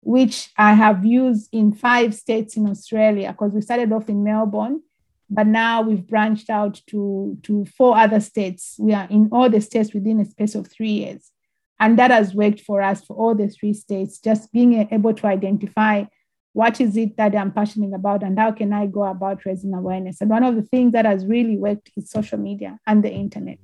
which 0.00 0.50
I 0.56 0.72
have 0.72 1.04
used 1.04 1.50
in 1.52 1.72
five 1.72 2.14
states 2.14 2.56
in 2.56 2.66
Australia, 2.66 3.32
because 3.32 3.52
we 3.52 3.60
started 3.60 3.92
off 3.92 4.08
in 4.08 4.24
Melbourne, 4.24 4.82
but 5.28 5.46
now 5.46 5.82
we've 5.82 6.06
branched 6.06 6.48
out 6.48 6.80
to, 6.86 7.36
to 7.42 7.66
four 7.66 7.98
other 7.98 8.20
states. 8.20 8.76
We 8.78 8.94
are 8.94 9.06
in 9.10 9.28
all 9.30 9.50
the 9.50 9.60
states 9.60 9.92
within 9.92 10.20
a 10.20 10.24
space 10.24 10.54
of 10.54 10.66
three 10.68 10.92
years. 10.92 11.30
And 11.80 11.98
that 11.98 12.10
has 12.10 12.34
worked 12.34 12.60
for 12.60 12.82
us 12.82 13.02
for 13.04 13.16
all 13.16 13.34
the 13.34 13.48
three 13.48 13.72
states, 13.72 14.18
just 14.18 14.52
being 14.52 14.86
able 14.92 15.14
to 15.14 15.26
identify 15.26 16.04
what 16.52 16.80
is 16.80 16.96
it 16.96 17.16
that 17.16 17.34
I'm 17.34 17.52
passionate 17.52 17.94
about 17.94 18.22
and 18.22 18.38
how 18.38 18.52
can 18.52 18.72
I 18.72 18.86
go 18.86 19.04
about 19.04 19.44
raising 19.46 19.72
awareness. 19.72 20.20
And 20.20 20.28
one 20.28 20.44
of 20.44 20.56
the 20.56 20.62
things 20.62 20.92
that 20.92 21.06
has 21.06 21.24
really 21.24 21.56
worked 21.56 21.90
is 21.96 22.10
social 22.10 22.38
media 22.38 22.78
and 22.86 23.02
the 23.02 23.10
internet. 23.10 23.58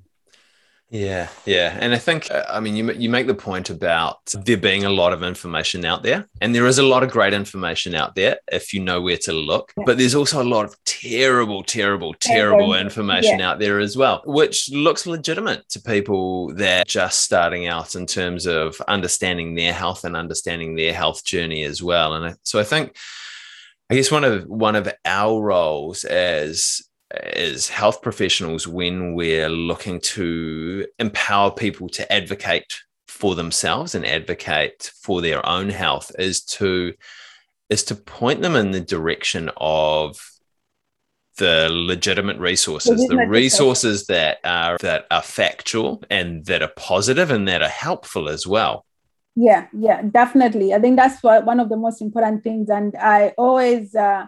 Yeah, 0.89 1.29
yeah, 1.45 1.77
and 1.81 1.93
I 1.93 1.99
think 1.99 2.31
uh, 2.31 2.45
I 2.49 2.61
mean 2.61 2.77
you 2.77 2.93
you 2.93 3.11
make 3.11 3.27
the 3.27 3.35
point 3.35 3.71
about 3.71 4.19
there 4.45 4.57
being 4.57 4.85
a 4.85 4.91
lot 4.91 5.13
of 5.13 5.25
information 5.25 5.85
out 5.85 6.05
there, 6.05 6.29
and 6.41 6.55
there 6.55 6.67
is 6.67 6.79
a 6.79 6.85
lot 6.85 7.03
of 7.03 7.11
great 7.11 7.35
information 7.35 7.97
out 7.97 8.15
there 8.15 8.39
if 8.53 8.73
you 8.73 8.81
know 8.81 9.01
where 9.01 9.17
to 9.19 9.33
look. 9.33 9.73
Yeah. 9.77 9.83
But 9.85 9.99
there's 9.99 10.15
also 10.15 10.41
a 10.41 10.45
lot 10.45 10.65
of 10.65 10.77
terrible, 10.85 11.65
terrible, 11.65 12.15
terrible 12.15 12.73
yeah. 12.75 12.83
information 12.83 13.41
yeah. 13.41 13.51
out 13.51 13.59
there 13.59 13.81
as 13.81 13.97
well, 13.97 14.23
which 14.27 14.71
looks 14.71 15.09
legitimate 15.09 15.69
to 15.71 15.81
people 15.81 16.55
that 16.55 16.83
are 16.83 16.89
just 16.89 17.19
starting 17.19 17.67
out 17.67 17.97
in 17.97 18.07
terms 18.07 18.47
of 18.47 18.81
understanding 18.87 19.57
their 19.57 19.73
health 19.73 20.05
and 20.05 20.17
understanding 20.17 20.77
their 20.77 20.93
health 20.93 21.25
journey 21.25 21.65
as 21.65 21.83
well. 21.83 22.15
And 22.15 22.37
so 22.45 22.61
I 22.61 22.65
think, 22.65 22.97
I 23.91 23.97
guess 23.97 24.13
one 24.13 24.23
of 24.23 24.45
one 24.45 24.77
of 24.77 24.89
our 25.05 25.43
roles 25.43 26.05
as 26.05 26.81
as 27.11 27.69
health 27.69 28.03
professionals 28.03 28.67
when 28.67 29.15
we're 29.15 29.49
looking 29.49 30.01
to 30.01 30.87
empower 30.99 31.51
people 31.51 31.89
to 31.89 32.13
advocate 32.13 32.81
for 33.07 33.35
themselves 33.35 33.95
and 33.95 34.05
advocate 34.05 34.91
for 35.01 35.21
their 35.23 35.45
own 35.47 35.69
health 35.69 36.11
is 36.19 36.43
to 36.43 36.93
is 37.71 37.85
to 37.85 37.95
point 37.95 38.43
them 38.43 38.55
in 38.55 38.71
the 38.71 38.81
direction 38.81 39.51
of 39.57 40.19
the 41.39 41.69
legitimate 41.71 42.39
resources 42.39 42.99
legitimate 43.01 43.27
the 43.27 43.31
resources 43.31 44.07
that 44.07 44.39
are 44.45 44.77
that 44.81 45.07
are 45.11 45.23
factual 45.23 46.03
and 46.11 46.45
that 46.47 46.63
are 46.63 46.73
positive 46.77 47.31
and 47.31 47.47
that 47.47 47.63
are 47.63 47.69
helpful 47.69 48.29
as 48.29 48.47
well. 48.47 48.85
Yeah 49.37 49.67
yeah 49.73 50.03
definitely. 50.03 50.75
I 50.75 50.81
think 50.81 50.97
that's 50.97 51.23
what, 51.23 51.45
one 51.45 51.61
of 51.61 51.69
the 51.69 51.77
most 51.77 52.01
important 52.01 52.43
things. 52.43 52.69
And 52.69 52.95
i 52.97 53.33
always 53.39 53.95
uh, 53.95 54.27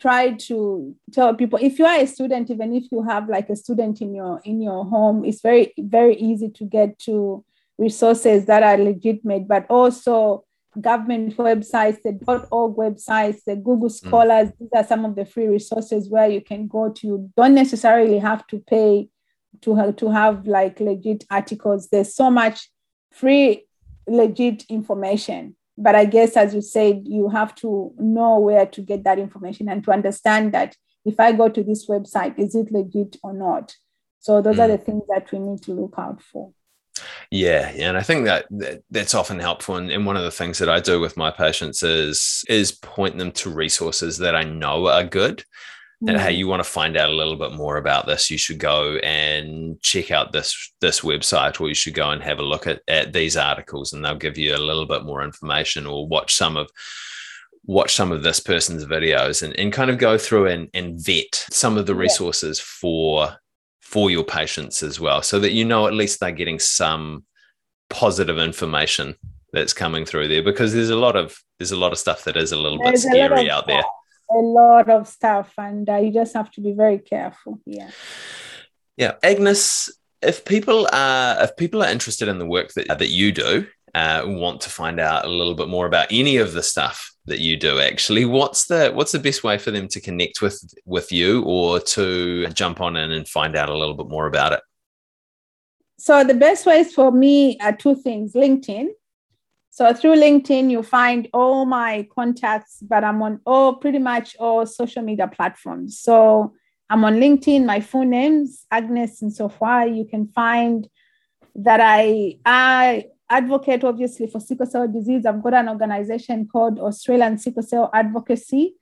try 0.00 0.32
to 0.32 0.94
tell 1.12 1.34
people 1.34 1.58
if 1.60 1.78
you 1.78 1.84
are 1.84 2.00
a 2.00 2.06
student 2.06 2.50
even 2.50 2.74
if 2.74 2.84
you 2.90 3.02
have 3.02 3.28
like 3.28 3.48
a 3.50 3.56
student 3.56 4.00
in 4.00 4.14
your 4.14 4.40
in 4.44 4.60
your 4.60 4.84
home 4.84 5.24
it's 5.24 5.40
very 5.40 5.72
very 5.78 6.16
easy 6.16 6.48
to 6.48 6.64
get 6.64 6.98
to 6.98 7.44
resources 7.78 8.46
that 8.46 8.62
are 8.62 8.76
legitimate 8.76 9.46
but 9.46 9.66
also 9.68 10.44
government 10.80 11.36
websites 11.36 12.00
the 12.02 12.46
.org 12.50 12.76
websites 12.76 13.42
the 13.44 13.56
google 13.56 13.88
mm. 13.88 13.92
scholars 13.92 14.48
mm. 14.48 14.58
these 14.60 14.70
are 14.74 14.84
some 14.84 15.04
of 15.04 15.16
the 15.16 15.24
free 15.24 15.48
resources 15.48 16.08
where 16.08 16.28
you 16.28 16.40
can 16.40 16.66
go 16.66 16.90
to 16.90 17.06
you 17.06 17.30
don't 17.36 17.54
necessarily 17.54 18.18
have 18.18 18.46
to 18.46 18.58
pay 18.60 19.08
to 19.60 19.74
have 19.74 19.96
to 19.96 20.10
have 20.10 20.46
like 20.46 20.78
legit 20.78 21.24
articles 21.30 21.88
there's 21.88 22.14
so 22.14 22.30
much 22.30 22.70
free 23.12 23.64
legit 24.06 24.64
information 24.68 25.56
but 25.78 25.94
I 25.94 26.04
guess, 26.04 26.36
as 26.36 26.54
you 26.54 26.60
said, 26.60 27.02
you 27.06 27.28
have 27.28 27.54
to 27.56 27.94
know 27.98 28.40
where 28.40 28.66
to 28.66 28.80
get 28.82 29.04
that 29.04 29.18
information 29.18 29.68
and 29.68 29.82
to 29.84 29.92
understand 29.92 30.52
that 30.52 30.76
if 31.04 31.18
I 31.20 31.32
go 31.32 31.48
to 31.48 31.62
this 31.62 31.86
website, 31.86 32.38
is 32.38 32.54
it 32.54 32.72
legit 32.72 33.16
or 33.22 33.32
not? 33.32 33.74
So 34.18 34.42
those 34.42 34.56
mm. 34.56 34.64
are 34.64 34.68
the 34.68 34.78
things 34.78 35.04
that 35.08 35.30
we 35.30 35.38
need 35.38 35.62
to 35.62 35.72
look 35.72 35.94
out 35.96 36.20
for. 36.20 36.52
Yeah, 37.30 37.70
yeah, 37.72 37.90
and 37.90 37.96
I 37.96 38.02
think 38.02 38.24
that, 38.24 38.46
that 38.50 38.82
that's 38.90 39.14
often 39.14 39.38
helpful. 39.38 39.76
And, 39.76 39.90
and, 39.90 40.04
one 40.04 40.16
of 40.16 40.24
the 40.24 40.32
things 40.32 40.58
that 40.58 40.68
I 40.68 40.80
do 40.80 40.98
with 40.98 41.16
my 41.16 41.30
patients 41.30 41.84
is 41.84 42.44
is 42.48 42.72
point 42.72 43.18
them 43.18 43.30
to 43.32 43.50
resources 43.50 44.18
that 44.18 44.34
I 44.34 44.42
know 44.42 44.88
are 44.88 45.04
good 45.04 45.44
and 46.06 46.20
hey 46.20 46.32
mm. 46.32 46.38
you 46.38 46.46
want 46.46 46.62
to 46.62 46.68
find 46.68 46.96
out 46.96 47.08
a 47.08 47.14
little 47.14 47.34
bit 47.34 47.52
more 47.52 47.76
about 47.76 48.06
this 48.06 48.30
you 48.30 48.38
should 48.38 48.58
go 48.58 48.96
and 48.98 49.80
check 49.82 50.10
out 50.10 50.32
this 50.32 50.72
this 50.80 51.00
website 51.00 51.60
or 51.60 51.68
you 51.68 51.74
should 51.74 51.94
go 51.94 52.10
and 52.10 52.22
have 52.22 52.38
a 52.38 52.42
look 52.42 52.66
at, 52.66 52.80
at 52.86 53.12
these 53.12 53.36
articles 53.36 53.92
and 53.92 54.04
they'll 54.04 54.14
give 54.14 54.38
you 54.38 54.54
a 54.54 54.58
little 54.58 54.86
bit 54.86 55.04
more 55.04 55.22
information 55.22 55.86
or 55.86 56.06
watch 56.06 56.34
some 56.34 56.56
of 56.56 56.70
watch 57.64 57.94
some 57.94 58.12
of 58.12 58.22
this 58.22 58.40
person's 58.40 58.84
videos 58.84 59.42
and, 59.42 59.58
and 59.58 59.72
kind 59.72 59.90
of 59.90 59.98
go 59.98 60.16
through 60.16 60.46
and, 60.46 60.68
and 60.72 60.98
vet 61.04 61.46
some 61.50 61.76
of 61.76 61.86
the 61.86 61.94
resources 61.94 62.60
for 62.60 63.36
for 63.80 64.10
your 64.10 64.24
patients 64.24 64.82
as 64.82 65.00
well 65.00 65.20
so 65.20 65.40
that 65.40 65.52
you 65.52 65.64
know 65.64 65.86
at 65.86 65.94
least 65.94 66.20
they're 66.20 66.30
getting 66.30 66.58
some 66.58 67.24
positive 67.90 68.38
information 68.38 69.14
that's 69.52 69.72
coming 69.72 70.04
through 70.04 70.28
there 70.28 70.42
because 70.42 70.72
there's 70.74 70.90
a 70.90 70.96
lot 70.96 71.16
of 71.16 71.36
there's 71.58 71.72
a 71.72 71.76
lot 71.76 71.90
of 71.90 71.98
stuff 71.98 72.22
that 72.24 72.36
is 72.36 72.52
a 72.52 72.56
little 72.56 72.78
there's 72.78 73.04
bit 73.04 73.12
scary 73.12 73.50
out 73.50 73.66
there 73.66 73.82
a 74.30 74.38
lot 74.38 74.90
of 74.90 75.08
stuff 75.08 75.52
and 75.58 75.88
uh, 75.88 75.96
you 75.96 76.12
just 76.12 76.34
have 76.34 76.50
to 76.50 76.60
be 76.60 76.72
very 76.72 76.98
careful 76.98 77.60
yeah. 77.64 77.90
Yeah 78.96 79.14
agnes 79.22 79.90
if 80.22 80.44
people 80.44 80.88
are 80.92 81.42
if 81.42 81.56
people 81.56 81.82
are 81.82 81.90
interested 81.90 82.28
in 82.28 82.38
the 82.38 82.46
work 82.46 82.72
that, 82.74 82.86
that 82.98 83.08
you 83.08 83.32
do 83.32 83.66
uh, 83.94 84.22
want 84.26 84.60
to 84.60 84.70
find 84.70 85.00
out 85.00 85.24
a 85.24 85.28
little 85.28 85.54
bit 85.54 85.68
more 85.68 85.86
about 85.86 86.08
any 86.10 86.36
of 86.36 86.52
the 86.52 86.62
stuff 86.62 87.12
that 87.24 87.40
you 87.40 87.56
do 87.56 87.78
actually 87.78 88.24
what's 88.24 88.66
the 88.66 88.90
what's 88.90 89.12
the 89.12 89.18
best 89.18 89.44
way 89.44 89.58
for 89.58 89.70
them 89.70 89.88
to 89.88 90.00
connect 90.00 90.42
with 90.42 90.60
with 90.84 91.12
you 91.12 91.42
or 91.44 91.80
to 91.80 92.46
jump 92.48 92.80
on 92.80 92.96
in 92.96 93.12
and 93.12 93.28
find 93.28 93.56
out 93.56 93.68
a 93.68 93.76
little 93.76 93.94
bit 93.94 94.08
more 94.08 94.26
about 94.26 94.52
it? 94.52 94.60
So 95.98 96.22
the 96.22 96.34
best 96.34 96.64
ways 96.64 96.92
for 96.92 97.10
me 97.10 97.58
are 97.60 97.74
two 97.74 97.96
things 97.96 98.32
linkedin 98.32 98.88
so 99.78 99.94
through 99.94 100.16
LinkedIn, 100.16 100.72
you 100.72 100.82
find 100.82 101.28
all 101.32 101.64
my 101.64 102.08
contacts, 102.12 102.78
but 102.82 103.04
I'm 103.04 103.22
on 103.22 103.38
all 103.46 103.76
pretty 103.76 104.00
much 104.00 104.34
all 104.40 104.66
social 104.66 105.04
media 105.04 105.28
platforms. 105.28 106.00
So 106.00 106.52
I'm 106.90 107.04
on 107.04 107.20
LinkedIn, 107.20 107.64
my 107.64 107.78
full 107.78 108.04
name's 108.04 108.66
Agnes 108.72 109.22
Nsofwa. 109.22 109.96
You 109.96 110.04
can 110.04 110.26
find 110.34 110.88
that 111.54 111.78
I 111.80 112.40
I 112.44 113.04
advocate 113.30 113.84
obviously 113.84 114.26
for 114.26 114.40
sickle 114.40 114.66
cell 114.66 114.88
disease. 114.88 115.24
I've 115.24 115.44
got 115.44 115.54
an 115.54 115.68
organization 115.68 116.48
called 116.50 116.80
Australian 116.80 117.38
Sickle 117.38 117.62
Cell 117.62 117.88
Advocacy. 117.94 118.74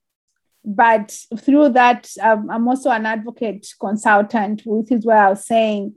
But 0.65 1.15
through 1.37 1.75
that, 1.75 2.09
um, 2.23 2.49
I'm 2.49 2.67
also 2.67 2.89
an 2.89 3.05
advocate 3.05 3.67
consultant, 3.79 4.63
which 4.65 4.91
is 4.91 5.05
where 5.05 5.19
I 5.19 5.29
was 5.29 5.45
saying 5.45 5.95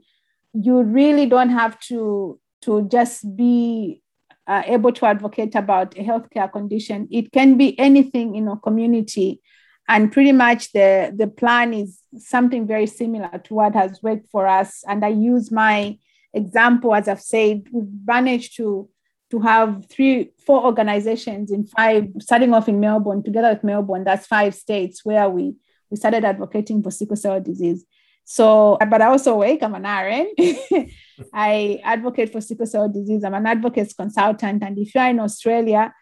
you 0.52 0.82
really 0.82 1.24
don't 1.24 1.48
have 1.48 1.80
to 1.88 2.38
to 2.64 2.86
just 2.86 3.34
be 3.34 4.02
uh, 4.46 4.62
able 4.66 4.92
to 4.92 5.06
advocate 5.06 5.54
about 5.54 5.96
a 5.96 6.02
healthcare 6.02 6.50
condition. 6.50 7.08
It 7.10 7.32
can 7.32 7.56
be 7.56 7.78
anything 7.78 8.34
in 8.34 8.48
a 8.48 8.56
community. 8.56 9.40
And 9.88 10.12
pretty 10.12 10.32
much 10.32 10.72
the, 10.72 11.12
the 11.16 11.26
plan 11.26 11.74
is 11.74 12.00
something 12.16 12.66
very 12.66 12.86
similar 12.86 13.38
to 13.44 13.54
what 13.54 13.74
has 13.74 14.02
worked 14.02 14.28
for 14.30 14.46
us. 14.46 14.84
And 14.86 15.04
I 15.04 15.08
use 15.08 15.50
my 15.50 15.98
example, 16.32 16.94
as 16.94 17.08
I've 17.08 17.20
said, 17.20 17.64
we've 17.72 17.88
managed 18.06 18.56
to, 18.56 18.88
to 19.30 19.40
have 19.40 19.86
three, 19.88 20.30
four 20.46 20.64
organizations 20.64 21.50
in 21.50 21.66
five, 21.66 22.08
starting 22.20 22.54
off 22.54 22.68
in 22.68 22.78
Melbourne, 22.78 23.22
together 23.22 23.50
with 23.50 23.64
Melbourne, 23.64 24.04
that's 24.04 24.26
five 24.26 24.54
states 24.54 25.04
where 25.04 25.28
we, 25.28 25.54
we 25.90 25.96
started 25.96 26.24
advocating 26.24 26.82
for 26.82 26.90
sickle 26.90 27.16
cell 27.16 27.40
disease. 27.40 27.84
So, 28.30 28.78
but 28.88 29.02
I 29.02 29.06
also 29.06 29.38
work, 29.38 29.60
I'm 29.60 29.74
an 29.74 29.82
RN. 29.82 30.88
I 31.34 31.80
advocate 31.82 32.30
for 32.30 32.40
sickle 32.40 32.64
cell 32.64 32.88
disease. 32.88 33.24
I'm 33.24 33.34
an 33.34 33.44
advocates 33.44 33.92
consultant. 33.92 34.62
And 34.62 34.78
if 34.78 34.94
you're 34.94 35.08
in 35.08 35.18
Australia, 35.18 35.92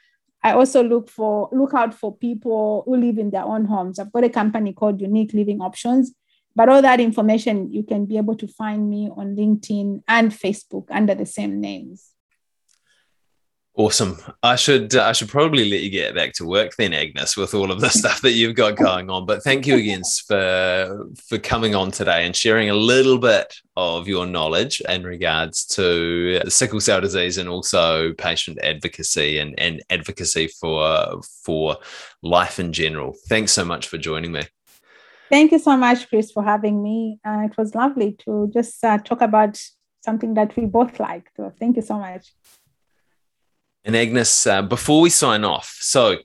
I 0.45 0.53
also 0.53 0.83
look 0.83 1.09
for 1.09 1.49
look 1.53 1.72
out 1.72 1.95
for 1.95 2.14
people 2.14 2.83
who 2.85 2.99
live 2.99 3.16
in 3.16 3.31
their 3.31 3.45
own 3.45 3.64
homes. 3.64 3.99
I've 3.99 4.12
got 4.12 4.24
a 4.24 4.29
company 4.29 4.74
called 4.74 5.01
Unique 5.01 5.33
Living 5.33 5.62
Options. 5.62 6.12
But 6.55 6.68
all 6.68 6.83
that 6.83 7.01
information 7.01 7.72
you 7.72 7.83
can 7.83 8.05
be 8.05 8.18
able 8.18 8.37
to 8.37 8.47
find 8.47 8.91
me 8.91 9.09
on 9.16 9.35
LinkedIn 9.35 10.03
and 10.07 10.31
Facebook 10.31 10.89
under 10.91 11.14
the 11.14 11.24
same 11.24 11.62
names. 11.62 12.11
Awesome. 13.79 14.18
I 14.43 14.57
should 14.57 14.97
uh, 14.97 15.05
I 15.05 15.12
should 15.12 15.29
probably 15.29 15.70
let 15.70 15.83
you 15.83 15.89
get 15.89 16.12
back 16.12 16.33
to 16.33 16.45
work 16.45 16.74
then, 16.76 16.93
Agnes, 16.93 17.37
with 17.37 17.55
all 17.55 17.70
of 17.70 17.81
the 17.81 17.89
stuff 18.01 18.20
that 18.22 18.33
you've 18.33 18.57
got 18.57 18.74
going 18.74 19.09
on. 19.09 19.24
But 19.24 19.45
thank 19.45 19.68
you 19.68 19.76
again 19.76 20.03
for 20.26 21.07
for 21.29 21.39
coming 21.39 21.76
on 21.76 21.93
today 21.93 22.26
and 22.26 22.35
sharing 22.35 22.70
a 22.70 22.74
little 22.74 23.18
bit 23.18 23.55
of 23.76 24.09
your 24.09 24.26
knowledge 24.26 24.81
in 24.89 25.05
regards 25.05 25.64
to 25.66 26.41
sickle 26.49 26.81
cell 26.81 27.01
disease 27.01 27.39
and 27.39 27.49
also 27.49 28.14
patient 28.14 28.59
advocacy 28.64 29.39
and, 29.39 29.55
and 29.61 29.81
advocacy 29.91 30.49
for 30.49 31.22
for 31.45 31.76
life 32.20 32.59
in 32.59 32.72
general. 32.72 33.14
Thanks 33.29 33.53
so 33.53 33.64
much 33.64 33.87
for 33.87 33.97
joining 33.97 34.33
me. 34.33 34.43
Thank 35.31 35.53
you 35.53 35.61
so 35.61 35.76
much, 35.76 36.09
Chris, 36.09 36.33
for 36.33 36.43
having 36.43 36.83
me. 36.83 37.20
Uh, 37.24 37.47
it 37.49 37.57
was 37.57 37.76
lovely 37.76 38.16
to 38.24 38.51
just 38.53 38.83
uh, 38.83 38.99
talk 38.99 39.20
about 39.20 39.62
something 40.05 40.35
that 40.35 40.57
we 40.57 40.66
both 40.66 40.99
like. 40.99 41.31
So 41.37 41.53
thank 41.61 41.76
you 41.76 41.83
so 41.83 41.97
much. 42.01 42.33
And 43.89 43.97
Agnes, 43.97 44.47
uh, 44.47 44.61
before 44.61 45.01
we 45.01 45.09
sign 45.09 45.45
off, 45.45 45.74
so 45.80 46.18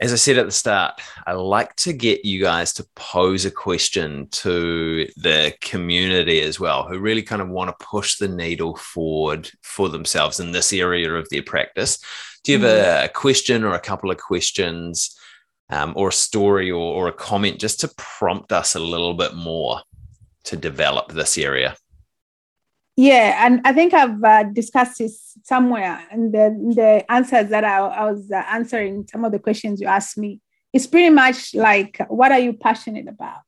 as 0.00 0.12
I 0.12 0.16
said 0.16 0.36
at 0.36 0.46
the 0.46 0.50
start, 0.52 1.00
I 1.24 1.34
like 1.34 1.76
to 1.76 1.92
get 1.92 2.24
you 2.24 2.42
guys 2.42 2.72
to 2.72 2.86
pose 2.96 3.44
a 3.44 3.52
question 3.52 4.26
to 4.32 5.06
the 5.16 5.54
community 5.60 6.40
as 6.40 6.58
well, 6.58 6.82
who 6.82 6.98
really 6.98 7.22
kind 7.22 7.40
of 7.40 7.50
want 7.50 7.70
to 7.70 7.86
push 7.86 8.16
the 8.16 8.26
needle 8.26 8.74
forward 8.74 9.48
for 9.62 9.88
themselves 9.88 10.40
in 10.40 10.50
this 10.50 10.72
area 10.72 11.14
of 11.14 11.28
their 11.28 11.44
practice. 11.44 12.00
Do 12.42 12.50
you 12.50 12.58
have 12.58 12.68
mm. 12.68 13.04
a, 13.04 13.08
question 13.10 13.62
or 13.62 13.74
a 13.74 13.78
couple 13.78 14.10
of 14.10 14.18
questions 14.18 15.16
um, 15.70 15.92
or 15.94 16.08
a 16.08 16.12
story 16.12 16.72
or, 16.72 16.96
or 16.96 17.06
a 17.06 17.12
comment 17.12 17.60
just 17.60 17.78
to 17.82 17.94
prompt 17.96 18.50
us 18.50 18.74
a 18.74 18.80
little 18.80 19.14
bit 19.14 19.36
more 19.36 19.82
to 20.46 20.56
develop 20.56 21.12
this 21.12 21.38
area? 21.38 21.76
Yeah, 22.96 23.46
and 23.46 23.60
I 23.64 23.74
think 23.74 23.92
I've 23.92 24.24
uh, 24.24 24.44
discussed 24.44 24.98
this 24.98 25.36
somewhere, 25.44 26.02
and 26.10 26.32
the, 26.32 26.72
the 26.74 27.12
answers 27.12 27.50
that 27.50 27.62
I, 27.62 27.78
I 27.78 28.10
was 28.10 28.30
uh, 28.30 28.42
answering, 28.50 29.06
some 29.10 29.24
of 29.24 29.32
the 29.32 29.38
questions 29.38 29.82
you 29.82 29.86
asked 29.86 30.16
me, 30.16 30.40
is 30.72 30.86
pretty 30.86 31.10
much 31.10 31.54
like, 31.54 31.98
what 32.08 32.32
are 32.32 32.38
you 32.38 32.54
passionate 32.54 33.06
about? 33.06 33.40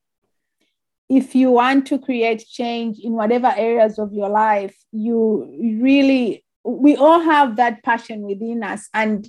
if 1.08 1.34
you 1.34 1.50
want 1.50 1.86
to 1.86 1.98
create 1.98 2.44
change 2.46 2.98
in 3.00 3.12
whatever 3.12 3.52
areas 3.56 3.98
of 3.98 4.12
your 4.12 4.28
life, 4.28 4.76
you 4.92 5.48
really, 5.80 6.44
we 6.64 6.96
all 6.96 7.20
have 7.20 7.56
that 7.56 7.82
passion 7.82 8.22
within 8.22 8.62
us. 8.62 8.88
And 8.92 9.26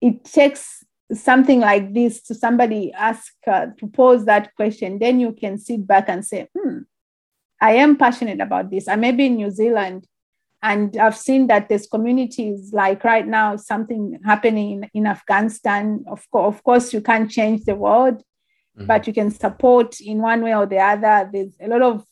it 0.00 0.24
takes 0.24 0.84
something 1.12 1.60
like 1.60 1.94
this 1.94 2.22
to 2.22 2.34
somebody 2.34 2.92
ask, 2.92 3.32
uh, 3.46 3.66
to 3.78 3.86
pose 3.86 4.24
that 4.24 4.54
question. 4.56 4.98
Then 4.98 5.20
you 5.20 5.32
can 5.32 5.56
sit 5.58 5.86
back 5.86 6.08
and 6.08 6.24
say, 6.26 6.48
hmm, 6.56 6.80
I 7.60 7.72
am 7.72 7.96
passionate 7.96 8.40
about 8.40 8.70
this. 8.70 8.88
I 8.88 8.96
may 8.96 9.12
be 9.12 9.26
in 9.26 9.36
New 9.36 9.50
Zealand 9.50 10.06
and 10.62 10.96
I've 10.96 11.16
seen 11.16 11.46
that 11.46 11.68
there's 11.68 11.86
communities 11.86 12.72
like 12.72 13.02
right 13.02 13.26
now, 13.26 13.56
something 13.56 14.18
happening 14.24 14.72
in, 14.72 14.90
in 14.92 15.06
Afghanistan. 15.06 16.04
Of, 16.06 16.26
co- 16.30 16.44
of 16.44 16.62
course, 16.62 16.92
you 16.92 17.00
can't 17.00 17.30
change 17.30 17.64
the 17.64 17.74
world, 17.74 18.18
mm-hmm. 18.76 18.86
but 18.86 19.06
you 19.06 19.12
can 19.12 19.30
support 19.30 20.00
in 20.00 20.20
one 20.20 20.42
way 20.42 20.54
or 20.54 20.66
the 20.66 20.78
other. 20.78 21.28
There's 21.32 21.56
a 21.60 21.68
lot 21.68 21.82
of 21.82 22.04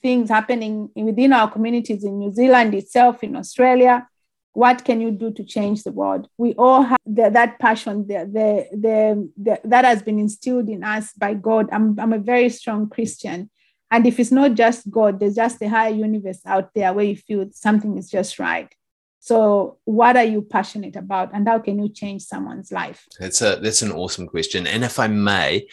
things 0.00 0.30
happening 0.30 0.90
within 0.94 1.32
our 1.32 1.50
communities 1.50 2.04
in 2.04 2.18
New 2.18 2.32
Zealand 2.32 2.74
itself, 2.74 3.24
in 3.24 3.34
Australia. 3.34 4.06
What 4.52 4.84
can 4.84 5.00
you 5.00 5.10
do 5.10 5.32
to 5.32 5.44
change 5.44 5.82
the 5.82 5.92
world? 5.92 6.28
We 6.38 6.54
all 6.54 6.82
have 6.82 6.98
the, 7.04 7.30
that 7.30 7.58
passion 7.58 8.06
the, 8.06 8.18
the, 8.32 8.76
the, 8.76 9.30
the, 9.36 9.60
that 9.64 9.84
has 9.84 10.02
been 10.02 10.18
instilled 10.18 10.68
in 10.68 10.84
us 10.84 11.12
by 11.14 11.34
God. 11.34 11.68
I'm, 11.72 11.98
I'm 11.98 12.12
a 12.12 12.18
very 12.18 12.48
strong 12.48 12.88
Christian. 12.88 13.50
And 13.90 14.06
if 14.06 14.20
it's 14.20 14.30
not 14.30 14.54
just 14.54 14.90
God, 14.90 15.18
there's 15.18 15.36
just 15.36 15.62
a 15.62 15.68
higher 15.68 15.94
universe 15.94 16.40
out 16.44 16.70
there 16.74 16.92
where 16.92 17.04
you 17.04 17.16
feel 17.16 17.48
something 17.52 17.96
is 17.96 18.10
just 18.10 18.38
right. 18.38 18.72
So, 19.20 19.78
what 19.84 20.16
are 20.16 20.24
you 20.24 20.42
passionate 20.42 20.96
about, 20.96 21.34
and 21.34 21.46
how 21.48 21.58
can 21.58 21.82
you 21.82 21.88
change 21.88 22.22
someone's 22.22 22.70
life? 22.70 23.06
That's 23.18 23.42
a 23.42 23.56
that's 23.56 23.82
an 23.82 23.92
awesome 23.92 24.26
question. 24.26 24.66
And 24.66 24.84
if 24.84 24.98
I 24.98 25.08
may, 25.08 25.66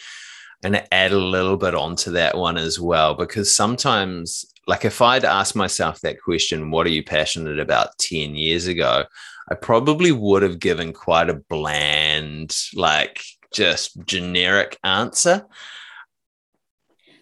to 0.62 0.94
add 0.94 1.12
a 1.12 1.18
little 1.18 1.56
bit 1.56 1.74
onto 1.74 2.10
that 2.12 2.36
one 2.36 2.56
as 2.56 2.80
well, 2.80 3.14
because 3.14 3.54
sometimes, 3.54 4.44
like 4.66 4.84
if 4.84 5.00
I'd 5.00 5.24
asked 5.24 5.54
myself 5.54 6.00
that 6.00 6.20
question, 6.20 6.70
"What 6.70 6.86
are 6.86 6.90
you 6.90 7.04
passionate 7.04 7.60
about?" 7.60 7.98
ten 7.98 8.34
years 8.34 8.66
ago, 8.66 9.04
I 9.48 9.54
probably 9.54 10.10
would 10.10 10.42
have 10.42 10.58
given 10.58 10.92
quite 10.92 11.30
a 11.30 11.34
bland, 11.48 12.56
like 12.74 13.22
just 13.52 14.04
generic 14.04 14.76
answer. 14.82 15.46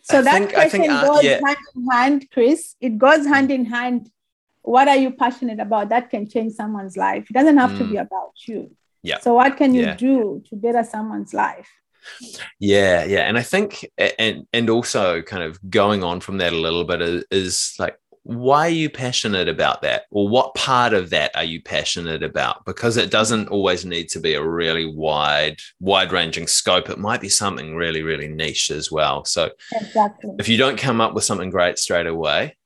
So 0.05 0.19
I 0.19 0.23
that 0.23 0.39
think, 0.39 0.53
question 0.53 0.81
think, 0.83 0.93
uh, 0.93 1.07
goes 1.07 1.25
yeah. 1.25 1.41
hand 1.45 1.57
in 1.75 1.87
hand, 1.91 2.31
Chris. 2.31 2.77
It 2.79 2.99
goes 2.99 3.27
hand 3.27 3.51
in 3.51 3.65
hand. 3.65 4.11
What 4.61 4.87
are 4.87 4.97
you 4.97 5.11
passionate 5.11 5.61
about? 5.61 5.89
That 5.89 6.11
can 6.11 6.29
change 6.29 6.53
someone's 6.53 6.97
life. 6.97 7.31
It 7.31 7.33
doesn't 7.33 7.57
have 7.57 7.71
mm. 7.71 7.79
to 7.79 7.85
be 7.85 7.97
about 7.97 8.33
you. 8.47 8.71
Yeah. 9.03 9.21
So 9.21 9.35
what 9.35 9.57
can 9.57 9.75
you 9.75 9.85
yeah. 9.85 9.97
do 9.97 10.43
to 10.51 10.57
better 10.57 10.85
someone's 10.85 11.33
life? 11.33 11.71
Yeah, 12.61 13.05
yeah, 13.05 13.21
and 13.21 13.39
I 13.39 13.43
think, 13.43 13.91
and 14.19 14.47
and 14.53 14.69
also 14.69 15.23
kind 15.23 15.43
of 15.43 15.59
going 15.71 16.05
on 16.05 16.21
from 16.21 16.37
that 16.37 16.53
a 16.53 16.57
little 16.57 16.85
bit 16.85 17.01
is, 17.01 17.25
is 17.31 17.75
like 17.79 17.99
why 18.25 18.67
are 18.67 18.71
you 18.71 18.91
passionate 18.91 19.49
about 19.49 19.83
that? 19.83 20.05
Or 20.11 20.29
what 20.29 20.55
part 20.55 20.93
of 20.95 21.11
that 21.11 21.31
are 21.37 21.45
you 21.45 21.63
passionate 21.63 22.23
about? 22.23 22.65
Because 22.65 22.97
it 22.97 23.11
doesn't 23.11 23.49
always 23.49 23.85
need 23.85 24.09
to 24.11 24.21
be 24.21 24.35
a 24.35 24.43
really 24.43 24.87
wide 24.87 25.59
wide 25.79 26.13
ranging 26.13 26.47
scope. 26.47 26.91
It 26.91 26.99
might 26.99 27.21
be 27.21 27.29
something 27.29 27.77
really 27.77 28.03
really 28.03 28.29
niche 28.29 28.71
as 28.71 28.91
well. 28.91 29.25
So 29.25 29.51
exactly. 29.73 30.33
if 30.39 30.49
you 30.49 30.57
don't 30.57 30.79
come 30.79 31.01
up 31.01 31.15
with 31.15 31.25
something 31.25 31.51
great 31.51 31.79
straight 31.79 32.07
away 32.07 32.57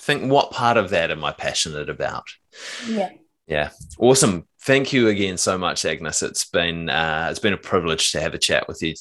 think 0.00 0.30
what 0.30 0.50
part 0.50 0.76
of 0.76 0.90
that 0.90 1.10
am 1.10 1.24
i 1.24 1.32
passionate 1.32 1.88
about? 1.88 2.24
Yeah. 2.86 3.10
Yeah. 3.46 3.70
Awesome. 3.98 4.46
Thank 4.62 4.92
you 4.92 5.08
again 5.08 5.36
so 5.36 5.58
much 5.58 5.84
agnes. 5.84 6.22
It's 6.22 6.46
been 6.46 6.88
uh, 6.88 7.28
it's 7.30 7.40
been 7.40 7.52
a 7.52 7.58
privilege 7.58 8.12
to 8.12 8.20
have 8.20 8.34
a 8.34 8.38
chat 8.38 8.66
with 8.66 8.82
you 8.82 8.94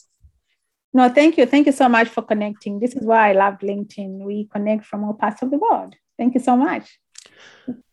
no, 0.94 1.10
thank 1.10 1.38
you. 1.38 1.46
Thank 1.46 1.66
you 1.66 1.72
so 1.72 1.89
much 1.89 2.08
for 2.08 2.22
connecting. 2.22 2.80
This 2.80 2.96
is 2.96 3.04
why 3.04 3.30
I 3.30 3.34
love 3.34 3.60
LinkedIn. 3.60 4.20
We 4.20 4.48
connect 4.52 4.86
from 4.86 5.04
all 5.04 5.14
parts 5.14 5.41
of 5.41 5.50
the 5.50 5.58
world. 5.58 5.96
Thank 6.18 6.36
you 6.36 6.39
so 6.39 6.56
much. 6.56 7.00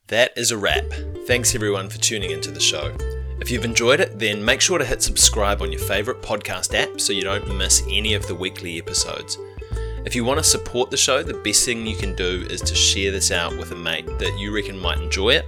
That 0.09 0.37
is 0.37 0.51
a 0.51 0.59
wrap. 0.59 0.85
Thanks 1.27 1.55
everyone 1.55 1.89
for 1.89 1.99
tuning 1.99 2.31
into 2.31 2.51
the 2.51 2.61
show. 2.61 2.95
If 3.41 3.51
you've 3.51 3.65
enjoyed 3.65 4.01
it, 4.01 4.19
then 4.19 4.45
make 4.45 4.61
sure 4.61 4.79
to 4.79 4.85
hit 4.85 5.03
subscribe 5.03 5.63
on 5.63 5.73
your 5.73 5.81
favorite 5.81 6.21
podcast 6.21 6.75
app 6.75 7.01
so 7.01 7.15
you 7.15 7.23
don't 7.23 7.57
miss 7.57 7.83
any 7.89 8.13
of 8.13 8.27
the 8.27 8.35
weekly 8.35 8.79
episodes. 8.79 9.39
If 10.05 10.15
you 10.15 10.25
want 10.25 10.39
to 10.39 10.45
support 10.45 10.91
the 10.91 10.97
show, 10.97 11.23
the 11.23 11.41
best 11.43 11.65
thing 11.65 11.87
you 11.87 11.97
can 11.97 12.15
do 12.15 12.47
is 12.51 12.61
to 12.63 12.75
share 12.75 13.13
this 13.13 13.31
out 13.31 13.57
with 13.57 13.71
a 13.71 13.77
mate 13.77 14.07
that 14.19 14.37
you 14.39 14.55
reckon 14.55 14.79
might 14.79 14.99
enjoy 14.99 15.31
it 15.31 15.47